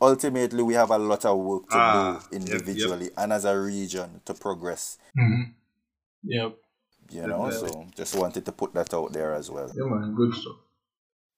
ultimately 0.01 0.63
we 0.63 0.75
have 0.75 0.91
a 0.91 0.99
lot 0.99 1.25
of 1.25 1.39
work 1.39 1.69
to 1.71 1.77
ah, 1.77 2.23
do 2.31 2.37
individually 2.37 3.07
yep, 3.07 3.13
yep. 3.17 3.25
and 3.25 3.33
as 3.33 3.45
a 3.45 3.59
region 3.59 4.21
to 4.25 4.35
progress. 4.35 4.99
Mm-hmm. 5.19 5.51
Yep. 6.25 6.57
You 7.11 7.27
know, 7.27 7.51
so 7.51 7.87
just 7.97 8.15
wanted 8.15 8.45
to 8.45 8.53
put 8.53 8.75
that 8.75 8.93
out 8.95 9.13
there 9.13 9.33
as 9.35 9.51
well. 9.51 9.71
Yeah, 9.75 9.85
man, 9.85 10.15
good 10.15 10.35
stuff. 10.35 10.57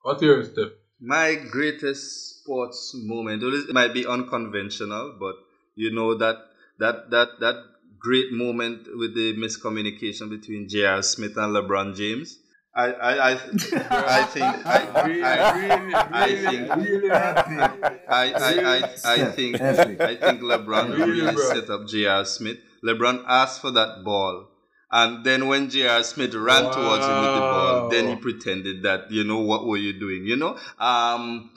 What's 0.03 0.23
your 0.23 0.45
step? 0.45 0.73
My 1.01 1.37
greatest 1.51 2.41
sports 2.41 2.93
moment. 2.95 3.43
It 3.43 3.75
might 3.75 3.95
be 3.95 4.07
unconventional, 4.07 5.17
but 5.21 5.35
you 5.75 5.93
know 5.95 6.17
that 6.17 6.37
that 6.79 7.11
that 7.11 7.29
that 7.41 7.57
great 7.99 8.33
moment 8.33 8.89
with 8.97 9.15
the 9.15 9.35
miscommunication 9.35 10.31
between 10.31 10.69
J.R. 10.69 11.03
Smith 11.03 11.37
and 11.37 11.55
LeBron 11.55 11.97
James 11.97 12.39
I, 12.79 12.93
I, 12.93 13.13
I, 13.13 13.33
I 13.91 14.25
think 14.25 14.67
I, 14.67 15.03
really, 15.07 15.21
really, 15.21 15.95
I 15.95 16.37
think 16.37 16.77
really 16.77 17.11
I, 17.11 17.93
I, 18.09 18.33
I, 18.39 18.89
I 19.05 19.25
think 19.33 19.61
I 19.61 20.15
think 20.15 20.41
LeBron 20.43 20.97
really 20.97 21.37
set 21.37 21.71
up 21.71 21.89
J.R. 21.89 22.25
Smith. 22.25 22.59
LeBron 22.85 23.25
asked 23.27 23.61
for 23.61 23.73
that 23.73 24.05
ball. 24.05 24.48
And 24.91 25.25
then 25.25 25.49
when 25.49 25.69
J.R. 25.69 26.03
Smith 26.03 26.35
ran 26.35 26.65
wow. 26.65 26.71
towards 26.71 27.05
him 27.07 27.15
with 27.15 27.35
the 27.35 27.41
ball, 27.41 27.89
then 27.91 28.09
he 28.09 28.17
pretended 28.17 28.83
that, 28.85 29.11
you 29.11 29.25
know, 29.25 29.41
what 29.41 29.67
were 29.67 29.77
you 29.77 29.99
doing? 29.99 30.25
You 30.25 30.37
know? 30.37 30.59
Um 30.79 31.51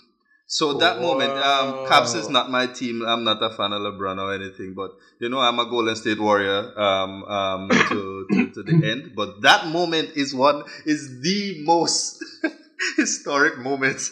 so 0.51 0.73
that 0.79 0.99
wow. 0.99 1.13
moment, 1.13 1.31
um, 1.31 1.87
Cavs 1.87 2.13
is 2.13 2.27
not 2.27 2.51
my 2.51 2.67
team. 2.67 3.03
I'm 3.07 3.23
not 3.23 3.41
a 3.41 3.51
fan 3.51 3.71
of 3.71 3.83
LeBron 3.83 4.19
or 4.19 4.33
anything, 4.33 4.73
but 4.73 4.91
you 5.17 5.29
know, 5.29 5.39
I'm 5.39 5.57
a 5.59 5.65
Golden 5.65 5.95
State 5.95 6.19
Warrior 6.19 6.77
um, 6.77 7.23
um, 7.23 7.69
to, 7.87 8.27
to, 8.29 8.51
to 8.55 8.63
the 8.63 8.73
end. 8.91 9.13
But 9.15 9.43
that 9.43 9.67
moment 9.67 10.09
is 10.17 10.35
one 10.35 10.63
is 10.85 11.21
the 11.21 11.63
most 11.63 12.21
historic 12.97 13.59
moment. 13.59 14.01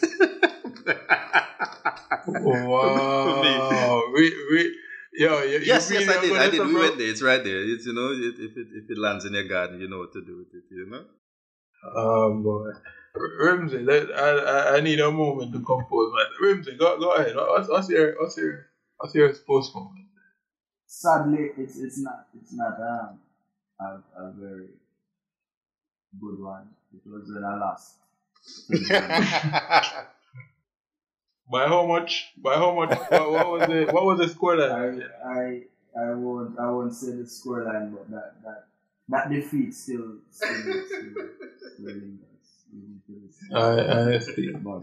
wow! 2.26 4.02
we 4.14 4.34
we. 4.50 4.76
Yo, 5.20 5.42
you, 5.42 5.58
yes, 5.60 5.90
yes, 5.90 6.08
I 6.08 6.18
did. 6.22 6.32
I 6.32 6.48
did. 6.48 6.64
We 6.64 6.74
went 6.74 6.96
there. 6.96 7.10
It's 7.10 7.20
right 7.20 7.44
there. 7.44 7.60
It's 7.60 7.84
you 7.84 7.92
know, 7.92 8.08
it, 8.08 8.36
if 8.40 8.56
it 8.56 8.68
if 8.72 8.90
it 8.90 8.96
lands 8.96 9.26
in 9.26 9.34
your 9.34 9.44
garden, 9.44 9.78
you 9.78 9.86
know 9.86 9.98
what 9.98 10.14
to 10.14 10.24
do 10.24 10.38
with 10.38 10.54
it. 10.54 10.64
You 10.70 10.86
know. 10.88 11.04
Oh 11.94 12.40
boy. 12.42 12.70
Ramsey, 13.14 13.80
let, 13.80 14.08
I, 14.16 14.76
I 14.76 14.80
need 14.80 14.98
a 15.00 15.10
moment 15.10 15.52
to 15.52 15.60
compose 15.60 16.12
man. 16.14 16.26
Ramsey, 16.40 16.76
go 16.78 16.98
go 16.98 17.12
ahead. 17.12 17.36
What's, 17.36 17.68
what's 17.68 17.90
your 17.90 18.14
what's 18.18 18.38
your 18.38 18.66
what's 18.96 19.14
your 19.14 19.34
post 19.46 19.74
moment? 19.74 20.06
Sadly, 20.86 21.50
it's 21.58 21.78
it's 21.78 21.98
not 21.98 22.28
it's 22.40 22.54
not 22.54 22.80
um 22.80 23.20
a, 23.78 23.84
a 24.22 24.32
very 24.32 24.68
good 26.18 26.40
one. 26.40 26.66
It 26.94 27.02
was 27.04 27.28
when 27.28 27.44
I 27.44 27.56
lost. 27.60 27.96
By 31.50 31.66
how 31.66 31.86
much? 31.86 32.32
By 32.36 32.54
how 32.54 32.74
much? 32.74 32.90
what, 33.10 33.30
what 33.32 33.50
was 33.52 33.68
the 33.68 33.88
what 33.92 34.04
was 34.04 34.18
the 34.18 34.28
score 34.28 34.56
that? 34.56 34.70
I 34.70 35.28
I 35.28 35.62
I 36.00 36.14
won't 36.14 36.58
I 36.58 36.70
won't 36.70 36.94
say 36.94 37.12
the 37.12 37.24
scoreline, 37.24 37.92
but 37.92 38.10
that 38.10 38.34
that 38.44 38.66
that 39.08 39.30
defeat 39.30 39.74
still 39.74 40.18
still, 40.30 40.54
still, 40.54 40.84
still 40.86 41.84
lingers. 41.84 43.34
I, 43.54 44.14
I 44.14 44.18
see. 44.20 44.52
But 44.62 44.82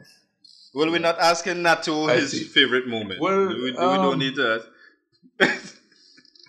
Well, 0.74 0.92
we're 0.92 1.00
not 1.00 1.18
asking 1.20 1.58
Natu 1.64 2.10
I 2.10 2.16
his 2.18 2.32
see. 2.32 2.44
favorite 2.44 2.88
moment. 2.88 3.22
Well, 3.22 3.48
we, 3.48 3.72
we 3.72 3.78
um, 3.78 4.02
don't 4.02 4.20
need 4.20 4.36
to 4.36 4.62
ask. 5.40 5.74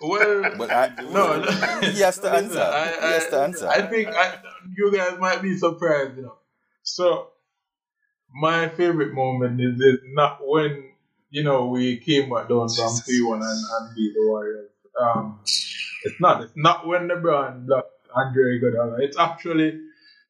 Well, 0.01 0.55
But 0.57 0.71
I, 0.71 0.93
no, 1.11 1.41
no. 1.41 1.51
he 1.81 1.99
has 1.99 2.19
to 2.19 2.31
answer. 2.31 2.61
I, 2.61 2.85
he 2.87 3.13
has 3.19 3.27
to 3.27 3.41
answer. 3.41 3.67
I 3.67 3.81
think 3.81 4.07
I, 4.07 4.37
you 4.73 4.91
guys 4.95 5.19
might 5.19 5.41
be 5.41 5.57
surprised, 5.57 6.15
you 6.15 6.23
know. 6.23 6.35
So, 6.83 7.31
my 8.33 8.69
favorite 8.69 9.13
moment 9.13 9.59
is, 9.61 9.79
is 9.79 9.99
not 10.13 10.39
when 10.43 10.91
you 11.29 11.43
know 11.43 11.67
we 11.67 11.97
came 11.97 12.29
back 12.29 12.49
down 12.49 12.69
from 12.69 12.95
three 13.05 13.21
one 13.23 13.41
and, 13.41 13.63
and 13.71 13.95
beat 13.95 14.13
the 14.13 14.21
Warriors. 14.27 14.69
Um, 14.99 15.39
it's 16.03 16.19
not. 16.19 16.41
It's 16.43 16.53
not 16.55 16.87
when 16.87 17.07
LeBron 17.07 17.65
blocked 17.65 18.07
Andre 18.15 18.59
Iguodala. 18.59 19.01
It's 19.01 19.17
actually 19.17 19.79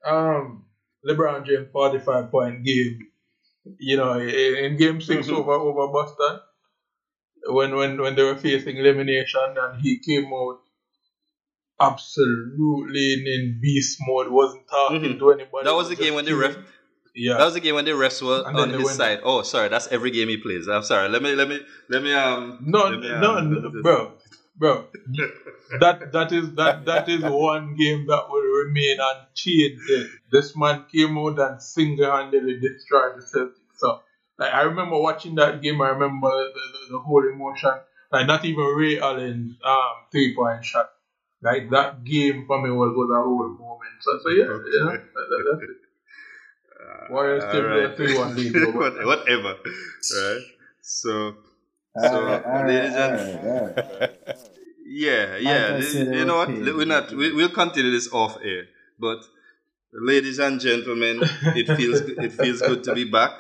um 0.06 0.66
LeBron 1.08 1.46
James 1.46 1.68
forty 1.72 2.00
five 2.00 2.32
point 2.32 2.64
game. 2.64 3.08
You 3.78 3.98
know, 3.98 4.14
in, 4.20 4.56
in 4.66 4.78
game 4.78 5.00
6 5.02 5.28
Mhm. 5.28 5.34
over 5.38 5.52
over 5.54 5.92
Boston, 5.94 6.40
when 7.48 7.76
when 7.76 8.02
when 8.02 8.16
they 8.16 8.24
were 8.24 8.36
facing 8.38 8.78
elimination, 8.78 9.42
and 9.58 9.82
he 9.82 10.00
came 10.00 10.34
out 10.34 10.60
absolutely 11.80 13.14
in, 13.14 13.28
in 13.28 13.60
beast 13.62 14.00
mode, 14.06 14.30
wasn't 14.32 14.68
talking 14.70 15.02
Mhm. 15.02 15.20
to 15.20 15.32
anybody. 15.32 15.66
That 15.66 15.76
was 15.76 15.90
the 15.90 15.96
game 15.96 16.16
when 16.16 16.26
the 16.26 16.36
ref. 16.36 16.58
Yeah. 17.16 17.38
That 17.38 17.46
was 17.46 17.54
the 17.54 17.60
game 17.60 17.76
when 17.76 17.86
the 17.86 17.92
refs 17.92 18.22
were 18.22 18.46
on 18.46 18.70
his 18.70 18.84
went- 18.84 18.98
side. 18.98 19.20
Oh, 19.24 19.42
sorry, 19.42 19.70
that's 19.70 19.88
every 19.88 20.12
game 20.12 20.30
he 20.30 20.38
plays. 20.38 20.68
I'm 20.68 20.84
sorry. 20.84 21.10
Let 21.10 21.22
me, 21.22 21.36
let 21.36 21.50
me, 21.50 21.60
let 21.90 22.04
me. 22.04 22.14
Um. 22.14 22.60
No, 22.62 22.86
let 22.86 23.00
me, 23.00 23.10
um, 23.10 23.22
no, 23.52 23.82
bro, 23.82 24.14
bro. 24.56 24.86
that 25.80 26.12
that 26.12 26.32
is 26.32 26.54
that 26.56 26.86
that 26.86 27.10
is 27.10 27.22
one 27.24 27.76
game 27.76 28.06
that 28.08 28.30
will 28.30 28.66
remain 28.66 28.98
unchanged. 29.00 29.82
This 30.32 30.56
man 30.56 30.86
came 30.94 31.18
out 31.18 31.40
and 31.40 31.62
single-handedly 31.62 32.60
destroyed 32.60 33.18
the 33.18 33.22
Celtics. 33.22 33.78
So, 33.78 34.00
like, 34.38 34.54
I 34.54 34.62
remember 34.62 34.98
watching 34.98 35.36
that 35.36 35.62
game. 35.62 35.82
I 35.82 35.90
remember 35.90 36.30
the, 36.30 36.54
the, 36.54 36.94
the 36.94 37.00
whole 37.00 37.28
emotion. 37.28 37.72
Like, 38.12 38.28
not 38.28 38.44
even 38.46 38.64
Ray 38.64 39.00
Allen's 39.00 39.58
um 39.64 39.94
three-point 40.12 40.66
shot. 40.66 40.90
Like 41.42 41.70
that 41.72 42.04
game 42.04 42.46
for 42.48 42.62
me 42.62 42.70
was, 42.70 42.92
was 42.96 43.10
a 43.16 43.24
whole 43.24 43.48
moment. 43.48 43.96
So, 44.02 44.20
so 44.22 44.30
yeah, 44.30 44.44
know, 44.44 44.92
that, 44.92 45.02
that, 45.14 45.46
that's 45.52 45.64
it. 45.64 45.89
Warriors 47.10 47.44
still 47.50 47.66
Alright. 47.66 47.92
uh, 47.92 47.96
three 47.96 48.18
one 48.18 48.36
lead. 48.36 48.54
Whatever. 49.06 49.56
Right. 49.64 50.42
So. 50.82 51.36
So, 51.96 52.06
Alright, 52.06 52.46
alright, 52.46 52.68
ladies 52.68 52.94
and 52.96 53.46
alright, 53.48 53.78
alright. 53.78 54.38
Yeah, 54.86 55.38
yeah. 55.40 55.52
I 55.74 55.78
this- 55.78 55.94
said 55.94 56.08
they 56.12 56.18
you 56.20 56.26
know 56.26 56.38
what? 56.38 56.48
paid. 56.50 56.64
We're 56.76 56.86
not. 56.86 57.12
We, 57.12 57.34
we'll 57.34 57.50
continue 57.50 57.92
this 57.92 58.12
off 58.14 58.38
air. 58.44 58.66
But, 59.00 59.20
ladies 59.94 60.40
and 60.40 60.60
gentlemen, 60.60 61.20
it 61.56 61.68
feels 61.76 62.02
it 62.02 62.32
feels 62.34 62.62
good 62.62 62.84
to 62.86 62.94
be 62.94 63.06
back. 63.06 63.32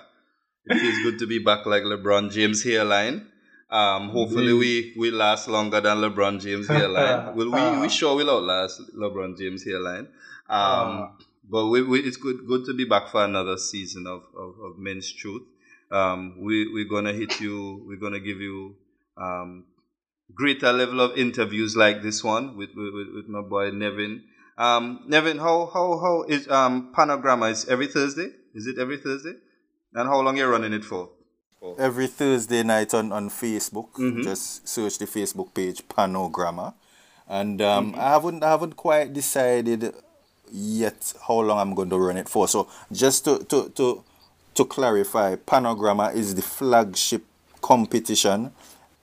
It 0.65 0.77
feels 0.79 0.97
good 1.03 1.19
to 1.19 1.27
be 1.27 1.39
back 1.39 1.65
like 1.65 1.83
LeBron 1.83 2.31
James 2.31 2.63
hairline. 2.63 3.27
Um, 3.69 4.09
hopefully 4.09 4.53
we 4.53 4.93
we 4.97 5.11
last 5.11 5.47
longer 5.47 5.79
than 5.79 5.97
LeBron 5.99 6.41
James 6.41 6.67
hairline. 6.67 7.35
Will 7.37 7.51
we? 7.51 7.81
We 7.81 7.89
sure 7.89 8.15
will 8.15 8.29
outlast 8.31 8.81
LeBron 8.97 9.37
James 9.37 9.63
hairline. 9.63 10.07
Um, 10.49 11.13
but 11.49 11.67
we, 11.67 11.81
we, 11.81 11.99
it's 12.01 12.17
good 12.17 12.45
good 12.47 12.65
to 12.65 12.73
be 12.73 12.85
back 12.85 13.09
for 13.09 13.23
another 13.23 13.57
season 13.57 14.05
of, 14.07 14.23
of, 14.37 14.59
of 14.63 14.77
Men's 14.77 15.11
Truth. 15.11 15.43
Um, 15.91 16.35
we 16.39 16.71
we're 16.71 16.87
gonna 16.89 17.13
hit 17.13 17.39
you. 17.41 17.83
We're 17.87 17.97
gonna 17.97 18.19
give 18.19 18.39
you 18.39 18.75
um, 19.17 19.65
greater 20.33 20.71
level 20.71 21.01
of 21.01 21.17
interviews 21.17 21.75
like 21.75 22.01
this 22.01 22.23
one 22.23 22.55
with 22.57 22.69
with, 22.75 22.93
with, 23.15 23.27
my 23.27 23.41
boy 23.41 23.71
Nevin. 23.71 24.23
Um, 24.57 25.03
Nevin, 25.07 25.37
how 25.39 25.69
how 25.73 25.97
how 25.99 26.23
is 26.27 26.47
um 26.49 26.93
Panogramma? 26.95 27.51
Is 27.51 27.67
every 27.67 27.87
Thursday? 27.87 28.29
Is 28.53 28.67
it 28.67 28.77
every 28.77 28.97
Thursday? 28.97 29.33
And 29.93 30.07
how 30.07 30.19
long 30.21 30.35
are 30.35 30.43
you 30.43 30.47
running 30.47 30.73
it 30.73 30.85
for? 30.85 31.09
Every 31.77 32.07
Thursday 32.07 32.63
night 32.63 32.93
on, 32.93 33.11
on 33.11 33.29
Facebook, 33.29 33.91
Mhm. 33.93 34.23
just 34.23 34.67
search 34.67 34.97
the 34.97 35.05
Facebook 35.05 35.53
page 35.53 35.85
Panogramma. 35.87 36.73
And 37.27 37.61
um, 37.61 37.95
I 37.97 38.09
haven't 38.11 38.43
I 38.43 38.49
haven't 38.49 38.75
quite 38.75 39.13
decided 39.13 39.93
yet 40.51 41.13
how 41.27 41.39
long 41.39 41.59
I'm 41.59 41.75
going 41.75 41.89
to 41.89 41.97
run 41.97 42.17
it 42.17 42.29
for. 42.29 42.47
So 42.47 42.67
just 42.91 43.25
to 43.25 43.39
to 43.45 43.69
to, 43.69 44.03
to 44.55 44.65
clarify, 44.65 45.35
Panogramma 45.35 46.13
is 46.13 46.35
the 46.35 46.41
flagship 46.41 47.23
competition 47.61 48.51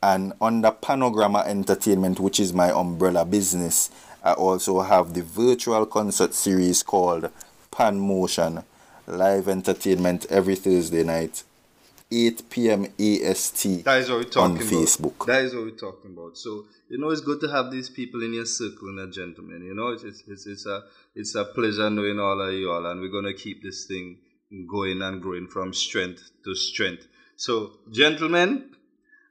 and 0.02 0.34
under 0.40 0.70
Panogramma 0.70 1.46
Entertainment, 1.46 2.20
which 2.20 2.38
is 2.38 2.52
my 2.52 2.70
umbrella 2.70 3.24
business, 3.24 3.90
I 4.22 4.34
also 4.34 4.80
have 4.80 5.14
the 5.14 5.22
virtual 5.22 5.86
concert 5.86 6.34
series 6.34 6.82
called 6.82 7.30
Pan 7.70 7.98
Motion, 7.98 8.62
live 9.06 9.48
entertainment 9.48 10.26
every 10.30 10.54
Thursday 10.54 11.02
night, 11.02 11.44
8 12.10 12.50
p.m. 12.50 12.84
AST 12.84 13.84
That 13.84 14.00
is 14.00 14.10
what 14.10 14.18
we're 14.18 14.42
on 14.42 14.54
talking 14.54 14.56
about. 14.56 14.66
Facebook. 14.68 15.26
That 15.26 15.44
is 15.44 15.54
what 15.54 15.64
we're 15.64 15.70
talking 15.70 16.12
about. 16.12 16.36
So 16.38 16.66
you 16.88 16.98
know, 16.98 17.10
it's 17.10 17.20
good 17.20 17.40
to 17.40 17.48
have 17.48 17.70
these 17.70 17.90
people 17.90 18.22
in 18.22 18.32
your 18.32 18.46
circle, 18.46 18.98
and 18.98 19.12
gentlemen. 19.12 19.62
You 19.64 19.74
know, 19.74 19.88
it's 19.88 20.04
it's, 20.04 20.22
it's 20.28 20.46
it's 20.46 20.66
a 20.66 20.82
it's 21.14 21.34
a 21.34 21.44
pleasure 21.44 21.90
knowing 21.90 22.20
all 22.20 22.40
of 22.40 22.52
you 22.52 22.70
all, 22.70 22.86
and 22.86 23.00
we're 23.00 23.10
gonna 23.10 23.34
keep 23.34 23.62
this 23.62 23.86
thing 23.86 24.18
going 24.70 25.02
and 25.02 25.20
growing 25.20 25.48
from 25.48 25.72
strength 25.72 26.30
to 26.44 26.54
strength. 26.54 27.06
So, 27.34 27.72
gentlemen, 27.90 28.70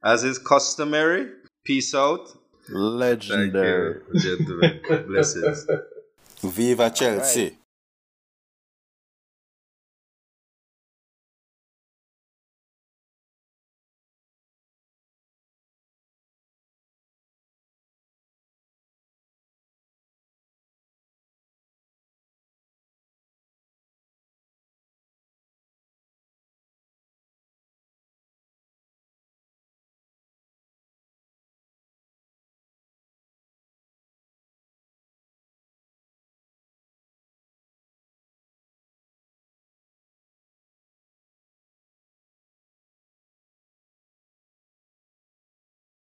as 0.03 0.23
is 0.23 0.37
customary, 0.37 1.29
peace 1.63 1.95
out. 1.95 2.27
Thank 2.67 2.73
Legendary. 2.73 4.01
you, 4.13 4.19
gentlemen. 4.19 4.81
Blessings. 5.07 5.67
Viva 6.41 6.89
Chelsea. 6.89 7.57